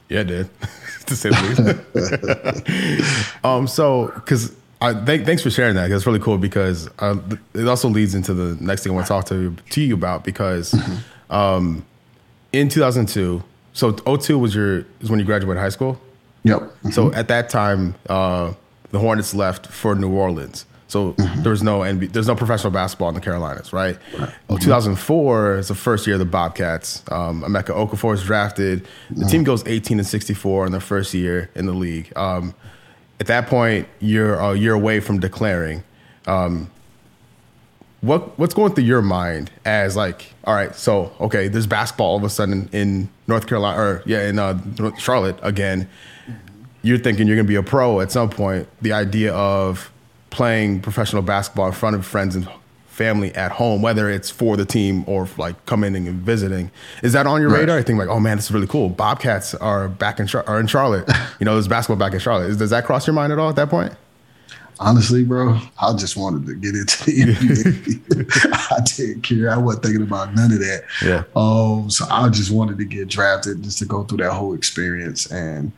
Yeah, 0.10 0.22
it 0.22 0.28
did. 0.28 0.50
to 1.06 1.16
say 1.16 1.30
the 1.30 1.82
least. 3.14 3.36
um, 3.46 3.68
so 3.68 4.12
because 4.16 4.56
I 4.82 4.94
th- 4.94 5.26
thanks 5.26 5.44
for 5.44 5.50
sharing 5.50 5.76
that. 5.76 5.90
That's 5.90 6.06
really 6.06 6.20
cool 6.20 6.38
because 6.38 6.90
uh, 7.00 7.18
it 7.54 7.68
also 7.68 7.88
leads 7.88 8.16
into 8.16 8.34
the 8.34 8.62
next 8.64 8.84
thing 8.84 8.92
I 8.92 8.96
want 8.96 9.08
to 9.08 9.14
talk 9.14 9.26
to 9.26 9.56
to 9.70 9.82
you 9.82 9.94
about 9.94 10.24
because 10.24 10.76
um, 11.30 11.86
in 12.54 12.70
2002, 12.70 13.44
so 13.74 13.92
02 13.92 14.38
was 14.38 14.56
your 14.56 14.86
is 15.00 15.10
when 15.10 15.20
you 15.20 15.26
graduated 15.26 15.62
high 15.62 15.70
school. 15.70 16.00
Yep. 16.44 16.72
So 16.92 17.14
at 17.14 17.28
that 17.28 17.50
time, 17.50 17.96
uh, 18.10 18.54
the 18.92 19.00
Hornets 19.00 19.34
left 19.34 19.68
for 19.68 19.96
New 19.96 20.12
Orleans. 20.12 20.66
So 20.88 21.14
there 21.38 21.52
was 21.52 21.64
no 21.64 21.80
NBA, 21.80 22.12
there's 22.12 22.28
no 22.28 22.36
professional 22.36 22.72
basketball 22.72 23.08
in 23.08 23.16
the 23.16 23.22
Carolinas, 23.22 23.72
right? 23.72 23.98
Well, 24.50 24.58
2004 24.58 25.60
is 25.60 25.70
the 25.70 25.76
first 25.76 26.06
year 26.06 26.16
of 26.16 26.20
the 26.20 26.26
Bobcats. 26.26 27.02
Um, 27.10 27.44
Emeka 27.44 27.70
Okafor 27.70 28.14
is 28.14 28.24
drafted. 28.24 28.86
The 29.10 29.26
team 29.26 29.46
goes 29.46 29.66
18 29.66 30.00
and 30.00 30.08
64 30.08 30.66
in 30.66 30.74
their 30.74 30.82
first 30.82 31.14
year 31.14 31.50
in 31.56 31.66
the 31.66 31.72
league. 31.72 32.12
Um, 32.18 32.54
at 33.22 33.28
that 33.28 33.48
point, 33.48 33.88
you're 34.02 34.36
a 34.36 34.54
year 34.54 34.74
away 34.74 35.00
from 35.00 35.22
declaring. 35.22 35.84
Um, 36.28 36.70
what 38.02 38.38
what's 38.40 38.54
going 38.54 38.74
through 38.74 38.84
your 38.86 39.02
mind 39.02 39.52
as 39.66 39.96
like, 39.96 40.34
all 40.44 40.54
right, 40.56 40.76
so 40.76 41.12
okay, 41.20 41.48
there's 41.48 41.68
basketball 41.68 42.08
all 42.08 42.18
of 42.18 42.24
a 42.24 42.30
sudden 42.30 42.70
in 42.72 43.10
North 43.28 43.48
Carolina 43.48 43.80
or 43.80 44.04
yeah 44.06 44.28
in 44.28 44.40
uh, 44.40 44.60
Charlotte 44.98 45.38
again. 45.42 45.88
You're 46.84 46.98
thinking 46.98 47.28
you're 47.28 47.36
going 47.36 47.46
to 47.46 47.52
be 47.52 47.56
a 47.56 47.62
pro 47.64 48.00
at 48.02 48.12
some 48.12 48.30
point. 48.32 48.68
The 48.82 48.92
idea 48.92 49.34
of 49.34 49.92
playing 50.32 50.82
professional 50.82 51.22
basketball 51.22 51.68
in 51.68 51.74
front 51.74 51.96
of 51.96 52.04
friends 52.06 52.36
and 52.36 52.50
family 52.88 53.34
at 53.36 53.52
home, 53.52 53.84
whether 53.84 54.10
it's 54.10 54.32
for 54.32 54.58
the 54.58 54.66
team 54.66 55.04
or 55.08 55.28
like 55.38 55.64
coming 55.68 55.96
in 55.96 56.08
and 56.08 56.16
visiting, 56.22 56.72
is 57.04 57.14
that 57.14 57.28
on 57.28 57.40
your 57.40 57.52
Right. 57.52 57.60
radar? 57.60 57.78
I 57.78 57.84
think 57.84 58.00
like, 58.00 58.10
oh 58.10 58.20
man, 58.20 58.38
this 58.38 58.46
is 58.46 58.52
really 58.52 58.66
cool. 58.68 58.90
Bobcats 58.90 59.54
are 59.56 59.88
back 59.88 60.20
in 60.20 60.28
are 60.48 60.60
in 60.60 60.66
Charlotte. 60.66 61.08
you 61.40 61.46
know, 61.46 61.54
there's 61.54 61.68
basketball 61.68 61.98
back 62.04 62.14
in 62.14 62.20
Charlotte. 62.20 62.58
Does 62.58 62.72
that 62.72 62.86
cross 62.86 63.06
your 63.06 63.14
mind 63.14 63.32
at 63.32 63.38
all 63.38 63.50
at 63.50 63.56
that 63.58 63.70
point? 63.70 63.94
Honestly, 64.82 65.24
bro, 65.24 65.60
I 65.80 65.94
just 65.94 66.18
wanted 66.18 66.48
to 66.48 66.56
get 66.56 66.76
into 66.76 67.06
the 67.06 67.22
NBA. 67.22 68.72
I 68.72 68.82
didn't 68.84 69.22
care. 69.22 69.52
I 69.52 69.58
wasn't 69.58 69.84
thinking 69.84 70.02
about 70.02 70.34
none 70.34 70.52
of 70.52 70.60
that. 70.60 70.84
Yeah. 71.04 71.24
Um, 71.36 71.90
so 71.92 72.06
I 72.10 72.28
just 72.30 72.52
wanted 72.52 72.80
to 72.80 72.86
get 72.86 73.08
drafted 73.08 73.62
just 73.62 73.78
to 73.80 73.86
go 73.86 74.04
through 74.04 74.18
that 74.18 74.32
whole 74.32 74.54
experience 74.54 75.32
and 75.32 75.72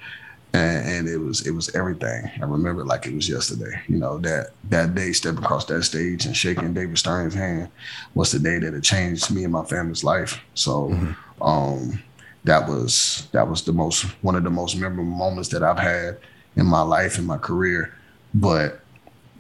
and, 0.54 0.88
and 0.88 1.10
it 1.10 1.18
was 1.18 1.46
it 1.46 1.52
was 1.52 1.76
everything. 1.76 2.32
I 2.42 2.46
remember 2.46 2.84
it 2.84 2.86
like 2.86 3.06
it 3.06 3.14
was 3.14 3.28
yesterday. 3.28 3.82
You 3.88 3.98
know, 3.98 4.20
that 4.20 4.52
that 4.70 4.96
day 4.96 5.12
stepping 5.12 5.44
across 5.44 5.66
that 5.66 5.84
stage 5.84 6.26
and 6.26 6.38
shaking 6.38 6.74
David 6.74 6.98
Stern's 6.98 7.34
hand 7.34 7.70
was 8.14 8.32
the 8.32 8.40
day 8.40 8.60
that 8.60 8.74
it 8.74 8.84
changed 8.84 9.32
me 9.32 9.44
and 9.44 9.52
my 9.52 9.66
family's 9.66 10.04
life. 10.04 10.40
So 10.54 10.98
um 11.42 12.02
that 12.46 12.68
was 12.70 13.28
that 13.32 13.48
was 13.50 13.64
the 13.64 13.74
most 13.74 14.04
one 14.24 14.36
of 14.36 14.44
the 14.44 14.50
most 14.50 14.76
memorable 14.78 15.04
moments 15.04 15.50
that 15.50 15.64
I've 15.64 15.80
had 15.80 16.20
in 16.56 16.68
my 16.68 16.82
life 16.82 17.18
in 17.18 17.26
my 17.26 17.38
career. 17.38 17.94
But 18.34 18.83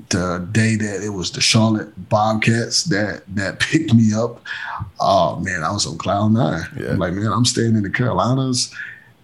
the 0.09 0.47
day 0.51 0.75
that 0.75 1.03
it 1.03 1.09
was 1.09 1.31
the 1.31 1.41
Charlotte 1.41 1.91
Bobcats 2.09 2.83
that 2.85 3.23
that 3.35 3.59
picked 3.59 3.93
me 3.93 4.13
up, 4.13 4.41
oh 4.99 5.39
man, 5.39 5.63
I 5.63 5.71
was 5.71 5.85
on 5.85 5.97
cloud 5.97 6.31
nine. 6.31 6.65
Yeah. 6.79 6.93
Like, 6.93 7.13
man, 7.13 7.31
I'm 7.31 7.45
staying 7.45 7.75
in 7.75 7.83
the 7.83 7.89
Carolinas, 7.89 8.73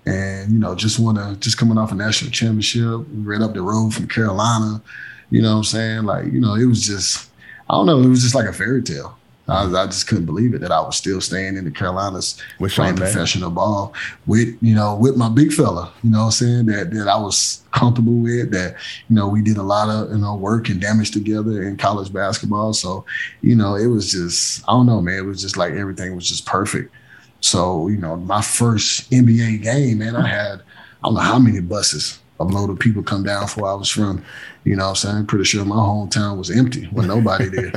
and 0.05 0.51
you 0.51 0.59
know, 0.59 0.75
just 0.75 0.99
want 0.99 1.17
to 1.17 1.35
just 1.39 1.57
coming 1.57 1.77
off 1.77 1.91
a 1.91 1.95
national 1.95 2.31
championship, 2.31 3.05
right 3.13 3.41
up 3.41 3.53
the 3.53 3.61
road 3.61 3.93
from 3.93 4.07
Carolina. 4.07 4.81
You 5.29 5.41
know 5.43 5.51
what 5.51 5.57
I'm 5.57 5.63
saying? 5.65 6.03
Like, 6.05 6.25
you 6.25 6.41
know, 6.41 6.55
it 6.55 6.65
was 6.65 6.83
just, 6.85 7.29
I 7.69 7.75
don't 7.75 7.85
know, 7.85 7.99
it 7.99 8.07
was 8.07 8.23
just 8.23 8.33
like 8.33 8.47
a 8.47 8.53
fairy 8.53 8.81
tale. 8.81 9.18
I, 9.51 9.63
I 9.65 9.85
just 9.85 10.07
couldn't 10.07 10.25
believe 10.25 10.53
it 10.53 10.61
that 10.61 10.71
I 10.71 10.81
was 10.81 10.95
still 10.95 11.21
staying 11.21 11.57
in 11.57 11.65
the 11.65 11.71
Carolinas 11.71 12.41
With 12.59 12.73
playing 12.73 12.95
Sean 12.95 13.05
professional 13.05 13.49
ball 13.49 13.93
with, 14.27 14.57
you 14.61 14.75
know, 14.75 14.95
with 14.95 15.17
my 15.17 15.29
big 15.29 15.51
fella, 15.53 15.91
you 16.03 16.11
know 16.11 16.19
what 16.19 16.25
I'm 16.25 16.31
saying? 16.31 16.65
That 16.67 16.91
that 16.91 17.07
I 17.07 17.17
was 17.17 17.63
comfortable 17.71 18.13
with, 18.13 18.51
that, 18.51 18.75
you 19.09 19.15
know, 19.15 19.27
we 19.27 19.41
did 19.41 19.57
a 19.57 19.63
lot 19.63 19.89
of, 19.89 20.11
you 20.11 20.17
know, 20.17 20.35
work 20.35 20.69
and 20.69 20.79
damage 20.79 21.11
together 21.11 21.63
in 21.63 21.77
college 21.77 22.11
basketball. 22.11 22.73
So, 22.73 23.05
you 23.41 23.55
know, 23.55 23.75
it 23.75 23.87
was 23.87 24.11
just, 24.11 24.63
I 24.67 24.71
don't 24.71 24.85
know, 24.85 25.01
man. 25.01 25.19
It 25.19 25.25
was 25.25 25.41
just 25.41 25.57
like 25.57 25.73
everything 25.73 26.15
was 26.15 26.27
just 26.27 26.45
perfect. 26.45 26.93
So, 27.41 27.87
you 27.87 27.97
know, 27.97 28.15
my 28.15 28.41
first 28.41 29.09
NBA 29.11 29.63
game, 29.63 29.99
man, 29.99 30.15
I 30.15 30.27
had, 30.27 30.59
I 30.59 31.07
don't 31.07 31.13
know 31.13 31.21
how 31.21 31.39
many 31.39 31.61
buses 31.61 32.19
of 32.39 32.51
load 32.51 32.69
of 32.69 32.79
people 32.79 33.03
come 33.03 33.23
down 33.23 33.47
for 33.47 33.61
where 33.63 33.71
I 33.71 33.75
was 33.75 33.89
from. 33.89 34.23
You 34.63 34.75
know 34.75 34.85
what 34.85 35.03
I'm 35.03 35.13
saying? 35.13 35.25
Pretty 35.27 35.45
sure 35.45 35.65
my 35.65 35.75
hometown 35.75 36.37
was 36.37 36.51
empty. 36.51 36.87
Wasn't 36.91 37.13
nobody 37.13 37.49
there. 37.49 37.73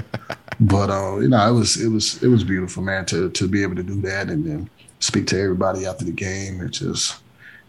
But 0.61 0.91
uh, 0.91 1.19
you 1.19 1.29
know, 1.29 1.49
it 1.49 1.53
was 1.53 1.81
it 1.81 1.89
was 1.89 2.23
it 2.23 2.29
was 2.29 2.45
beautiful, 2.45 2.83
man, 2.83 3.07
to 3.07 3.31
to 3.31 3.49
be 3.49 3.63
able 3.63 3.77
to 3.77 3.83
do 3.83 4.01
that 4.03 4.29
and 4.29 4.45
then 4.45 4.71
speak 5.01 5.27
to 5.29 5.41
everybody 5.41 5.85
after 5.85 6.05
the 6.05 6.13
game 6.13 6.61
and 6.61 6.73
just, 6.73 7.17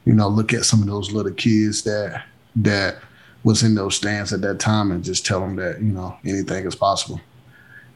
you 0.05 0.13
know, 0.13 0.27
look 0.27 0.53
at 0.53 0.65
some 0.65 0.81
of 0.81 0.87
those 0.87 1.11
little 1.11 1.31
kids 1.33 1.81
that 1.83 2.25
that 2.55 2.97
was 3.43 3.63
in 3.63 3.75
those 3.75 3.95
stands 3.95 4.31
at 4.31 4.41
that 4.41 4.59
time 4.59 4.91
and 4.91 5.03
just 5.03 5.25
tell 5.25 5.39
them 5.39 5.55
that, 5.55 5.81
you 5.81 5.91
know, 5.91 6.15
anything 6.25 6.65
is 6.65 6.75
possible. 6.75 7.19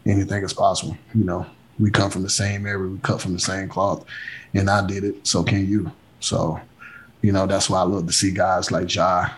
Anything 0.05 0.43
is 0.43 0.53
possible. 0.53 0.97
You 1.13 1.23
know, 1.23 1.45
we 1.79 1.91
come 1.91 2.09
from 2.09 2.23
the 2.23 2.29
same 2.29 2.65
area, 2.65 2.87
we 2.87 2.97
cut 2.99 3.21
from 3.21 3.33
the 3.33 3.39
same 3.39 3.69
cloth, 3.69 4.05
and 4.53 4.69
I 4.69 4.85
did 4.85 5.03
it, 5.03 5.27
so 5.27 5.43
can 5.43 5.67
you. 5.67 5.91
So, 6.19 6.59
you 7.21 7.31
know, 7.31 7.45
that's 7.45 7.69
why 7.69 7.79
I 7.79 7.83
love 7.83 8.07
to 8.07 8.13
see 8.13 8.31
guys 8.31 8.71
like 8.71 8.93
Ja, 8.93 9.29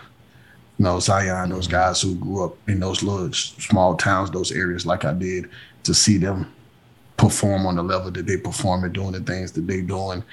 you 0.80 0.84
know, 0.84 0.98
Zion, 0.98 1.50
those 1.50 1.66
guys 1.66 2.00
who 2.00 2.14
grew 2.14 2.42
up 2.42 2.56
in 2.66 2.80
those 2.80 3.02
little 3.02 3.30
small 3.34 3.96
towns, 3.98 4.30
those 4.30 4.50
areas 4.50 4.86
like 4.86 5.04
I 5.04 5.12
did, 5.12 5.50
to 5.82 5.92
see 5.92 6.16
them 6.16 6.50
perform 7.18 7.66
on 7.66 7.76
the 7.76 7.82
level 7.82 8.10
that 8.12 8.24
they 8.24 8.38
perform 8.38 8.84
and 8.84 8.94
doing 8.94 9.12
the 9.12 9.20
things 9.20 9.52
that 9.52 9.66
they're 9.66 9.82
doing, 9.82 10.24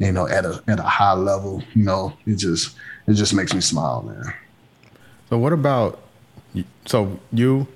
you 0.00 0.10
know, 0.10 0.26
at 0.26 0.44
a 0.44 0.60
at 0.66 0.80
a 0.80 0.82
high 0.82 1.12
level, 1.12 1.62
you 1.74 1.84
know, 1.84 2.12
it 2.26 2.34
just 2.34 2.74
it 3.06 3.12
just 3.12 3.32
makes 3.32 3.54
me 3.54 3.60
smile, 3.60 4.02
man. 4.02 4.34
So 5.28 5.38
what 5.38 5.52
about 5.52 6.00
so 6.84 7.20
you, 7.32 7.68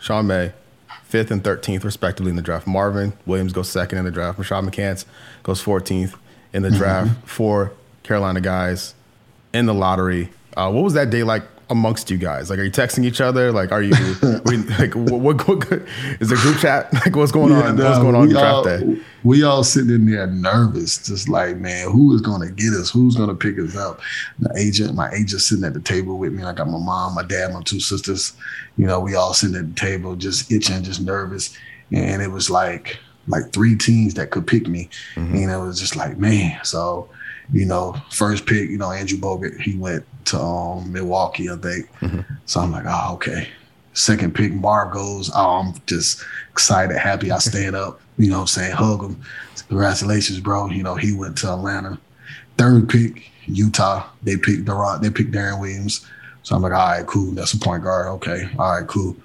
Sean 0.00 0.26
May, 0.26 0.54
fifth 1.02 1.30
and 1.30 1.44
thirteenth 1.44 1.84
respectively 1.84 2.30
in 2.30 2.36
the 2.36 2.42
draft. 2.42 2.66
Marvin 2.66 3.12
Williams 3.26 3.52
goes 3.52 3.68
second 3.68 3.98
in 3.98 4.06
the 4.06 4.10
draft. 4.10 4.38
Rashad 4.38 4.66
McCants 4.66 5.04
goes 5.42 5.60
fourteenth 5.60 6.16
in 6.54 6.62
the 6.62 6.70
draft. 6.70 7.28
Four 7.28 7.74
Carolina 8.04 8.40
guys 8.40 8.94
in 9.52 9.66
the 9.66 9.74
lottery. 9.74 10.30
Uh, 10.56 10.72
what 10.72 10.82
was 10.82 10.94
that 10.94 11.10
day 11.10 11.24
like 11.24 11.42
amongst 11.70 12.10
you 12.10 12.16
guys? 12.16 12.50
Like, 12.50 12.58
are 12.58 12.64
you 12.64 12.70
texting 12.70 13.04
each 13.04 13.20
other? 13.20 13.52
Like, 13.52 13.72
are 13.72 13.82
you 13.82 13.92
we, 14.44 14.56
like 14.56 14.94
what, 14.94 15.20
what, 15.20 15.48
what 15.48 15.72
is 16.20 16.28
there 16.28 16.38
group 16.38 16.58
chat? 16.58 16.92
Like, 17.04 17.16
what's 17.16 17.32
going 17.32 17.52
on? 17.52 17.76
Yeah, 17.76 17.84
what's 17.84 17.98
going 17.98 18.14
on 18.14 18.28
draft 18.28 18.46
all, 18.46 18.64
day? 18.64 18.98
We 19.24 19.42
all 19.42 19.62
sitting 19.62 19.90
in 19.90 20.06
there 20.06 20.26
nervous, 20.26 21.06
just 21.06 21.28
like, 21.28 21.56
man, 21.56 21.90
who 21.90 22.14
is 22.14 22.20
gonna 22.20 22.50
get 22.50 22.72
us? 22.72 22.90
Who's 22.90 23.16
gonna 23.16 23.34
pick 23.34 23.58
us 23.58 23.76
up? 23.76 24.00
The 24.38 24.52
agent, 24.56 24.94
my 24.94 25.10
agent 25.10 25.42
sitting 25.42 25.64
at 25.64 25.74
the 25.74 25.80
table 25.80 26.18
with 26.18 26.32
me. 26.32 26.42
I 26.42 26.52
got 26.52 26.68
my 26.68 26.78
mom, 26.78 27.14
my 27.14 27.22
dad, 27.22 27.52
my 27.52 27.62
two 27.62 27.80
sisters. 27.80 28.34
You 28.76 28.86
know, 28.86 29.00
we 29.00 29.14
all 29.14 29.34
sitting 29.34 29.56
at 29.56 29.74
the 29.74 29.80
table, 29.80 30.16
just 30.16 30.50
itching, 30.50 30.82
just 30.82 31.00
nervous. 31.00 31.56
And 31.92 32.22
it 32.22 32.30
was 32.30 32.48
like 32.50 32.98
like 33.28 33.52
three 33.52 33.76
teams 33.76 34.14
that 34.14 34.30
could 34.30 34.46
pick 34.46 34.66
me. 34.66 34.88
Mm-hmm. 35.14 35.34
And 35.34 35.50
it 35.50 35.58
was 35.58 35.80
just 35.80 35.96
like, 35.96 36.18
man. 36.18 36.58
So, 36.62 37.08
you 37.52 37.66
know, 37.66 37.94
first 38.10 38.46
pick, 38.46 38.70
you 38.70 38.78
know, 38.78 38.90
Andrew 38.90 39.18
Bogut, 39.18 39.60
he 39.60 39.76
went 39.76 40.04
to 40.26 40.38
um, 40.38 40.92
Milwaukee, 40.92 41.50
I 41.50 41.56
think. 41.56 41.88
So 42.46 42.60
I'm 42.60 42.72
like, 42.72 42.84
oh, 42.86 43.14
okay. 43.14 43.48
Second 43.92 44.34
pick, 44.34 44.52
Marv 44.52 44.92
goes. 44.92 45.30
Oh, 45.34 45.60
I'm 45.60 45.74
just 45.86 46.24
excited, 46.50 46.96
happy. 46.96 47.30
I 47.30 47.38
stand 47.38 47.76
up, 47.76 48.00
you 48.18 48.30
know 48.30 48.36
what 48.36 48.42
I'm 48.42 48.46
saying, 48.48 48.72
hug 48.72 49.02
him. 49.02 49.20
Congratulations, 49.68 50.40
bro. 50.40 50.68
You 50.68 50.82
know, 50.82 50.94
he 50.94 51.12
went 51.14 51.38
to 51.38 51.52
Atlanta. 51.52 51.98
Third 52.58 52.88
pick, 52.88 53.30
Utah. 53.46 54.06
They 54.22 54.36
picked 54.36 54.64
Durant, 54.64 55.02
they 55.02 55.10
picked 55.10 55.32
Deron 55.32 55.60
Williams. 55.60 56.06
So 56.42 56.54
I'm 56.54 56.62
like, 56.62 56.72
all 56.72 56.78
right, 56.78 57.06
cool. 57.06 57.32
That's 57.32 57.54
a 57.54 57.58
point 57.58 57.82
guard. 57.82 58.06
Okay. 58.06 58.48
All 58.58 58.78
right, 58.78 58.86
cool. 58.86 59.16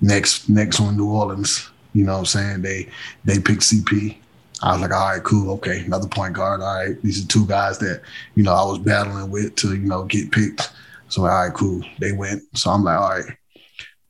Next, 0.00 0.48
next 0.48 0.80
one, 0.80 0.96
New 0.96 1.08
Orleans. 1.08 1.70
You 1.94 2.04
know 2.04 2.14
what 2.14 2.18
I'm 2.20 2.26
saying? 2.26 2.62
They 2.62 2.88
they 3.24 3.38
picked 3.38 3.62
CP. 3.62 4.16
I 4.64 4.72
was 4.72 4.80
like, 4.80 4.92
all 4.92 5.10
right, 5.10 5.22
cool, 5.22 5.50
okay, 5.52 5.80
another 5.80 6.08
point 6.08 6.32
guard. 6.32 6.62
All 6.62 6.74
right, 6.74 7.00
these 7.02 7.22
are 7.22 7.28
two 7.28 7.46
guys 7.46 7.78
that 7.80 8.00
you 8.34 8.42
know 8.42 8.54
I 8.54 8.64
was 8.64 8.78
battling 8.78 9.30
with 9.30 9.54
to 9.56 9.76
you 9.76 9.86
know 9.86 10.04
get 10.04 10.32
picked. 10.32 10.72
So 11.08 11.22
all 11.22 11.28
right, 11.28 11.52
cool, 11.52 11.82
they 11.98 12.12
went. 12.12 12.42
So 12.56 12.70
I'm 12.70 12.82
like, 12.82 12.98
all 12.98 13.10
right, 13.10 13.36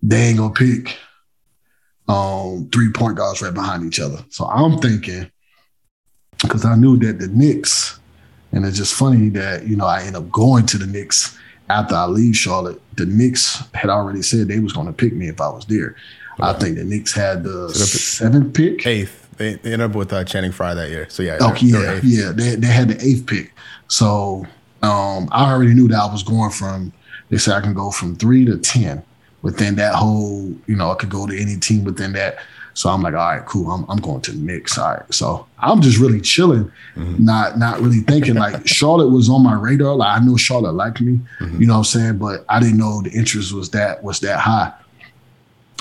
they 0.01 0.29
ain't 0.29 0.39
gonna 0.39 0.55
pick 0.55 0.97
um 2.07 2.69
three 2.73 2.93
point 2.93 3.17
guards 3.17 3.43
right 3.43 3.53
behind 3.53 3.85
each 3.85 3.99
other. 3.99 4.25
So 4.29 4.47
I'm 4.47 4.79
thinking 4.79 5.29
because 6.41 6.65
I 6.65 6.77
knew 6.77 6.97
that 6.99 7.19
the 7.19 7.27
Knicks, 7.27 7.99
and 8.53 8.65
it's 8.65 8.77
just 8.77 8.95
funny 8.95 9.31
that 9.31 9.67
you 9.67 9.75
know 9.75 9.87
I 9.87 10.03
end 10.05 10.15
up 10.15 10.31
going 10.31 10.67
to 10.67 10.79
the 10.79 10.87
Knicks 10.87 11.37
after 11.69 11.97
I 11.97 12.05
leave 12.05 12.37
Charlotte. 12.37 12.81
The 12.97 13.07
Knicks 13.07 13.61
had 13.75 13.91
already 13.91 14.23
said 14.23 14.47
they 14.47 14.61
was 14.61 14.73
going 14.73 14.87
to 14.87 14.93
pick 14.93 15.15
me 15.15 15.27
if 15.27 15.41
I 15.41 15.49
was 15.49 15.67
there. 15.67 15.97
I 16.39 16.53
think 16.53 16.77
the 16.77 16.85
Knicks 16.85 17.13
had 17.13 17.43
the 17.43 17.71
seventh 17.71 18.55
pick. 18.55 18.87
Eighth. 18.87 19.24
They, 19.37 19.55
they 19.55 19.73
ended 19.73 19.91
up 19.91 19.97
with 19.97 20.13
uh, 20.13 20.25
Channing 20.25 20.53
Frye 20.53 20.75
that 20.75 20.91
year. 20.91 21.09
So 21.09 21.23
yeah. 21.23 21.39
Okay, 21.41 21.71
they're- 21.71 22.01
yeah, 22.03 22.27
yeah. 22.27 22.33
They, 22.33 22.55
they 22.57 22.67
had 22.67 22.89
the 22.89 23.05
eighth 23.05 23.27
pick. 23.27 23.53
So 23.89 24.47
um, 24.83 25.29
I 25.33 25.53
already 25.53 25.75
knew 25.75 25.89
that 25.89 26.01
I 26.01 26.13
was 26.13 26.23
going 26.23 26.51
from 26.51 26.93
They 27.31 27.39
said 27.39 27.55
I 27.55 27.61
can 27.61 27.75
go 27.75 27.91
from 27.91 28.17
three 28.17 28.45
to 28.45 28.59
ten 28.59 29.03
within 29.43 29.77
that 29.77 29.95
whole, 29.95 30.55
you 30.67 30.75
know, 30.75 30.91
I 30.91 30.95
could 30.95 31.11
go 31.11 31.27
to 31.27 31.39
any 31.39 31.57
team 31.57 31.85
within 31.85 32.13
that. 32.15 32.39
So 32.73 32.89
I'm 32.89 33.03
like, 33.03 33.15
all 33.15 33.21
right, 33.21 33.45
cool. 33.47 33.71
I'm, 33.71 33.89
I'm 33.89 33.99
going 33.99 34.21
to 34.23 34.33
the 34.33 34.39
Knicks. 34.39 34.79
All 34.79 34.95
right. 34.95 35.15
So 35.15 35.47
I'm 35.59 35.81
just 35.81 35.99
really 35.99 36.21
chilling, 36.21 36.65
mm-hmm. 36.97 37.25
not 37.25 37.57
not 37.57 37.81
really 37.81 38.01
thinking 38.01 38.35
like 38.35 38.67
Charlotte 38.67 39.11
was 39.11 39.31
on 39.31 39.45
my 39.45 39.55
radar. 39.55 39.95
Like 39.95 40.21
I 40.21 40.25
know 40.25 40.37
Charlotte 40.37 40.73
liked 40.73 41.01
me, 41.01 41.21
mm-hmm. 41.39 41.61
you 41.61 41.67
know 41.69 41.75
what 41.75 41.79
I'm 41.79 41.85
saying? 41.85 42.19
But 42.19 42.45
I 42.49 42.59
didn't 42.59 42.79
know 42.79 43.01
the 43.01 43.11
interest 43.11 43.53
was 43.53 43.71
that 43.71 44.03
was 44.03 44.19
that 44.21 44.41
high. 44.41 44.73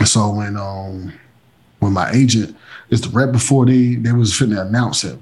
So 0.05 0.29
when 0.29 0.55
um 0.55 1.13
when 1.83 1.93
my 1.93 2.09
agent, 2.11 2.55
it's 2.89 3.01
the 3.01 3.09
right 3.09 3.31
before 3.31 3.65
they 3.65 3.95
they 3.95 4.11
was 4.11 4.31
finna 4.31 4.65
announce 4.65 5.03
it, 5.03 5.19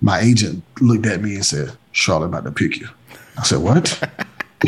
my 0.00 0.20
agent 0.20 0.62
looked 0.80 1.06
at 1.06 1.22
me 1.22 1.34
and 1.34 1.46
said, 1.46 1.76
Charlotte 1.92 2.26
about 2.26 2.44
to 2.44 2.52
pick 2.52 2.78
you. 2.78 2.88
I 3.38 3.42
said, 3.42 3.58
What? 3.58 3.88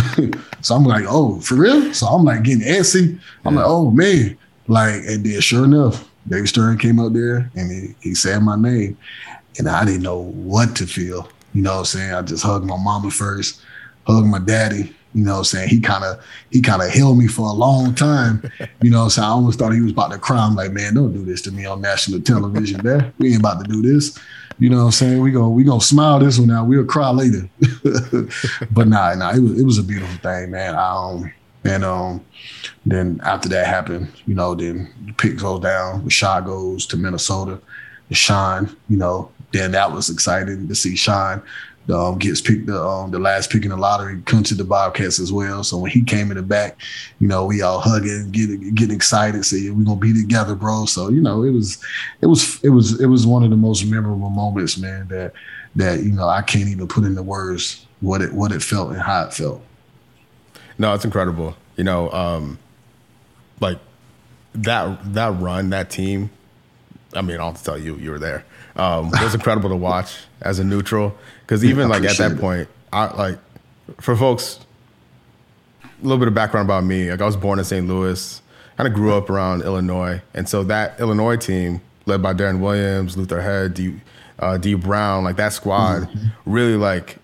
so 0.61 0.75
I'm 0.75 0.85
like, 0.85 1.05
oh, 1.07 1.41
for 1.41 1.55
real? 1.55 1.93
So 1.95 2.07
I'm 2.07 2.25
like 2.25 2.43
getting 2.43 2.67
antsy. 2.67 3.19
I'm 3.45 3.55
yeah. 3.55 3.61
like, 3.61 3.69
oh 3.69 3.91
man. 3.91 4.39
Like, 4.69 5.03
and 5.07 5.25
then 5.25 5.41
sure 5.41 5.65
enough, 5.65 6.09
David 6.29 6.49
Stern 6.49 6.79
came 6.79 6.99
up 6.99 7.13
there 7.13 7.51
and 7.55 7.71
he, 7.71 7.95
he 8.01 8.15
said 8.15 8.43
my 8.43 8.57
name. 8.57 8.97
And 9.59 9.69
I 9.69 9.85
didn't 9.85 10.03
know 10.03 10.19
what 10.19 10.77
to 10.77 10.87
feel. 10.87 11.29
You 11.53 11.63
know 11.63 11.73
what 11.73 11.79
I'm 11.81 11.85
saying? 11.85 12.15
I 12.15 12.23
just 12.23 12.43
hugged 12.43 12.65
my 12.65 12.79
mama 12.79 13.11
first, 13.11 13.61
hugged 14.07 14.27
my 14.27 14.39
daddy. 14.39 14.95
You 15.15 15.25
know 15.25 15.33
what 15.33 15.39
I'm 15.39 15.45
saying? 15.45 15.69
He 15.69 15.81
kind 15.81 16.05
of 16.05 16.25
he 16.51 16.61
kind 16.61 16.83
of 16.83 16.89
held 16.89 17.19
me 17.19 17.27
for 17.27 17.47
a 17.47 17.53
long 17.53 17.95
time. 17.95 18.51
You 18.83 18.91
know 18.91 18.99
what 18.99 19.05
I'm 19.05 19.11
saying? 19.11 19.29
I 19.29 19.31
almost 19.31 19.59
thought 19.59 19.73
he 19.73 19.81
was 19.81 19.93
about 19.93 20.11
to 20.13 20.19
cry. 20.19 20.39
I'm 20.39 20.55
like, 20.55 20.73
man, 20.73 20.95
don't 20.95 21.13
do 21.13 21.25
this 21.25 21.43
to 21.43 21.53
me 21.53 21.67
on 21.67 21.81
national 21.81 22.21
television, 22.21 22.81
man. 22.83 23.13
We 23.19 23.33
ain't 23.33 23.41
about 23.41 23.65
to 23.65 23.71
do 23.71 23.83
this. 23.83 24.19
You 24.59 24.71
know 24.71 24.79
what 24.79 24.85
I'm 24.85 24.93
saying? 24.93 25.21
We 25.21 25.31
go 25.31 25.49
we 25.49 25.65
gonna 25.65 25.81
smile 25.81 26.19
this 26.19 26.39
one 26.39 26.51
out. 26.51 26.67
We'll 26.67 26.85
cry 26.85 27.11
later. 27.11 27.49
but 28.71 28.89
nah, 28.89 29.15
nah, 29.15 29.33
it 29.35 29.41
was 29.41 29.61
it 29.61 29.65
was 29.65 29.79
a 29.79 29.83
beautiful 29.83 30.19
thing, 30.19 30.51
man. 30.51 30.77
Um 30.77 31.33
and 31.65 31.85
um 31.85 32.25
then 32.87 33.21
after 33.23 33.49
that 33.51 33.67
happened, 33.67 34.09
you 34.27 34.35
know, 34.35 34.55
then 34.55 34.93
the 35.07 35.13
pick 35.13 35.39
goes 35.39 35.61
down, 35.61 36.03
Rashad 36.03 36.47
goes 36.47 36.87
to 36.87 36.97
Minnesota, 36.97 37.61
Sean, 38.11 38.75
you 38.89 38.97
know, 38.97 39.31
then 39.53 39.73
that 39.73 39.93
was 39.93 40.11
exciting 40.11 40.69
to 40.69 40.75
see 40.75 40.97
Sean 40.97 41.43
um, 41.91 42.19
gets 42.19 42.41
picked 42.41 42.67
the 42.67 42.81
um, 42.81 43.11
the 43.11 43.19
last 43.19 43.51
pick 43.51 43.65
in 43.65 43.71
the 43.71 43.77
lottery, 43.77 44.21
comes 44.23 44.49
to 44.49 44.55
the 44.55 44.65
Bobcats 44.65 45.19
as 45.19 45.33
well. 45.33 45.65
So 45.65 45.79
when 45.79 45.91
he 45.91 46.03
came 46.03 46.31
in 46.31 46.37
the 46.37 46.43
back, 46.43 46.81
you 47.19 47.27
know, 47.27 47.45
we 47.45 47.63
all 47.63 47.81
hugging, 47.81 48.31
getting 48.31 48.75
getting 48.75 48.95
excited, 48.95 49.45
saying 49.45 49.77
we're 49.77 49.85
gonna 49.85 49.99
be 49.99 50.13
together, 50.13 50.55
bro. 50.55 50.87
So 50.87 51.09
you 51.09 51.21
know, 51.21 51.43
it 51.43 51.51
was 51.51 51.83
it 52.21 52.27
was 52.27 52.63
it 52.63 52.69
was 52.69 53.01
it 53.01 53.07
was 53.07 53.27
one 53.27 53.43
of 53.43 53.51
the 53.51 53.57
most 53.57 53.85
memorable 53.85 54.31
moments, 54.31 54.79
man. 54.79 55.09
That 55.09 55.33
that 55.77 56.03
you 56.03 56.13
know 56.13 56.29
I 56.29 56.43
can't 56.43 56.69
even 56.69 56.87
put 56.87 57.05
into 57.05 57.23
words 57.23 57.85
what 58.01 58.23
it 58.23 58.33
what 58.33 58.53
it 58.53 58.63
felt 58.63 58.91
and 58.91 59.01
how 59.01 59.25
it 59.25 59.33
felt. 59.33 59.63
No, 60.79 60.95
it's 60.95 61.05
incredible. 61.05 61.57
You 61.77 61.85
know, 61.85 62.11
um, 62.13 62.59
like 63.61 63.79
that 64.55 65.15
that 65.15 65.41
run, 65.41 65.71
that 65.71 65.91
team. 65.91 66.31
I 67.15 67.21
mean, 67.23 67.41
I'll 67.41 67.53
tell 67.53 67.77
you, 67.77 67.97
you 67.97 68.11
were 68.11 68.19
there. 68.19 68.45
Um, 68.75 69.09
it 69.09 69.23
was 69.23 69.35
incredible 69.35 69.69
to 69.69 69.77
watch 69.77 70.17
as 70.41 70.59
a 70.59 70.65
neutral 70.65 71.15
because 71.53 71.67
even 71.67 71.91
like 71.91 72.03
at 72.05 72.17
that 72.17 72.33
it. 72.33 72.41
point, 72.41 72.67
I 72.95 73.15
like 73.15 73.39
for 74.01 74.17
folks. 74.17 74.59
A 75.85 76.03
little 76.03 76.19
bit 76.19 76.29
of 76.29 76.35
background 76.35 76.67
about 76.67 76.83
me. 76.83 77.11
Like 77.11 77.21
I 77.21 77.27
was 77.27 77.37
born 77.37 77.59
in 77.59 77.65
St. 77.67 77.87
Louis, 77.87 78.41
kind 78.79 78.89
of 78.89 78.95
grew 78.95 79.13
up 79.13 79.29
around 79.29 79.63
Illinois, 79.63 80.23
and 80.33 80.49
so 80.49 80.65
that 80.65 80.99
Illinois 80.99 81.37
team, 81.37 81.83
led 82.07 82.23
by 82.23 82.33
Deron 82.33 82.61
Williams, 82.61 83.19
Luther 83.19 83.43
Head, 83.43 83.75
D, 83.75 84.01
uh, 84.39 84.57
Dee 84.57 84.75
Brown, 84.75 85.25
like 85.25 85.37
that 85.37 85.53
squad, 85.53 86.05
mm-hmm. 86.05 86.29
really 86.51 86.77
like 86.77 87.19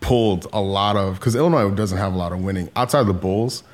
pulled 0.00 0.46
a 0.52 0.60
lot 0.60 0.96
of 0.96 1.16
because 1.18 1.34
Illinois 1.34 1.68
doesn't 1.70 1.98
have 1.98 2.14
a 2.14 2.16
lot 2.16 2.32
of 2.32 2.42
winning 2.42 2.70
outside 2.76 3.00
of 3.00 3.08
the 3.08 3.12
Bulls. 3.12 3.64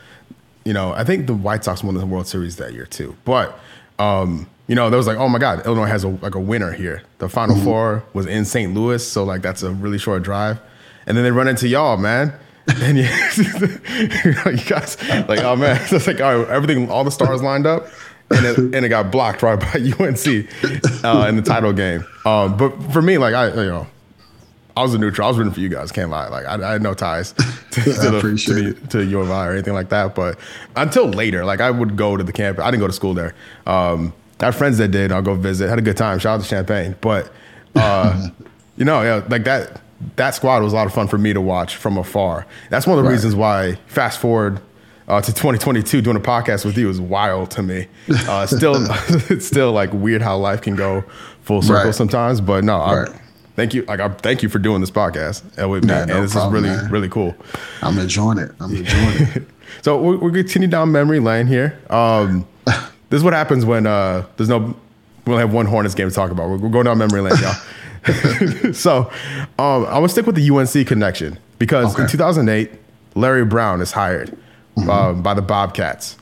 You 0.65 0.73
know, 0.73 0.93
I 0.93 1.05
think 1.05 1.27
the 1.27 1.35
White 1.35 1.65
Sox 1.65 1.85
won 1.85 1.95
the 1.95 2.07
World 2.07 2.27
Series 2.27 2.57
that 2.57 2.73
year 2.73 2.87
too, 2.87 3.15
but 3.27 3.61
um, 3.99 4.49
you 4.69 4.75
know, 4.75 4.91
there 4.91 4.99
was 4.99 5.07
like, 5.07 5.17
oh 5.17 5.29
my 5.29 5.39
God, 5.39 5.65
Illinois 5.67 5.87
has 5.87 6.05
a, 6.05 6.09
like 6.09 6.35
a 6.35 6.41
winner 6.41 6.73
here. 6.73 7.03
The 7.19 7.29
Final 7.29 7.57
mm-hmm. 7.57 7.65
Four 7.65 8.05
was 8.13 8.27
in 8.27 8.45
St. 8.45 8.73
Louis, 8.75 9.05
so 9.05 9.25
like 9.25 9.43
that's 9.43 9.63
a 9.63 9.73
really 9.73 9.99
short 9.99 10.23
drive. 10.23 10.61
And 11.07 11.17
then 11.17 11.25
they 11.25 11.31
run 11.31 11.49
into 11.49 11.67
y'all, 11.67 11.97
man. 11.97 12.33
And 12.83 12.99
you, 12.99 13.05
you 13.05 14.65
guys, 14.69 14.99
like, 15.27 15.41
oh 15.41 15.57
man, 15.57 15.81
it's 15.91 16.07
like, 16.07 16.21
all 16.21 16.41
right, 16.41 16.49
everything, 16.49 16.91
all 16.91 17.03
the 17.03 17.11
stars 17.11 17.43
lined 17.43 17.67
up. 17.67 17.87
And 18.31 18.45
it, 18.45 18.59
and 18.59 18.85
it 18.85 18.91
got 18.91 19.11
blocked 19.11 19.43
right 19.43 19.59
by 19.59 19.79
UNC 19.79 20.27
uh, 21.03 21.27
in 21.31 21.37
the 21.37 21.43
title 21.43 21.73
game. 21.73 22.05
Um, 22.27 22.59
but 22.59 22.79
for 22.93 23.01
me, 23.01 23.17
like, 23.17 23.33
I, 23.33 23.49
you 23.49 23.71
know, 23.71 23.87
I 24.77 24.83
was 24.83 24.93
a 24.93 24.99
neutral. 24.99 25.27
I 25.27 25.31
was 25.31 25.39
rooting 25.39 25.55
for 25.55 25.61
you 25.61 25.71
guys. 25.71 25.91
Can't 25.91 26.11
lie. 26.11 26.29
Like 26.29 26.45
I, 26.45 26.63
I 26.63 26.73
had 26.73 26.83
no 26.83 26.93
ties 26.93 27.33
to, 27.33 27.83
to, 27.83 27.91
the, 27.91 28.43
to, 28.47 28.55
the, 28.55 28.87
to 28.89 29.05
U 29.05 29.21
of 29.21 29.31
I 29.31 29.49
or 29.49 29.53
anything 29.53 29.73
like 29.73 29.89
that. 29.89 30.15
But 30.15 30.39
until 30.77 31.09
later, 31.09 31.47
like 31.47 31.63
I 31.63 31.71
would 31.71 31.97
go 31.97 32.19
to 32.19 32.23
the 32.23 32.33
campus. 32.33 32.63
I 32.63 32.71
didn't 32.71 32.83
go 32.83 32.87
to 32.87 32.93
school 32.93 33.15
there. 33.15 33.35
Um, 33.67 34.13
I 34.41 34.47
have 34.47 34.57
friends 34.57 34.79
that 34.79 34.89
did. 34.89 35.13
I'll 35.13 35.23
go 35.23 35.35
visit. 35.35 35.69
Had 35.69 35.79
a 35.79 35.83
good 35.83 35.97
time. 35.97 36.19
Shout 36.19 36.39
out 36.39 36.45
to 36.45 36.49
Champaign. 36.49 36.97
But 37.01 37.31
uh, 37.75 38.29
you 38.77 38.85
know, 38.85 39.03
yeah, 39.03 39.25
like 39.29 39.45
that 39.45 39.81
that 40.17 40.35
squad 40.35 40.63
was 40.63 40.73
a 40.73 40.77
lot 40.77 40.87
of 40.87 40.95
fun 40.95 41.09
for 41.09 41.19
me 41.19 41.33
to 41.33 41.41
watch 41.41 41.77
from 41.77 41.97
afar. 41.97 42.47
That's 42.71 42.87
one 42.87 42.99
of 42.99 43.05
the 43.05 43.09
right. 43.09 43.15
reasons 43.15 43.35
why 43.35 43.77
fast 43.87 44.21
forward 44.21 44.61
uh, 45.09 45.21
to 45.21 45.33
2022 45.33 46.03
doing 46.03 46.17
a 46.17 46.21
podcast 46.21 46.65
with 46.65 46.77
you 46.77 46.87
was 46.87 47.01
wild 47.01 47.51
to 47.53 47.63
me. 47.63 47.89
Uh, 48.11 48.47
still, 48.47 48.75
it's 49.31 49.47
still 49.47 49.73
like 49.73 49.93
weird 49.93 50.23
how 50.23 50.37
life 50.37 50.63
can 50.63 50.77
go 50.77 51.03
full 51.43 51.63
circle 51.63 51.87
right. 51.87 51.95
sometimes. 51.95 52.41
But 52.41 52.63
no, 52.63 52.79
right. 52.79 53.09
I, 53.09 53.21
thank 53.57 53.75
you. 53.75 53.83
Like 53.85 54.01
I 54.01 54.09
thank 54.09 54.43
you 54.43 54.49
for 54.49 54.59
doing 54.59 54.81
this 54.81 54.91
podcast 54.91 55.43
with 55.69 55.85
me, 55.85 55.89
no 55.89 56.03
and 56.03 56.11
this 56.11 56.33
problem, 56.33 56.65
is 56.65 56.71
really 56.71 56.77
man. 56.83 56.91
really 56.93 57.09
cool. 57.09 57.35
I'm 57.83 57.99
enjoying 57.99 58.39
it. 58.39 58.53
I'm 58.61 58.75
enjoying 58.75 59.29
it. 59.35 59.49
so 59.83 60.01
we 60.01 60.17
we 60.17 60.33
continue 60.33 60.69
down 60.69 60.93
memory 60.93 61.21
lane 61.21 61.47
here. 61.47 61.81
Um, 61.91 62.47
this 63.11 63.19
is 63.19 63.25
what 63.25 63.33
happens 63.33 63.65
when 63.65 63.87
uh, 63.87 64.27
there's 64.37 64.49
no. 64.49 64.77
We 65.25 65.33
only 65.35 65.43
have 65.43 65.53
one 65.53 65.67
Hornets 65.67 65.95
game 65.95 66.09
to 66.09 66.15
talk 66.15 66.31
about. 66.31 66.49
We're, 66.49 66.57
we're 66.57 66.71
going 66.71 66.87
down 66.87 66.99
memory 66.99 67.21
lane, 67.21 67.35
y'all. 67.43 68.73
so 68.73 69.11
um, 69.59 69.87
I 69.87 70.01
to 70.01 70.09
stick 70.09 70.27
with 70.27 70.37
the 70.37 70.51
UNC 70.51 70.87
connection 70.87 71.39
because 71.59 71.93
okay. 71.95 72.05
in 72.05 72.09
2008, 72.09 72.71
Larry 73.15 73.45
Brown 73.45 73.81
is 73.81 73.93
hired 73.93 74.31
mm-hmm. 74.77 74.89
uh, 74.89 75.13
by 75.15 75.35
the 75.35 75.43
Bobcats. 75.43 76.17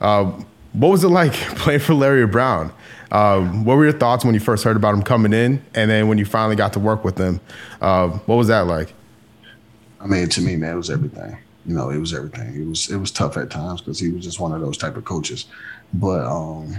Uh, 0.00 0.32
what 0.72 0.88
was 0.88 1.04
it 1.04 1.08
like 1.08 1.32
playing 1.56 1.80
for 1.80 1.94
Larry 1.94 2.26
Brown? 2.26 2.72
Uh, 3.10 3.40
what 3.40 3.76
were 3.76 3.84
your 3.84 3.98
thoughts 3.98 4.24
when 4.24 4.34
you 4.34 4.40
first 4.40 4.64
heard 4.64 4.76
about 4.76 4.94
him 4.94 5.02
coming 5.02 5.32
in, 5.32 5.62
and 5.74 5.90
then 5.90 6.08
when 6.08 6.18
you 6.18 6.24
finally 6.24 6.56
got 6.56 6.72
to 6.72 6.78
work 6.80 7.04
with 7.04 7.18
him? 7.18 7.40
Uh, 7.80 8.08
what 8.08 8.36
was 8.36 8.48
that 8.48 8.66
like? 8.66 8.94
I 10.00 10.06
mean, 10.06 10.28
to 10.30 10.40
me, 10.40 10.56
man, 10.56 10.74
it 10.74 10.76
was 10.76 10.90
everything. 10.90 11.36
You 11.66 11.74
know, 11.74 11.90
it 11.90 11.98
was 11.98 12.14
everything. 12.14 12.54
It 12.60 12.66
was 12.66 12.90
it 12.90 12.96
was 12.96 13.10
tough 13.10 13.36
at 13.36 13.50
times 13.50 13.80
because 13.80 13.98
he 13.98 14.10
was 14.10 14.24
just 14.24 14.40
one 14.40 14.52
of 14.52 14.60
those 14.60 14.76
type 14.76 14.96
of 14.96 15.04
coaches 15.04 15.46
but 15.94 16.24
um, 16.24 16.76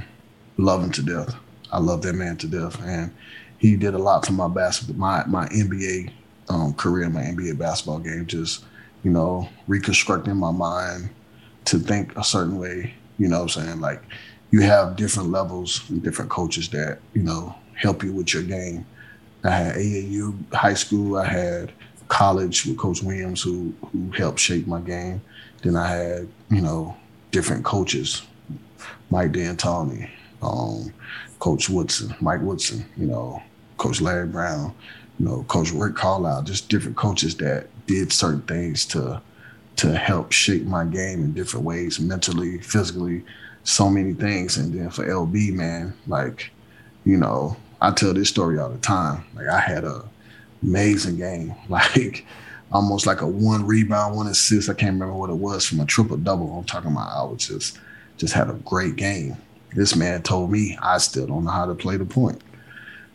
love 0.57 0.83
him 0.83 0.91
to 0.91 1.03
death. 1.03 1.35
I 1.71 1.79
love 1.79 2.01
that 2.03 2.13
man 2.13 2.37
to 2.37 2.47
death, 2.47 2.81
and 2.83 3.11
he 3.57 3.75
did 3.75 3.93
a 3.93 3.97
lot 3.97 4.25
for 4.25 4.33
my 4.33 4.47
basketball, 4.47 4.97
my 4.97 5.25
my 5.25 5.47
NBA 5.47 6.11
um, 6.49 6.73
career, 6.73 7.09
my 7.09 7.21
NBA 7.21 7.57
basketball 7.57 7.99
game. 7.99 8.25
Just 8.25 8.65
you 9.03 9.11
know, 9.11 9.49
reconstructing 9.67 10.35
my 10.35 10.51
mind 10.51 11.09
to 11.65 11.79
think 11.79 12.15
a 12.17 12.23
certain 12.23 12.59
way. 12.59 12.93
You 13.17 13.27
know, 13.27 13.43
what 13.43 13.55
I'm 13.55 13.63
saying 13.63 13.79
like 13.81 14.01
you 14.51 14.61
have 14.61 14.95
different 14.95 15.29
levels 15.29 15.89
and 15.89 16.03
different 16.03 16.29
coaches 16.29 16.69
that 16.69 16.99
you 17.13 17.23
know 17.23 17.55
help 17.75 18.03
you 18.03 18.13
with 18.13 18.33
your 18.33 18.43
game. 18.43 18.85
I 19.43 19.49
had 19.49 19.75
AAU 19.75 20.53
high 20.53 20.73
school. 20.75 21.17
I 21.17 21.25
had 21.25 21.71
college 22.07 22.65
with 22.65 22.77
Coach 22.77 23.01
Williams, 23.01 23.41
who 23.41 23.73
who 23.91 24.11
helped 24.11 24.39
shape 24.39 24.67
my 24.67 24.79
game. 24.79 25.21
Then 25.63 25.75
I 25.75 25.87
had 25.87 26.27
you 26.49 26.61
know 26.61 26.95
different 27.31 27.65
coaches 27.65 28.21
Mike 29.09 29.31
D'Antoni, 29.31 30.09
um, 30.41 30.93
Coach 31.39 31.69
Woodson, 31.69 32.15
Mike 32.21 32.41
Woodson, 32.41 32.85
you 32.97 33.07
know, 33.07 33.41
Coach 33.77 34.01
Larry 34.01 34.27
Brown, 34.27 34.73
you 35.19 35.25
know, 35.25 35.43
Coach 35.47 35.71
Rick 35.71 35.95
Carlisle, 35.95 36.43
just 36.43 36.69
different 36.69 36.97
coaches 36.97 37.35
that 37.37 37.67
did 37.85 38.11
certain 38.11 38.41
things 38.43 38.85
to 38.87 39.21
to 39.75 39.97
help 39.97 40.31
shape 40.31 40.63
my 40.65 40.85
game 40.85 41.23
in 41.23 41.33
different 41.33 41.65
ways, 41.65 41.99
mentally, 41.99 42.59
physically, 42.59 43.23
so 43.63 43.89
many 43.89 44.13
things. 44.13 44.57
And 44.57 44.73
then 44.73 44.89
for 44.91 45.05
LB, 45.05 45.53
man, 45.53 45.93
like, 46.05 46.51
you 47.05 47.17
know, 47.17 47.57
I 47.81 47.91
tell 47.91 48.13
this 48.13 48.29
story 48.29 48.59
all 48.59 48.69
the 48.69 48.77
time. 48.77 49.25
Like 49.35 49.47
I 49.47 49.59
had 49.59 49.83
a 49.83 50.03
amazing 50.61 51.17
game, 51.17 51.55
like 51.69 52.25
almost 52.71 53.05
like 53.05 53.21
a 53.21 53.27
one 53.27 53.65
rebound, 53.65 54.15
one 54.15 54.27
assist. 54.27 54.69
I 54.69 54.73
can't 54.73 54.93
remember 54.93 55.15
what 55.15 55.29
it 55.29 55.35
was 55.35 55.65
from 55.65 55.79
a 55.79 55.85
triple 55.85 56.17
double. 56.17 56.57
I'm 56.57 56.63
talking 56.63 56.91
about 56.91 57.09
I 57.09 57.23
was 57.23 57.47
just 57.47 57.79
just 58.17 58.33
had 58.33 58.49
a 58.49 58.53
great 58.53 58.95
game. 58.95 59.37
This 59.75 59.95
man 59.95 60.21
told 60.21 60.51
me 60.51 60.77
I 60.81 60.97
still 60.99 61.27
don't 61.27 61.45
know 61.45 61.51
how 61.51 61.65
to 61.65 61.75
play 61.75 61.97
the 61.97 62.05
point. 62.05 62.41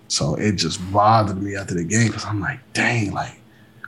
So 0.08 0.34
it 0.36 0.52
just 0.52 0.80
bothered 0.92 1.40
me 1.40 1.54
after 1.56 1.74
the 1.74 1.84
game 1.84 2.08
because 2.08 2.24
I'm 2.24 2.40
like, 2.40 2.60
dang, 2.72 3.12
like 3.12 3.38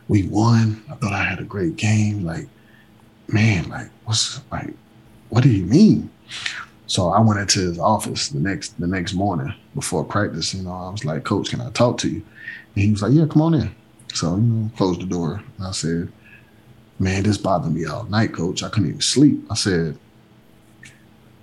we 0.09 0.25
won. 0.25 0.83
I 0.91 0.95
thought 0.95 1.13
I 1.13 1.25
had 1.25 1.41
a 1.41 1.45
great 1.45 1.77
game. 1.77 2.25
Like, 2.25 2.47
man, 3.29 3.69
like 3.69 3.89
what's 4.05 4.41
like, 4.53 4.75
what 5.31 5.43
do 5.43 5.51
you 5.51 5.65
mean? 5.65 6.11
So 6.87 7.11
I 7.11 7.21
went 7.21 7.41
into 7.41 7.61
his 7.61 7.79
office 7.79 8.29
the 8.29 8.41
next 8.41 8.79
the 8.79 8.87
next 8.87 9.15
morning 9.15 9.55
before 9.75 10.05
practice. 10.05 10.55
You 10.55 10.63
know, 10.63 10.73
I 10.73 10.91
was 10.91 11.05
like, 11.05 11.25
Coach, 11.25 11.51
can 11.51 11.61
I 11.61 11.71
talk 11.71 11.99
to 11.99 12.09
you? 12.09 12.23
And 12.75 12.85
he 12.85 12.91
was 12.91 13.03
like, 13.03 13.13
Yeah, 13.13 13.27
come 13.27 13.43
on 13.43 13.55
in. 13.55 13.75
So 14.13 14.37
you 14.37 14.43
know, 14.43 14.71
closed 14.77 15.01
the 15.01 15.07
door. 15.07 15.43
And 15.59 15.67
I 15.67 15.71
said, 15.73 16.13
man, 16.99 17.23
this 17.23 17.39
bothered 17.39 17.73
me 17.73 17.87
all 17.87 18.05
night, 18.05 18.33
coach. 18.33 18.63
I 18.63 18.69
couldn't 18.69 18.91
even 18.91 19.01
sleep. 19.01 19.45
I 19.51 19.55
said, 19.55 19.99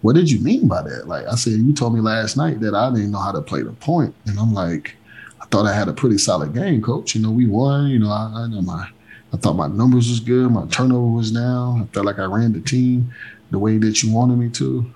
what 0.08 0.16
did 0.16 0.32
you 0.32 0.40
mean 0.40 0.70
by 0.70 0.82
that? 0.84 1.10
Like 1.10 1.28
I 1.28 1.36
said, 1.36 1.52
you 1.52 1.74
told 1.74 1.94
me 1.94 2.00
last 2.00 2.38
night 2.38 2.62
that 2.62 2.74
I 2.74 2.90
didn't 2.92 3.12
know 3.12 3.20
how 3.20 3.34
to 3.34 3.42
play 3.42 3.62
the 3.62 3.74
point, 3.74 4.16
and 4.26 4.40
I'm 4.40 4.54
like, 4.54 4.96
I 5.42 5.46
thought 5.48 5.66
I 5.66 5.74
had 5.74 5.90
a 5.90 5.94
pretty 5.94 6.18
solid 6.18 6.54
game, 6.54 6.82
coach. 6.82 7.14
You 7.14 7.22
know, 7.22 7.30
we 7.30 7.46
won. 7.46 7.88
You 7.88 8.00
know, 8.00 8.10
I, 8.10 8.32
I 8.34 8.48
know 8.48 8.62
my, 8.62 8.88
I 9.34 9.36
thought 9.36 9.58
my 9.58 9.68
numbers 9.68 10.10
was 10.10 10.22
good. 10.22 10.50
My 10.50 10.66
turnover 10.68 11.14
was 11.14 11.30
down. 11.32 11.82
I 11.82 11.86
felt 11.94 12.06
like 12.06 12.20
I 12.20 12.24
ran 12.24 12.54
the 12.54 12.62
team 12.62 13.14
the 13.52 13.60
way 13.60 13.80
that 13.80 14.02
you 14.02 14.14
wanted 14.14 14.38
me 14.38 14.48
to. 14.52 14.90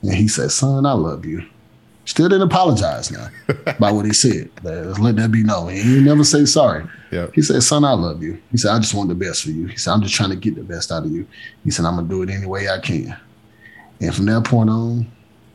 And 0.00 0.14
he 0.14 0.26
said, 0.26 0.52
"Son, 0.52 0.86
I 0.86 0.92
love 0.92 1.26
you." 1.26 1.46
Still 2.06 2.30
didn't 2.30 2.48
apologize 2.48 3.10
now 3.10 3.28
by 3.78 3.92
what 3.92 4.06
he 4.06 4.14
said. 4.14 4.48
Let's 4.62 4.98
let 4.98 5.16
that 5.16 5.30
be 5.30 5.42
known. 5.42 5.74
He 5.74 6.00
never 6.00 6.24
say 6.24 6.46
sorry. 6.46 6.86
Yep. 7.10 7.34
He 7.34 7.42
said, 7.42 7.62
"Son, 7.62 7.84
I 7.84 7.92
love 7.92 8.22
you." 8.22 8.40
He 8.50 8.56
said, 8.56 8.70
"I 8.70 8.78
just 8.78 8.94
want 8.94 9.10
the 9.10 9.14
best 9.14 9.42
for 9.42 9.50
you." 9.50 9.66
He 9.66 9.76
said, 9.76 9.92
"I'm 9.92 10.00
just 10.00 10.14
trying 10.14 10.30
to 10.30 10.36
get 10.36 10.54
the 10.54 10.64
best 10.64 10.90
out 10.90 11.04
of 11.04 11.12
you." 11.12 11.26
He 11.62 11.70
said, 11.70 11.84
"I'm 11.84 11.96
gonna 11.96 12.08
do 12.08 12.22
it 12.22 12.30
any 12.30 12.46
way 12.46 12.70
I 12.70 12.78
can." 12.78 13.14
And 14.00 14.14
from 14.14 14.26
that 14.26 14.44
point 14.44 14.70
on, 14.70 15.10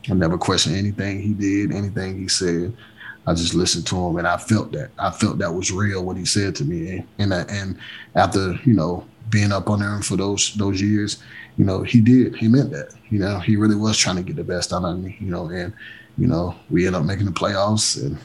I 0.09 0.13
never 0.13 0.37
questioned 0.37 0.75
anything 0.75 1.21
he 1.21 1.33
did, 1.33 1.71
anything 1.71 2.17
he 2.17 2.27
said. 2.27 2.75
I 3.25 3.33
just 3.33 3.53
listened 3.53 3.87
to 3.87 3.95
him, 3.95 4.17
and 4.17 4.27
I 4.27 4.37
felt 4.37 4.71
that. 4.73 4.91
I 4.99 5.09
felt 5.11 5.37
that 5.37 5.53
was 5.53 5.71
real 5.71 6.03
what 6.03 6.17
he 6.17 6.25
said 6.25 6.55
to 6.55 6.65
me. 6.65 7.05
And 7.19 7.33
and, 7.33 7.49
and 7.49 7.79
after 8.15 8.59
you 8.65 8.73
know 8.73 9.05
being 9.29 9.51
up 9.51 9.69
on 9.69 9.81
him 9.81 10.01
for 10.01 10.17
those 10.17 10.53
those 10.55 10.81
years, 10.81 11.23
you 11.57 11.63
know 11.63 11.83
he 11.83 12.01
did. 12.01 12.35
He 12.35 12.47
meant 12.47 12.71
that. 12.71 12.93
You 13.09 13.19
know 13.19 13.39
he 13.39 13.55
really 13.55 13.75
was 13.75 13.97
trying 13.97 14.17
to 14.17 14.23
get 14.23 14.35
the 14.35 14.43
best 14.43 14.73
out 14.73 14.83
of 14.83 14.99
me. 14.99 15.15
You 15.21 15.27
know, 15.27 15.49
and 15.49 15.73
you 16.17 16.27
know 16.27 16.55
we 16.69 16.85
ended 16.85 17.01
up 17.01 17.07
making 17.07 17.25
the 17.25 17.31
playoffs, 17.31 18.01
and 18.01 18.17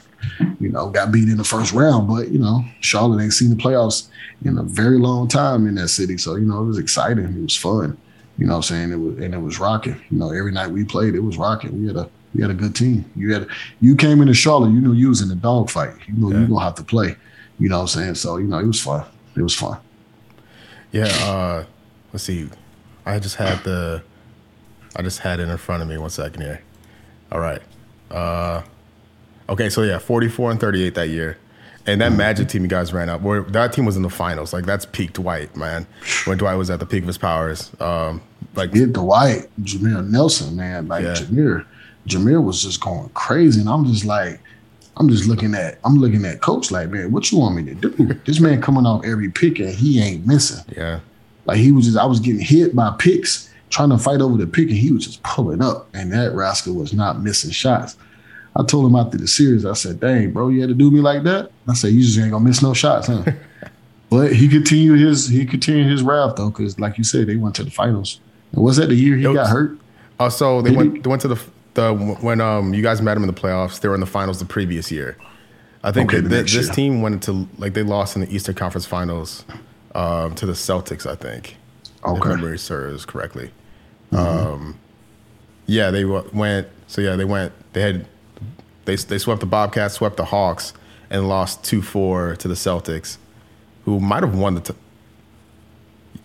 you 0.61 0.71
know 0.71 0.91
got 0.91 1.13
beat 1.13 1.29
in 1.29 1.37
the 1.37 1.45
first 1.45 1.73
round. 1.73 2.09
But 2.09 2.31
you 2.31 2.41
know 2.41 2.65
Charlotte 2.81 3.23
ain't 3.23 3.33
seen 3.33 3.51
the 3.51 3.63
playoffs 3.63 4.09
in 4.45 4.59
a 4.59 4.65
very 4.65 4.99
long 4.99 5.29
time 5.29 5.69
in 5.69 5.77
that 5.77 5.89
city, 5.89 6.19
so 6.19 6.35
you 6.35 6.45
know 6.45 6.61
it 6.63 6.67
was 6.67 6.79
exciting. 6.79 7.25
It 7.25 7.41
was 7.41 7.57
fun. 7.57 7.97
You 8.39 8.47
know 8.47 8.53
what 8.53 8.57
I'm 8.59 8.63
saying? 8.63 8.93
It 8.93 8.97
was 8.97 9.19
and 9.19 9.35
it 9.35 9.39
was 9.41 9.59
rocking. 9.59 10.01
You 10.11 10.19
know, 10.19 10.31
every 10.31 10.53
night 10.53 10.71
we 10.71 10.85
played, 10.85 11.15
it 11.15 11.21
was 11.21 11.37
rocking. 11.37 11.81
We 11.81 11.89
had 11.89 11.97
a 11.97 12.09
we 12.35 12.43
had 12.43 12.51
a 12.51 12.55
good 12.55 12.75
team. 12.75 13.05
You 13.17 13.35
had 13.35 13.49
you 13.81 13.97
came 13.97 14.21
into 14.21 14.35
Charlotte, 14.35 14.71
you 14.71 14.81
knew 14.81 14.93
you 14.93 15.09
was 15.09 15.21
in 15.23 15.31
a 15.31 15.35
dogfight. 15.35 15.95
You 16.07 16.15
know 16.15 16.31
Yeah. 16.33 16.41
you 16.43 16.47
gonna 16.47 16.65
have 16.65 16.75
to 16.77 16.85
play. 16.85 17.17
You 17.59 17.69
know 17.69 17.77
what 17.79 17.83
I'm 17.83 17.89
saying? 17.89 18.15
So, 18.15 18.37
you 18.37 18.47
know, 18.47 18.59
it 18.61 18.67
was 18.67 18.81
fun. 18.81 19.05
It 19.37 19.43
was 19.43 19.55
fun. 19.57 19.79
Yeah. 20.93 21.07
Uh, 21.07 21.65
let's 22.13 22.25
see. 22.25 22.49
I 23.05 23.19
just 23.19 23.37
had 23.37 23.63
the. 23.65 24.03
I 24.97 25.03
just 25.03 25.19
had 25.21 25.41
it 25.41 25.49
in 25.49 25.57
front 25.57 25.83
of 25.83 25.89
me. 25.89 25.99
One 25.99 26.11
second 26.11 26.41
here. 26.43 26.63
All 27.33 27.41
right. 27.41 27.61
Uh, 28.11 28.63
okay. 29.49 29.69
So 29.69 29.83
yeah, 29.83 29.99
44 29.99 30.53
and 30.53 30.61
38 30.61 30.95
that 30.95 31.09
year, 31.09 31.37
and 31.87 32.01
that 32.01 32.13
Magic 32.13 32.49
team 32.49 32.63
you 32.63 32.69
guys 32.69 32.93
ran 32.93 33.09
up. 33.09 33.21
Where 33.21 33.43
that 33.43 33.73
team 33.73 33.85
was 33.85 33.97
in 33.97 34.03
the 34.03 34.11
finals. 34.11 34.53
Like 34.53 34.65
that's 34.65 34.87
peak 34.87 35.13
Dwight, 35.15 35.57
man. 35.57 35.87
When 36.25 36.39
Dwight 36.39 36.57
was 36.57 36.71
at 36.71 36.79
the 36.81 36.87
peak 36.87 37.03
of 37.03 37.07
his 37.09 37.19
powers. 37.19 37.71
Um, 37.81 38.23
like 38.55 38.73
Get 38.73 38.93
Dwight, 38.93 39.49
Jameer 39.63 40.07
Nelson, 40.09 40.57
man. 40.57 40.89
Like 40.89 41.05
Yeah. 41.05 41.15
Jameer, 41.15 41.65
Jameer 42.07 42.43
was 42.43 42.63
just 42.63 42.81
going 42.81 43.09
crazy. 43.11 43.61
And 43.61 43.69
I'm 43.69 43.85
just 43.85 44.05
like, 44.05 44.41
I'm 44.97 45.09
just 45.09 45.27
looking 45.27 45.55
at, 45.55 45.79
I'm 45.85 45.97
looking 45.97 46.25
at 46.25 46.41
coach 46.41 46.71
like, 46.71 46.89
man, 46.91 47.13
what 47.13 47.31
you 47.31 47.39
want 47.39 47.55
me 47.57 47.65
to 47.65 47.75
do? 47.75 48.15
this 48.27 48.41
man 48.41 48.61
coming 48.61 48.85
off 48.87 49.05
every 49.05 49.31
pick 49.31 49.59
and 49.61 49.71
he 49.73 50.01
ain't 50.01 50.27
missing. 50.27 50.65
yeah. 50.77 51.01
Like 51.47 51.59
he 51.59 51.73
was 51.73 51.87
just, 51.87 51.97
I 51.97 52.05
was 52.05 52.21
getting 52.21 52.43
hit 52.43 52.77
by 52.77 52.95
picks, 52.99 53.51
trying 53.71 53.89
to 53.89 53.97
fight 53.97 54.21
over 54.21 54.37
the 54.37 54.47
pick, 54.47 54.69
and 54.69 54.77
he 54.77 54.93
was 54.93 55.07
just 55.07 55.23
pulling 55.23 55.63
up. 55.63 55.89
And 55.95 56.13
that 56.13 56.35
rascal 56.35 56.75
was 56.75 56.93
not 56.93 57.23
missing 57.23 57.53
shots. 57.53 57.97
I 58.55 58.65
told 58.65 58.85
him 58.85 58.97
after 58.97 59.17
the 59.17 59.27
series, 59.27 59.65
I 59.65 59.73
said, 59.73 59.99
dang, 60.01 60.33
bro, 60.33 60.49
you 60.49 60.61
had 60.61 60.69
to 60.69 60.75
do 60.75 60.91
me 60.91 61.01
like 61.01 61.23
that? 61.23 61.51
I 61.67 61.73
said, 61.75 61.93
you 61.93 62.03
just 62.03 62.19
ain't 62.19 62.33
gonna 62.33 62.45
miss 62.45 62.61
no 62.61 62.75
shots, 62.75 63.07
huh? 63.07 63.25
but 64.11 64.33
he 64.35 64.49
continued 64.49 64.99
his 65.01 65.29
he 65.29 65.47
continued 65.47 65.91
his 65.91 66.03
raft 66.03 66.37
though, 66.37 66.51
because 66.51 66.79
like 66.79 66.99
you 66.99 67.05
said, 67.05 67.27
they 67.29 67.37
went 67.37 67.55
to 67.57 67.65
the 67.65 67.71
finals. 67.71 68.21
Was 68.59 68.77
that 68.77 68.89
the 68.89 68.95
year 68.95 69.17
he 69.17 69.27
was- 69.27 69.37
got 69.37 69.49
hurt? 69.49 69.79
Uh, 70.21 70.29
so 70.29 70.61
they 70.63 70.71
Did 70.71 70.77
went. 70.77 70.95
he- 70.97 71.01
They 71.01 71.09
went 71.11 71.23
to 71.23 71.29
the 71.29 71.41
the 71.75 71.95
when 71.95 72.41
um 72.41 72.75
you 72.75 72.83
guys 72.83 73.01
met 73.01 73.15
them 73.15 73.23
in 73.23 73.29
the 73.33 73.41
playoffs. 73.41 73.81
They 73.81 73.89
were 73.89 73.95
in 73.95 74.01
the 74.01 74.07
finals 74.07 74.39
the 74.41 74.45
previous 74.45 74.91
year. 74.91 75.17
I 75.85 75.93
think 75.93 76.13
Okay, 76.13 76.21
the 76.21 76.29
this 76.43 76.69
team 76.71 77.03
went 77.03 77.15
into 77.15 77.47
like 77.59 77.75
they 77.75 77.85
lost 77.85 78.17
in 78.17 78.23
the 78.23 78.35
Eastern 78.35 78.57
Conference 78.57 78.85
Finals 78.85 79.45
um, 79.95 80.35
to 80.35 80.45
the 80.47 80.55
Celtics. 80.55 81.07
I 81.09 81.15
think. 81.15 81.57
If 81.99 82.05
Okay. 82.05 82.29
memory 82.31 82.59
serves 82.59 83.05
correctly. 83.05 83.51
Um, 84.13 84.77
yeah, 85.67 85.91
they 85.91 86.03
w- 86.03 86.29
went. 86.33 86.67
So 86.89 87.01
yeah, 87.01 87.17
they 87.17 87.25
went. 87.25 87.53
They 87.75 87.81
had 87.83 88.07
they 88.87 88.97
they 88.97 89.19
swept 89.19 89.41
the 89.41 89.47
Bobcats, 89.47 89.95
swept 89.95 90.17
the 90.17 90.25
Hawks, 90.25 90.73
and 91.11 91.29
lost 91.29 91.63
two 91.63 91.83
four 91.83 92.35
to 92.37 92.49
the 92.49 92.55
Celtics, 92.55 93.19
who 93.85 94.01
might 94.01 94.23
have 94.23 94.35
won 94.37 94.55
the. 94.57 94.61
T- 94.63 94.75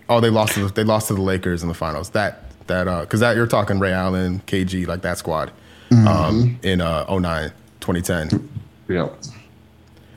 oh, 0.09 0.19
they 0.19 0.29
lost. 0.29 0.53
To 0.53 0.67
the, 0.67 0.73
they 0.73 0.83
lost 0.83 1.07
to 1.07 1.13
the 1.13 1.21
Lakers 1.21 1.61
in 1.61 1.67
the 1.67 1.73
finals. 1.73 2.09
That 2.11 2.43
that 2.67 2.87
uh, 2.87 3.01
because 3.01 3.19
that 3.19 3.35
you're 3.35 3.47
talking 3.47 3.79
Ray 3.79 3.93
Allen, 3.93 4.41
KG, 4.47 4.87
like 4.87 5.01
that 5.01 5.17
squad, 5.17 5.51
um, 5.91 6.59
in 6.63 6.81
uh 6.81 7.05
09, 7.09 7.51
2010. 7.79 8.49
Yeah. 8.87 9.09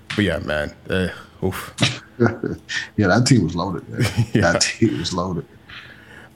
But 0.09 0.25
yeah, 0.25 0.39
man, 0.39 0.75
eh, 0.91 1.09
oof. 1.45 1.75
yeah, 2.97 3.09
that 3.09 3.25
team 3.27 3.45
was 3.45 3.55
loaded. 3.55 3.85
Yeah. 4.33 4.53
That 4.53 4.63
team 4.63 4.99
was 4.99 5.13
loaded. 5.13 5.47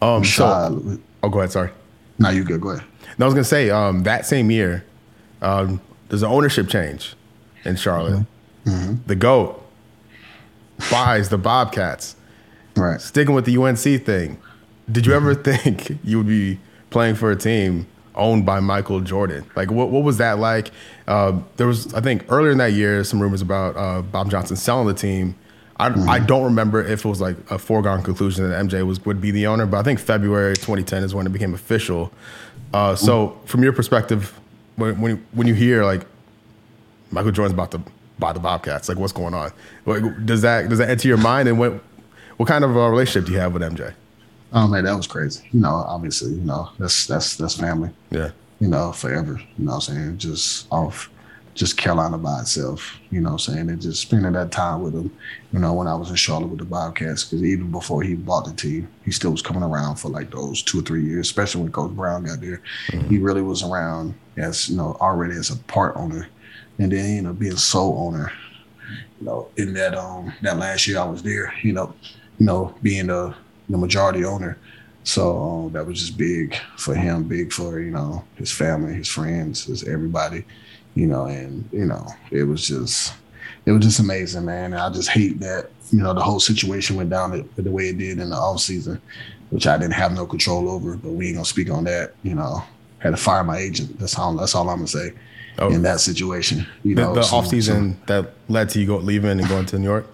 Um, 0.02 0.24
so, 0.24 0.98
oh, 1.22 1.28
go 1.28 1.38
ahead. 1.40 1.52
Sorry. 1.52 1.70
Now 2.18 2.30
you 2.30 2.44
good. 2.44 2.60
Go 2.60 2.70
ahead. 2.70 2.86
No, 3.18 3.26
I 3.26 3.28
was 3.28 3.34
gonna 3.34 3.44
say 3.44 3.70
um, 3.70 4.02
that 4.04 4.26
same 4.26 4.50
year, 4.50 4.84
um, 5.42 5.80
there's 6.08 6.22
an 6.22 6.30
ownership 6.30 6.68
change 6.68 7.14
in 7.64 7.76
Charlotte. 7.76 8.26
The 8.64 9.16
goat 9.16 9.66
buys 10.90 11.28
the 11.28 11.38
Bobcats, 11.38 12.14
Right. 12.76 13.00
sticking 13.00 13.34
with 13.34 13.44
the 13.44 13.56
UNC 13.56 14.04
thing. 14.04 14.38
Did 14.90 15.06
you 15.06 15.12
ever 15.12 15.34
think 15.34 15.98
you 16.04 16.18
would 16.18 16.26
be 16.26 16.58
playing 16.90 17.14
for 17.14 17.30
a 17.30 17.36
team 17.36 17.86
owned 18.14 18.44
by 18.44 18.60
Michael 18.60 19.00
Jordan? 19.00 19.44
Like, 19.56 19.70
what 19.70 19.90
what 19.90 20.02
was 20.02 20.18
that 20.18 20.38
like? 20.38 20.70
Uh, 21.06 21.40
there 21.56 21.66
was, 21.66 21.92
I 21.94 22.00
think, 22.00 22.24
earlier 22.30 22.52
in 22.52 22.58
that 22.58 22.72
year, 22.72 23.04
some 23.04 23.20
rumors 23.20 23.42
about 23.42 23.76
uh, 23.76 24.02
Bob 24.02 24.30
Johnson 24.30 24.56
selling 24.56 24.86
the 24.86 24.94
team. 24.94 25.34
I, 25.78 25.88
I 26.08 26.18
don't 26.18 26.44
remember 26.44 26.84
if 26.84 27.06
it 27.06 27.08
was 27.08 27.22
like 27.22 27.36
a 27.50 27.58
foregone 27.58 28.02
conclusion 28.02 28.48
that 28.48 28.66
MJ 28.66 28.86
was 28.86 29.02
would 29.06 29.20
be 29.20 29.30
the 29.30 29.46
owner, 29.46 29.64
but 29.64 29.78
I 29.78 29.82
think 29.82 29.98
February 29.98 30.54
2010 30.54 31.04
is 31.04 31.14
when 31.14 31.26
it 31.26 31.32
became 31.32 31.54
official. 31.54 32.12
Uh, 32.74 32.94
so, 32.94 33.40
from 33.46 33.62
your 33.62 33.72
perspective, 33.72 34.38
when 34.76 35.00
when 35.00 35.26
when 35.32 35.46
you 35.46 35.54
hear 35.54 35.84
like 35.84 36.06
Michael 37.10 37.32
Jordan's 37.32 37.54
about 37.54 37.70
to 37.70 37.80
buy 38.18 38.32
the 38.34 38.40
Bobcats, 38.40 38.88
like 38.90 38.98
what's 38.98 39.12
going 39.12 39.32
on? 39.32 39.52
Like, 39.86 40.02
does 40.26 40.42
that 40.42 40.68
does 40.68 40.78
that 40.78 40.90
enter 40.90 41.08
your 41.08 41.16
mind? 41.16 41.48
And 41.48 41.58
what 41.58 41.80
what 42.40 42.48
kind 42.48 42.64
of 42.64 42.74
a 42.74 42.90
relationship 42.90 43.26
do 43.26 43.32
you 43.32 43.38
have 43.38 43.52
with 43.52 43.60
MJ? 43.60 43.92
Oh 44.54 44.66
man, 44.66 44.84
that 44.84 44.96
was 44.96 45.06
crazy. 45.06 45.46
You 45.52 45.60
know, 45.60 45.74
obviously, 45.74 46.30
you 46.30 46.40
know, 46.40 46.70
that's 46.78 47.06
that's 47.06 47.36
that's 47.36 47.60
family. 47.60 47.90
Yeah. 48.10 48.30
you 48.60 48.68
know, 48.68 48.92
forever. 48.92 49.38
You 49.58 49.66
know 49.66 49.72
what 49.72 49.88
I'm 49.90 49.94
saying? 49.94 50.18
Just 50.18 50.66
off 50.72 51.10
just 51.52 51.76
Carolina 51.76 52.16
by 52.16 52.40
itself, 52.40 52.98
you 53.10 53.20
know 53.20 53.32
what 53.32 53.46
I'm 53.46 53.54
saying? 53.54 53.68
And 53.68 53.82
just 53.82 54.00
spending 54.00 54.32
that 54.32 54.52
time 54.52 54.80
with 54.80 54.94
him, 54.94 55.14
you 55.52 55.58
know, 55.58 55.74
when 55.74 55.86
I 55.86 55.94
was 55.94 56.08
in 56.08 56.16
Charlotte 56.16 56.46
with 56.46 56.60
the 56.60 56.64
Bobcats, 56.64 57.24
because 57.24 57.44
even 57.44 57.70
before 57.70 58.02
he 58.02 58.14
bought 58.14 58.46
the 58.46 58.54
team, 58.54 58.88
he 59.04 59.10
still 59.10 59.32
was 59.32 59.42
coming 59.42 59.62
around 59.62 59.96
for 59.96 60.08
like 60.08 60.30
those 60.30 60.62
two 60.62 60.78
or 60.78 60.82
three 60.82 61.04
years, 61.04 61.26
especially 61.26 61.60
when 61.60 61.72
Coach 61.72 61.90
Brown 61.90 62.24
got 62.24 62.40
there. 62.40 62.62
He 63.10 63.18
really 63.18 63.42
was 63.42 63.62
around 63.62 64.14
as, 64.38 64.70
you 64.70 64.78
know, 64.78 64.96
already 64.98 65.34
as 65.34 65.50
a 65.50 65.56
part 65.64 65.94
owner. 65.94 66.26
And 66.78 66.90
then, 66.90 67.16
you 67.16 67.20
know, 67.20 67.34
being 67.34 67.56
sole 67.56 67.98
owner, 67.98 68.32
you 69.20 69.26
know, 69.26 69.48
in 69.58 69.74
that 69.74 69.94
um 69.94 70.32
that 70.40 70.56
last 70.56 70.86
year 70.86 70.98
I 70.98 71.04
was 71.04 71.22
there, 71.22 71.52
you 71.62 71.74
know, 71.74 71.92
you 72.40 72.46
know, 72.46 72.74
being 72.82 73.06
the 73.06 73.32
the 73.68 73.78
majority 73.78 74.24
owner. 74.24 74.58
So 75.04 75.38
um, 75.66 75.72
that 75.72 75.86
was 75.86 76.00
just 76.00 76.18
big 76.18 76.56
for 76.76 76.94
him, 76.94 77.24
big 77.24 77.52
for 77.52 77.78
you 77.80 77.90
know 77.92 78.24
his 78.36 78.50
family, 78.50 78.94
his 78.94 79.08
friends, 79.08 79.64
his 79.66 79.84
everybody, 79.86 80.44
you 80.94 81.06
know, 81.06 81.26
and 81.26 81.68
you 81.72 81.84
know 81.86 82.06
it 82.32 82.42
was 82.44 82.66
just 82.66 83.14
it 83.66 83.70
was 83.72 83.82
just 83.84 84.00
amazing, 84.00 84.44
man. 84.44 84.72
And 84.72 84.82
I 84.82 84.90
just 84.90 85.08
hate 85.10 85.38
that 85.40 85.70
you 85.92 86.00
know 86.02 86.12
the 86.14 86.20
whole 86.20 86.40
situation 86.40 86.96
went 86.96 87.10
down 87.10 87.30
the, 87.56 87.62
the 87.62 87.70
way 87.70 87.84
it 87.90 87.98
did 87.98 88.18
in 88.18 88.30
the 88.30 88.36
off 88.36 88.60
season, 88.60 89.00
which 89.50 89.66
I 89.66 89.78
didn't 89.78 89.94
have 89.94 90.12
no 90.12 90.26
control 90.26 90.68
over. 90.70 90.96
But 90.96 91.10
we 91.12 91.26
ain't 91.28 91.36
gonna 91.36 91.44
speak 91.44 91.70
on 91.70 91.84
that. 91.84 92.14
You 92.22 92.34
know, 92.34 92.62
had 92.98 93.10
to 93.10 93.16
fire 93.16 93.44
my 93.44 93.58
agent. 93.58 93.98
That's 93.98 94.18
all. 94.18 94.34
That's 94.34 94.54
all 94.54 94.68
I'm 94.68 94.78
gonna 94.78 94.86
say 94.88 95.12
Oh. 95.58 95.68
in 95.70 95.82
that 95.82 96.00
situation. 96.00 96.66
You 96.84 96.94
The, 96.94 97.02
know, 97.02 97.14
the 97.14 97.22
so- 97.22 97.36
off 97.36 97.48
season 97.48 98.00
that 98.06 98.32
led 98.48 98.70
to 98.70 98.80
you 98.80 98.86
go 98.86 98.96
leaving 98.98 99.38
and 99.40 99.46
going 99.48 99.66
to 99.66 99.78
New 99.78 99.88
York. 99.88 100.06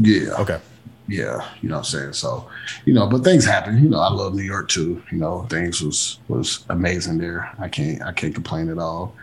yeah. 0.00 0.30
Okay. 0.38 0.58
Yeah, 1.06 1.46
you 1.60 1.68
know 1.68 1.76
what 1.76 1.80
I'm 1.80 1.84
saying? 1.84 2.12
So, 2.14 2.48
you 2.86 2.94
know, 2.94 3.06
but 3.06 3.24
things 3.24 3.44
happen. 3.44 3.82
You 3.82 3.90
know, 3.90 4.00
I 4.00 4.10
love 4.10 4.34
New 4.34 4.42
York 4.42 4.68
too. 4.68 5.02
You 5.12 5.18
know, 5.18 5.46
things 5.50 5.82
was 5.82 6.18
was 6.28 6.64
amazing 6.70 7.18
there. 7.18 7.52
I 7.58 7.68
can't 7.68 8.02
I 8.02 8.12
can't 8.12 8.34
complain 8.34 8.68
at 8.70 8.78
all. 8.78 9.14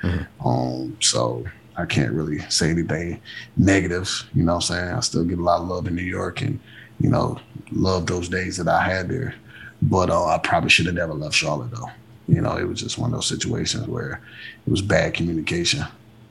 Um, 0.45 0.97
so 0.99 1.43
I 1.77 1.86
can't 1.86 2.11
really 2.11 2.39
say 2.49 2.69
anything 2.69 3.21
negative, 3.57 4.09
you 4.34 4.43
know 4.43 4.55
what 4.55 4.69
I'm 4.69 4.75
saying? 4.75 4.93
I 4.93 4.99
still 4.99 5.23
get 5.23 5.39
a 5.39 5.43
lot 5.43 5.61
of 5.61 5.67
love 5.67 5.88
in 5.88 5.95
New 5.95 6.03
York 6.03 6.41
and, 6.41 6.59
you 6.99 7.09
know, 7.09 7.39
love 7.71 8.05
those 8.05 8.29
days 8.29 8.57
that 8.57 8.67
I 8.67 8.84
had 8.84 9.09
there. 9.09 9.34
But 9.82 10.09
uh, 10.09 10.25
I 10.25 10.38
probably 10.38 10.69
should 10.69 10.86
have 10.86 10.95
never 10.95 11.13
left 11.13 11.34
Charlotte 11.34 11.71
though. 11.71 11.89
You 12.27 12.41
know, 12.41 12.57
it 12.57 12.67
was 12.67 12.79
just 12.82 12.97
one 12.97 13.09
of 13.09 13.15
those 13.15 13.27
situations 13.27 13.88
where 13.88 14.21
it 14.67 14.69
was 14.69 14.82
bad 14.82 15.13
communication 15.13 15.84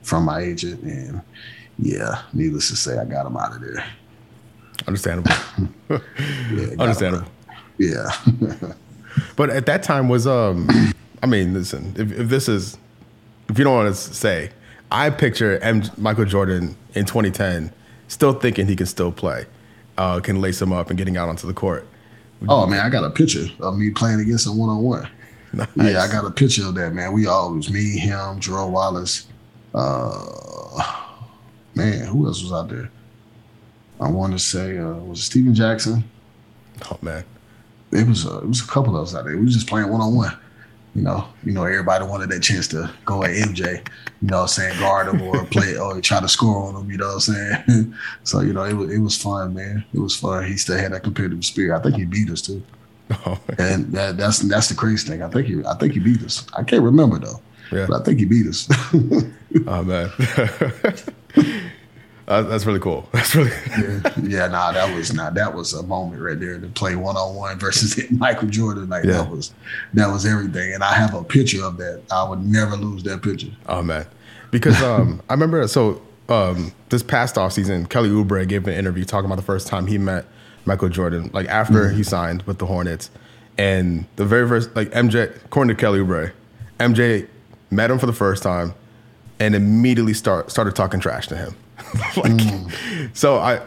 from 0.03 0.25
my 0.25 0.39
agent 0.39 0.81
and 0.83 1.21
yeah, 1.79 2.21
needless 2.33 2.69
to 2.69 2.75
say, 2.75 2.97
I 2.97 3.05
got 3.05 3.25
him 3.25 3.37
out 3.37 3.55
of 3.55 3.61
there. 3.61 3.83
Understandable. 4.87 5.31
Yeah, 6.51 6.67
Understandable. 6.79 7.27
Yeah. 7.77 8.09
But 9.35 9.49
at 9.49 9.65
that 9.65 9.83
time 9.83 10.07
was 10.07 10.25
um, 10.25 10.69
I 11.21 11.25
mean, 11.25 11.53
listen, 11.53 11.93
if, 11.97 12.11
if 12.11 12.29
this 12.29 12.47
is, 12.47 12.77
if 13.49 13.57
you 13.57 13.63
don't 13.65 13.75
want 13.75 13.93
to 13.93 13.95
say, 13.95 14.51
I 14.89 15.09
picture 15.09 15.57
M- 15.59 15.83
Michael 15.97 16.25
Jordan 16.25 16.75
in 16.95 17.05
2010 17.05 17.71
still 18.07 18.33
thinking 18.33 18.67
he 18.67 18.75
can 18.75 18.85
still 18.85 19.11
play, 19.11 19.45
uh, 19.97 20.19
can 20.21 20.39
lace 20.41 20.61
him 20.61 20.71
up 20.71 20.89
and 20.89 20.97
getting 20.97 21.17
out 21.17 21.27
onto 21.29 21.45
the 21.45 21.53
court. 21.53 21.85
oh 22.47 22.65
man, 22.65 22.79
I 22.85 22.89
got 22.89 23.03
a 23.03 23.09
picture 23.09 23.45
of 23.59 23.77
me 23.77 23.89
playing 23.91 24.21
against 24.21 24.47
him 24.47 24.57
one 24.57 24.69
on 24.69 24.81
one. 24.81 25.07
Yeah, 25.75 26.01
I 26.01 26.07
got 26.09 26.23
a 26.25 26.31
picture 26.31 26.65
of 26.65 26.75
that, 26.75 26.93
man. 26.93 27.11
We 27.11 27.27
all 27.27 27.53
it 27.53 27.57
was 27.57 27.69
me, 27.69 27.97
him, 27.97 28.39
Jerome 28.39 28.71
Wallace. 28.71 29.27
Uh, 29.73 31.05
man, 31.75 32.05
who 32.05 32.25
else 32.27 32.41
was 32.41 32.53
out 32.53 32.69
there? 32.69 32.89
I 34.01 34.09
want 34.09 34.33
to 34.33 34.39
say 34.39 34.77
uh, 34.77 34.93
was 34.93 35.19
it 35.19 35.23
Stephen 35.23 35.53
Jackson. 35.53 36.03
Oh 36.89 36.97
man, 37.01 37.23
It 37.91 38.07
was 38.07 38.25
uh, 38.25 38.39
it 38.39 38.47
was 38.47 38.61
a 38.61 38.67
couple 38.67 38.97
of 38.97 39.03
us 39.03 39.15
out 39.15 39.25
there. 39.25 39.37
We 39.37 39.43
was 39.43 39.53
just 39.53 39.67
playing 39.67 39.89
one 39.89 40.01
on 40.01 40.15
one. 40.15 40.37
You 40.95 41.03
know, 41.03 41.25
you 41.45 41.53
know, 41.53 41.63
everybody 41.63 42.03
wanted 42.03 42.29
that 42.31 42.41
chance 42.41 42.67
to 42.69 42.91
go 43.05 43.23
at 43.23 43.29
MJ. 43.29 43.87
You 44.21 44.27
know, 44.27 44.41
I'm 44.41 44.47
saying 44.47 44.77
guard 44.79 45.07
him 45.07 45.21
or 45.21 45.45
play 45.45 45.77
or 45.79 46.01
try 46.01 46.19
to 46.19 46.27
score 46.27 46.67
on 46.67 46.75
him. 46.75 46.91
You 46.91 46.97
know, 46.97 47.07
what 47.07 47.27
I'm 47.27 47.63
saying. 47.65 47.95
so 48.23 48.41
you 48.41 48.53
know, 48.53 48.63
it 48.63 48.73
was 48.73 48.91
it 48.91 48.99
was 48.99 49.21
fun, 49.21 49.53
man. 49.53 49.85
It 49.93 49.99
was 49.99 50.15
fun. 50.17 50.45
He 50.45 50.57
still 50.57 50.77
had 50.77 50.91
that 50.93 51.03
competitive 51.03 51.45
spirit. 51.45 51.77
I 51.77 51.81
think 51.81 51.95
he 51.95 52.05
beat 52.05 52.29
us 52.29 52.41
too. 52.41 52.61
oh, 53.25 53.39
And 53.59 53.91
that, 53.93 54.17
that's 54.17 54.39
that's 54.39 54.67
the 54.67 54.75
crazy 54.75 55.07
thing. 55.07 55.21
I 55.21 55.29
think 55.29 55.47
he 55.47 55.63
I 55.63 55.75
think 55.75 55.93
he 55.93 55.99
beat 55.99 56.23
us. 56.23 56.45
I 56.57 56.63
can't 56.63 56.83
remember 56.83 57.19
though. 57.19 57.39
Yeah. 57.71 57.85
But 57.87 58.01
I 58.01 58.03
think 58.03 58.19
he 58.19 58.25
beat 58.25 58.47
us. 58.47 58.67
oh 59.67 59.83
man, 59.83 60.09
Uh, 62.31 62.43
that's 62.43 62.65
really 62.65 62.79
cool. 62.79 63.09
That's 63.11 63.35
really 63.35 63.51
yeah, 64.23 64.47
nah, 64.47 64.71
that 64.71 64.95
was 64.95 65.13
not 65.13 65.33
that 65.33 65.53
was 65.53 65.73
a 65.73 65.83
moment 65.83 66.21
right 66.21 66.39
there 66.39 66.57
to 66.59 66.67
play 66.67 66.95
one 66.95 67.17
on 67.17 67.35
one 67.35 67.59
versus 67.59 68.09
Michael 68.11 68.47
Jordan. 68.47 68.87
Like 68.87 69.03
Yeah. 69.03 69.23
that 69.23 69.29
was 69.29 69.53
that 69.95 70.07
was 70.07 70.25
everything. 70.25 70.73
And 70.73 70.81
I 70.81 70.93
have 70.93 71.13
a 71.13 71.25
picture 71.25 71.61
of 71.61 71.75
that. 71.77 72.01
I 72.09 72.23
would 72.23 72.39
never 72.45 72.77
lose 72.77 73.03
that 73.03 73.21
picture. 73.21 73.49
Oh 73.65 73.81
man, 73.81 74.05
because 74.49 74.81
um, 74.81 75.21
I 75.29 75.33
remember 75.33 75.67
so 75.67 76.01
um, 76.29 76.71
this 76.87 77.03
past 77.03 77.37
off 77.37 77.51
season, 77.51 77.85
Kelly 77.85 78.07
Oubre 78.09 78.47
gave 78.47 78.65
an 78.65 78.75
interview 78.75 79.03
talking 79.03 79.25
about 79.25 79.35
the 79.35 79.41
first 79.41 79.67
time 79.67 79.87
he 79.87 79.97
met 79.97 80.25
Michael 80.63 80.87
Jordan, 80.87 81.31
like 81.33 81.47
after 81.49 81.89
he 81.89 82.01
signed 82.01 82.43
with 82.43 82.59
the 82.59 82.65
Hornets, 82.65 83.11
and 83.57 84.05
the 84.15 84.23
very 84.23 84.47
first 84.47 84.73
like 84.73 84.89
MJ, 84.91 85.35
according 85.43 85.75
to 85.75 85.79
Kelly 85.79 85.99
Oubre, 85.99 86.31
MJ 86.79 87.27
met 87.71 87.91
him 87.91 87.99
for 87.99 88.05
the 88.05 88.13
first 88.13 88.41
time, 88.41 88.73
and 89.37 89.53
immediately 89.53 90.13
start 90.13 90.49
started 90.49 90.77
talking 90.77 91.01
trash 91.01 91.27
to 91.27 91.35
him. 91.35 91.55
like, 92.17 92.41
so 93.13 93.37
I 93.37 93.61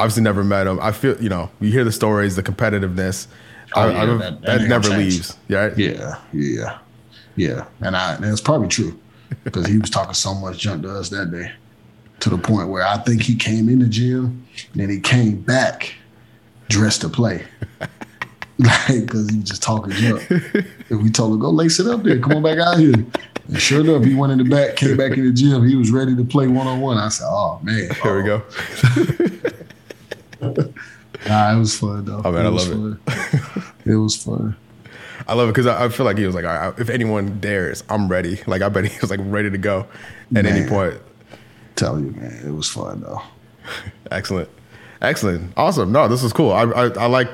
obviously 0.00 0.22
never 0.22 0.42
met 0.44 0.66
him. 0.66 0.78
I 0.80 0.92
feel 0.92 1.20
you 1.22 1.28
know 1.28 1.50
you 1.60 1.70
hear 1.70 1.84
the 1.84 1.92
stories, 1.92 2.36
the 2.36 2.42
competitiveness. 2.42 3.26
Oh, 3.74 3.82
I- 3.82 3.92
yeah, 3.92 4.02
I- 4.02 4.06
that- 4.06 4.18
that, 4.18 4.42
that 4.58 4.68
never 4.68 4.88
gonna 4.88 5.00
leaves. 5.02 5.36
Yeah, 5.48 5.58
right? 5.66 5.78
Yeah, 5.78 6.18
yeah, 6.32 6.78
yeah. 7.36 7.64
And 7.80 7.96
I 7.96 8.14
and 8.16 8.24
it's 8.24 8.40
probably 8.40 8.68
true 8.68 8.98
because 9.44 9.66
he 9.66 9.78
was 9.78 9.90
talking 9.90 10.14
so 10.14 10.34
much 10.34 10.58
junk 10.58 10.82
to 10.82 10.90
us 10.94 11.08
that 11.10 11.30
day, 11.30 11.52
to 12.20 12.30
the 12.30 12.38
point 12.38 12.68
where 12.68 12.86
I 12.86 12.98
think 12.98 13.22
he 13.22 13.34
came 13.34 13.68
in 13.68 13.78
the 13.80 13.88
gym 13.88 14.44
and 14.72 14.80
then 14.82 14.90
he 14.90 15.00
came 15.00 15.40
back 15.40 15.94
dressed 16.68 17.00
to 17.02 17.08
play. 17.08 17.44
Like, 18.58 19.06
because 19.06 19.28
he 19.30 19.38
was 19.38 19.48
just 19.48 19.62
talking 19.62 19.92
junk. 19.94 20.30
And 20.30 21.02
we 21.02 21.10
told 21.10 21.32
him, 21.32 21.40
go 21.40 21.50
lace 21.50 21.80
it 21.80 21.86
up 21.88 22.02
there. 22.04 22.20
Come 22.20 22.32
on 22.32 22.42
back 22.42 22.58
out 22.58 22.78
here. 22.78 22.92
Sure 23.58 23.80
enough, 23.80 24.04
he 24.04 24.14
went 24.14 24.32
in 24.32 24.38
the 24.38 24.44
back, 24.44 24.76
came 24.76 24.96
back 24.96 25.12
in 25.12 25.26
the 25.26 25.32
gym. 25.32 25.66
He 25.66 25.76
was 25.76 25.90
ready 25.90 26.16
to 26.16 26.24
play 26.24 26.46
one 26.46 26.66
on 26.66 26.80
one. 26.80 26.98
I 26.98 27.08
said, 27.08 27.26
oh, 27.28 27.60
man. 27.62 27.90
Here 28.02 28.16
we 28.16 28.24
go. 28.24 28.42
Nah, 31.24 31.54
it 31.54 31.58
was 31.58 31.78
fun, 31.78 32.04
though. 32.04 32.20
Oh, 32.24 32.32
man, 32.32 32.46
I 32.46 32.48
love 32.48 32.66
fun. 32.66 33.00
it 33.86 33.94
was 33.94 34.16
fun. 34.16 34.56
I 35.28 35.34
love 35.34 35.48
it 35.48 35.52
because 35.52 35.66
I, 35.66 35.84
I 35.84 35.88
feel 35.88 36.04
like 36.04 36.18
he 36.18 36.26
was 36.26 36.34
like, 36.34 36.44
All 36.44 36.52
right, 36.52 36.78
if 36.80 36.90
anyone 36.90 37.38
dares, 37.38 37.84
I'm 37.88 38.08
ready. 38.08 38.40
Like 38.48 38.60
I 38.60 38.68
bet 38.68 38.84
he 38.86 38.98
was 39.00 39.08
like 39.08 39.20
ready 39.22 39.48
to 39.50 39.58
go 39.58 39.86
at 40.34 40.46
any 40.46 40.68
point. 40.68 41.00
Tell 41.76 42.00
you, 42.00 42.10
man, 42.10 42.42
it 42.44 42.50
was 42.50 42.68
fun, 42.68 43.02
though. 43.02 43.22
Excellent, 44.10 44.48
excellent, 45.00 45.52
awesome. 45.56 45.92
No, 45.92 46.08
this 46.08 46.24
is 46.24 46.32
cool. 46.32 46.50
I, 46.50 46.64
I, 46.64 46.88
I 46.88 47.06
like 47.06 47.28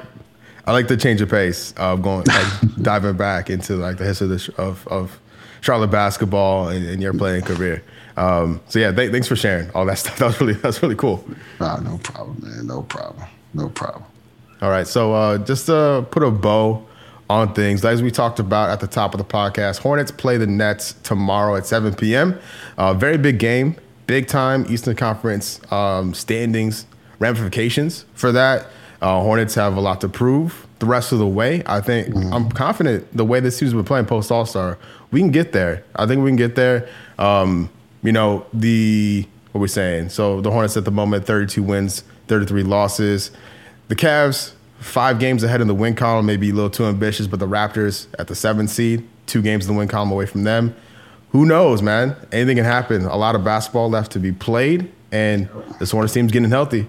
I 0.67 0.73
like 0.73 0.89
the 0.89 0.99
change 0.99 1.23
of 1.23 1.31
pace 1.31 1.73
of 1.79 2.03
going 2.03 2.25
like 2.27 2.75
diving 2.83 3.17
back 3.17 3.49
into 3.49 3.77
like 3.77 3.97
the 3.97 4.05
history 4.05 4.27
of, 4.27 4.31
the, 4.31 4.39
sh- 4.39 4.51
of, 4.59 4.87
of 4.89 5.19
Charlotte 5.61 5.91
basketball 5.91 6.69
and, 6.69 6.87
and 6.87 7.03
your 7.03 7.13
playing 7.13 7.43
career. 7.43 7.83
Um, 8.17 8.61
so 8.69 8.79
yeah, 8.79 8.91
th- 8.91 9.13
thanks 9.13 9.29
for 9.29 9.37
sharing 9.37 9.71
all 9.71 9.87
that 9.87 9.99
stuff. 9.99 10.19
That 10.19 10.27
was 10.27 10.41
really 10.41 10.55
that's 10.55 10.83
really 10.83 10.97
cool. 10.97 11.25
Nah, 11.61 11.79
no 11.79 11.99
problem, 11.99 12.39
man. 12.43 12.67
No 12.67 12.83
problem. 12.83 13.25
No 13.55 13.69
problem. 13.69 14.05
All 14.61 14.71
right, 14.71 14.87
so 14.87 15.13
uh, 15.15 15.39
just 15.39 15.67
to 15.67 16.05
put 16.11 16.25
a 16.25 16.31
bow 16.31 16.85
on 17.31 17.55
things, 17.55 17.85
as 17.85 18.03
we 18.03 18.11
talked 18.11 18.41
about 18.41 18.71
at 18.71 18.81
the 18.81 18.87
top 18.87 19.15
of 19.15 19.19
the 19.19 19.25
podcast, 19.25 19.79
Hornets 19.79 20.11
play 20.11 20.37
the 20.37 20.47
Nets 20.47 20.95
tomorrow 21.05 21.55
at 21.57 21.67
7 21.67 21.95
p.m. 21.95 22.39
Uh, 22.77 22.95
very 22.95 23.19
big 23.19 23.39
game, 23.39 23.77
big 24.07 24.27
time 24.27 24.67
Eastern 24.69 24.97
Conference 24.97 25.61
um, 25.73 26.13
standings 26.15 26.87
ramifications 27.21 28.05
for 28.15 28.33
that. 28.33 28.67
Uh, 29.01 29.21
Hornets 29.21 29.55
have 29.55 29.77
a 29.77 29.81
lot 29.81 30.01
to 30.01 30.09
prove 30.09 30.67
the 30.79 30.87
rest 30.87 31.13
of 31.13 31.19
the 31.19 31.27
way. 31.27 31.63
I 31.67 31.81
think 31.81 32.15
I'm 32.33 32.51
confident 32.51 33.17
the 33.17 33.25
way 33.25 33.41
this 33.41 33.59
team's 33.59 33.73
been 33.73 33.85
playing 33.85 34.07
post 34.07 34.31
All 34.31 34.47
Star, 34.47 34.79
we 35.11 35.21
can 35.21 35.31
get 35.31 35.53
there. 35.53 35.85
I 35.97 36.07
think 36.07 36.23
we 36.23 36.31
can 36.31 36.37
get 36.37 36.55
there. 36.55 36.89
Um, 37.19 37.71
you 38.03 38.13
know 38.13 38.47
the 38.53 39.27
what 39.53 39.61
we're 39.61 39.67
saying. 39.67 40.11
So 40.11 40.41
the 40.41 40.51
Hornets 40.51 40.77
at 40.77 40.85
the 40.85 40.91
moment, 40.91 41.27
32 41.27 41.63
wins, 41.63 42.05
33 42.29 42.63
losses. 42.63 43.31
The 43.89 43.97
Cavs, 43.97 44.53
five 44.79 45.19
games 45.19 45.43
ahead 45.43 45.61
in 45.61 45.67
the 45.67 45.75
win 45.75 45.95
column, 45.95 46.27
maybe 46.27 46.51
a 46.51 46.53
little 46.53 46.71
too 46.71 46.85
ambitious, 46.85 47.27
but 47.27 47.41
the 47.41 47.49
Raptors 47.49 48.07
at 48.19 48.29
the 48.29 48.35
seventh 48.35 48.71
seed, 48.71 49.09
two 49.27 49.43
games 49.43 49.67
in 49.67 49.73
the 49.73 49.79
win 49.79 49.89
column 49.89 50.13
away 50.13 50.27
from 50.27 50.45
them. 50.45 50.75
Who 51.31 51.45
knows, 51.45 51.83
man? 51.83 52.17
Anything 52.33 52.57
can 52.57 52.65
happen. 52.65 53.05
A 53.05 53.17
lot 53.17 53.35
of 53.35 53.45
basketball 53.45 53.91
left 53.91 54.13
to 54.13 54.19
be 54.19 54.33
played, 54.33 54.91
and 55.13 55.49
this 55.79 55.91
Hornets 55.91 56.15
team's 56.15 56.33
getting 56.33 56.51
healthy. 56.51 56.87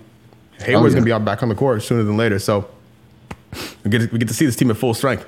Hayward's 0.59 0.93
yeah. 0.93 0.99
gonna 0.99 1.05
be 1.05 1.11
out 1.11 1.25
back 1.25 1.41
on 1.41 1.49
the 1.49 1.55
court 1.55 1.83
sooner 1.83 2.03
than 2.03 2.17
later. 2.17 2.39
So 2.39 2.69
we 3.83 3.91
get, 3.91 4.11
we 4.11 4.19
get 4.19 4.27
to 4.27 4.33
see 4.33 4.45
this 4.45 4.55
team 4.55 4.69
at 4.71 4.77
full 4.77 4.93
strength. 4.93 5.27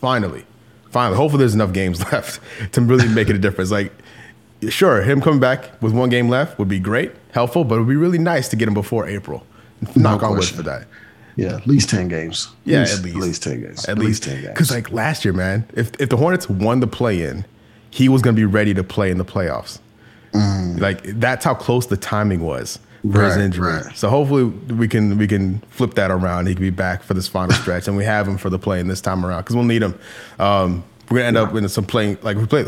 Finally. 0.00 0.44
Finally. 0.90 1.16
Hopefully 1.16 1.40
there's 1.40 1.54
enough 1.54 1.72
games 1.72 2.00
left 2.12 2.40
to 2.72 2.80
really 2.80 3.08
make 3.08 3.28
it 3.28 3.36
a 3.36 3.38
difference. 3.38 3.70
Like, 3.70 3.92
sure, 4.68 5.02
him 5.02 5.20
coming 5.20 5.40
back 5.40 5.80
with 5.82 5.92
one 5.92 6.08
game 6.08 6.28
left 6.28 6.58
would 6.58 6.68
be 6.68 6.80
great, 6.80 7.12
helpful, 7.32 7.64
but 7.64 7.76
it 7.76 7.78
would 7.78 7.88
be 7.88 7.96
really 7.96 8.18
nice 8.18 8.48
to 8.48 8.56
get 8.56 8.68
him 8.68 8.74
before 8.74 9.08
April. 9.08 9.46
Knock 9.94 10.22
on 10.22 10.36
wood 10.36 10.44
for 10.44 10.62
that. 10.62 10.86
Yeah, 11.36 11.56
at 11.56 11.66
least 11.66 11.88
ten 11.88 12.08
games. 12.08 12.48
Yeah, 12.64 12.80
least, 12.80 12.98
at 12.98 13.04
least. 13.04 13.16
At 13.16 13.22
least 13.22 13.42
ten 13.42 13.60
games. 13.60 13.88
At, 13.88 13.98
least, 13.98 14.22
ten 14.24 14.34
games. 14.42 14.48
Because 14.48 14.70
like 14.70 14.92
last 14.92 15.24
year, 15.24 15.32
man, 15.32 15.64
if 15.74 15.98
if 15.98 16.10
the 16.10 16.16
Hornets 16.16 16.50
won 16.50 16.80
the 16.80 16.86
play 16.86 17.22
in, 17.22 17.46
he 17.90 18.08
was 18.08 18.20
gonna 18.20 18.34
be 18.34 18.44
ready 18.44 18.74
to 18.74 18.84
play 18.84 19.10
in 19.10 19.16
the 19.16 19.24
playoffs. 19.24 19.78
Mm. 20.32 20.80
Like 20.80 21.02
that's 21.02 21.44
how 21.44 21.54
close 21.54 21.86
the 21.86 21.96
timing 21.96 22.40
was 22.40 22.78
for 23.02 23.22
his 23.24 23.36
Mm. 23.36 23.40
Injury. 23.40 23.72
right. 23.72 23.96
So 23.96 24.08
hopefully 24.10 24.44
we 24.44 24.88
can 24.88 25.16
we 25.18 25.26
can 25.26 25.60
flip 25.70 25.94
that 25.94 26.10
around. 26.10 26.46
He 26.46 26.54
can 26.54 26.62
be 26.62 26.70
back 26.70 27.02
for 27.02 27.14
this 27.14 27.28
final 27.28 27.54
stretch, 27.56 27.88
and 27.88 27.96
we 27.96 28.04
have 28.04 28.26
him 28.28 28.36
for 28.38 28.50
the 28.50 28.58
play 28.58 28.80
in 28.80 28.88
this 28.88 29.00
time 29.00 29.24
around 29.24 29.42
because 29.42 29.56
we'll 29.56 29.64
need 29.64 29.82
him. 29.82 29.98
Um, 30.38 30.84
we're 31.10 31.18
gonna 31.18 31.28
end 31.28 31.36
up 31.36 31.54
in 31.54 31.68
some 31.68 31.84
playing 31.84 32.18
like 32.22 32.36
we 32.36 32.46
play. 32.46 32.64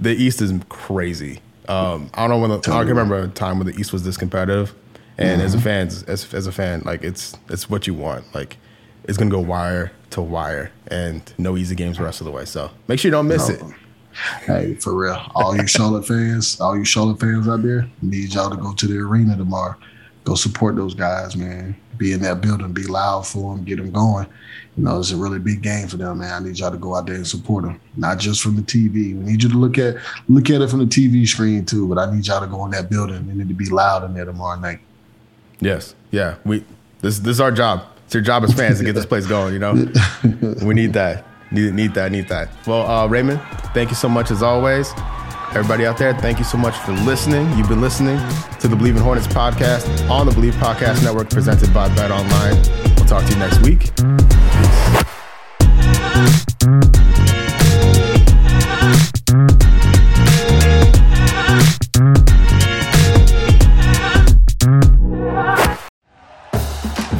The 0.00 0.10
East 0.10 0.42
is 0.42 0.52
crazy. 0.68 1.40
Um, 1.68 2.10
I 2.14 2.22
don't 2.26 2.30
know 2.30 2.38
when 2.38 2.50
the, 2.50 2.58
I 2.72 2.80
can 2.80 2.88
remember 2.88 3.22
a 3.22 3.28
time 3.28 3.58
when 3.58 3.66
the 3.66 3.78
East 3.80 3.92
was 3.92 4.02
this 4.04 4.16
competitive. 4.16 4.74
And 5.16 5.40
as 5.40 5.54
a 5.54 5.58
Mm-hmm. 5.58 5.64
fan, 5.64 5.86
as, 6.08 6.34
as 6.34 6.46
a 6.46 6.52
fan, 6.52 6.82
like 6.84 7.02
it's 7.04 7.36
it's 7.48 7.70
what 7.70 7.86
you 7.86 7.94
want. 7.94 8.24
Like 8.34 8.56
it's 9.04 9.16
gonna 9.16 9.30
go 9.30 9.38
wire 9.40 9.92
to 10.10 10.20
wire, 10.20 10.72
and 10.88 11.22
no 11.38 11.56
easy 11.56 11.74
games 11.74 11.98
the 11.98 12.04
rest 12.04 12.20
of 12.20 12.24
the 12.26 12.30
way. 12.32 12.44
So 12.44 12.70
make 12.88 12.98
sure 12.98 13.08
you 13.08 13.12
don't 13.12 13.28
miss 13.28 13.48
it. 13.48 13.62
Hey, 14.42 14.74
for 14.74 14.94
real, 14.94 15.20
all 15.34 15.56
you 15.56 15.66
Charlotte 15.66 16.06
fans, 16.06 16.60
all 16.60 16.76
you 16.76 16.84
Charlotte 16.84 17.20
fans 17.20 17.48
out 17.48 17.62
there, 17.62 17.88
need 18.02 18.32
y'all 18.34 18.50
to 18.50 18.56
go 18.56 18.72
to 18.72 18.86
the 18.86 18.98
arena 18.98 19.36
tomorrow. 19.36 19.76
Go 20.24 20.34
support 20.34 20.76
those 20.76 20.94
guys, 20.94 21.36
man. 21.36 21.76
Be 21.98 22.12
in 22.12 22.20
that 22.22 22.40
building, 22.40 22.72
be 22.72 22.84
loud 22.84 23.26
for 23.26 23.54
them, 23.54 23.64
get 23.64 23.76
them 23.76 23.90
going. 23.92 24.26
You 24.76 24.84
know, 24.84 24.98
it's 24.98 25.12
a 25.12 25.16
really 25.16 25.38
big 25.38 25.62
game 25.62 25.86
for 25.86 25.96
them, 25.96 26.18
man. 26.18 26.42
I 26.42 26.46
need 26.46 26.58
y'all 26.58 26.70
to 26.70 26.76
go 26.76 26.96
out 26.96 27.06
there 27.06 27.16
and 27.16 27.26
support 27.26 27.64
them, 27.64 27.80
not 27.96 28.18
just 28.18 28.42
from 28.42 28.56
the 28.56 28.62
TV. 28.62 28.94
We 28.94 29.12
need 29.12 29.42
you 29.42 29.48
to 29.48 29.56
look 29.56 29.78
at 29.78 29.96
look 30.28 30.50
at 30.50 30.60
it 30.60 30.70
from 30.70 30.80
the 30.80 30.86
TV 30.86 31.26
screen 31.28 31.64
too, 31.64 31.86
but 31.86 31.98
I 31.98 32.12
need 32.12 32.26
y'all 32.26 32.40
to 32.40 32.46
go 32.46 32.64
in 32.64 32.72
that 32.72 32.90
building. 32.90 33.26
They 33.26 33.34
need 33.34 33.48
to 33.48 33.54
be 33.54 33.66
loud 33.66 34.04
in 34.04 34.14
there 34.14 34.24
tomorrow 34.24 34.58
night. 34.58 34.80
Yes, 35.60 35.94
yeah. 36.10 36.36
We 36.44 36.64
this 37.00 37.20
this 37.20 37.32
is 37.32 37.40
our 37.40 37.52
job. 37.52 37.84
It's 38.06 38.14
your 38.14 38.22
job 38.22 38.42
as 38.44 38.52
fans 38.52 38.78
to 38.78 38.84
get 38.84 38.94
this 38.94 39.06
place 39.06 39.26
going. 39.26 39.52
You 39.52 39.60
know, 39.60 39.72
we 40.64 40.74
need 40.74 40.92
that. 40.94 41.24
Need 41.54 41.74
need 41.74 41.94
that. 41.94 42.10
Need 42.12 42.28
that. 42.28 42.48
Well, 42.66 42.86
uh, 42.86 43.06
Raymond, 43.06 43.40
thank 43.72 43.90
you 43.90 43.96
so 43.96 44.08
much 44.08 44.30
as 44.30 44.42
always. 44.42 44.92
Everybody 45.50 45.86
out 45.86 45.98
there, 45.98 46.12
thank 46.14 46.38
you 46.38 46.44
so 46.44 46.58
much 46.58 46.76
for 46.78 46.92
listening. 46.92 47.48
You've 47.56 47.68
been 47.68 47.80
listening 47.80 48.18
to 48.58 48.66
the 48.66 48.74
Bleav 48.74 48.96
in 48.96 49.02
Hornets 49.02 49.28
podcast 49.28 50.10
on 50.10 50.26
the 50.26 50.32
Bleav 50.32 50.52
Podcast 50.52 51.04
Network, 51.04 51.30
presented 51.30 51.72
by 51.72 51.88
BetOnline. 51.90 52.96
We'll 52.96 53.06
talk 53.06 53.24
to 53.24 53.32
you 53.32 53.38
next 53.38 53.62
week. 53.62 54.43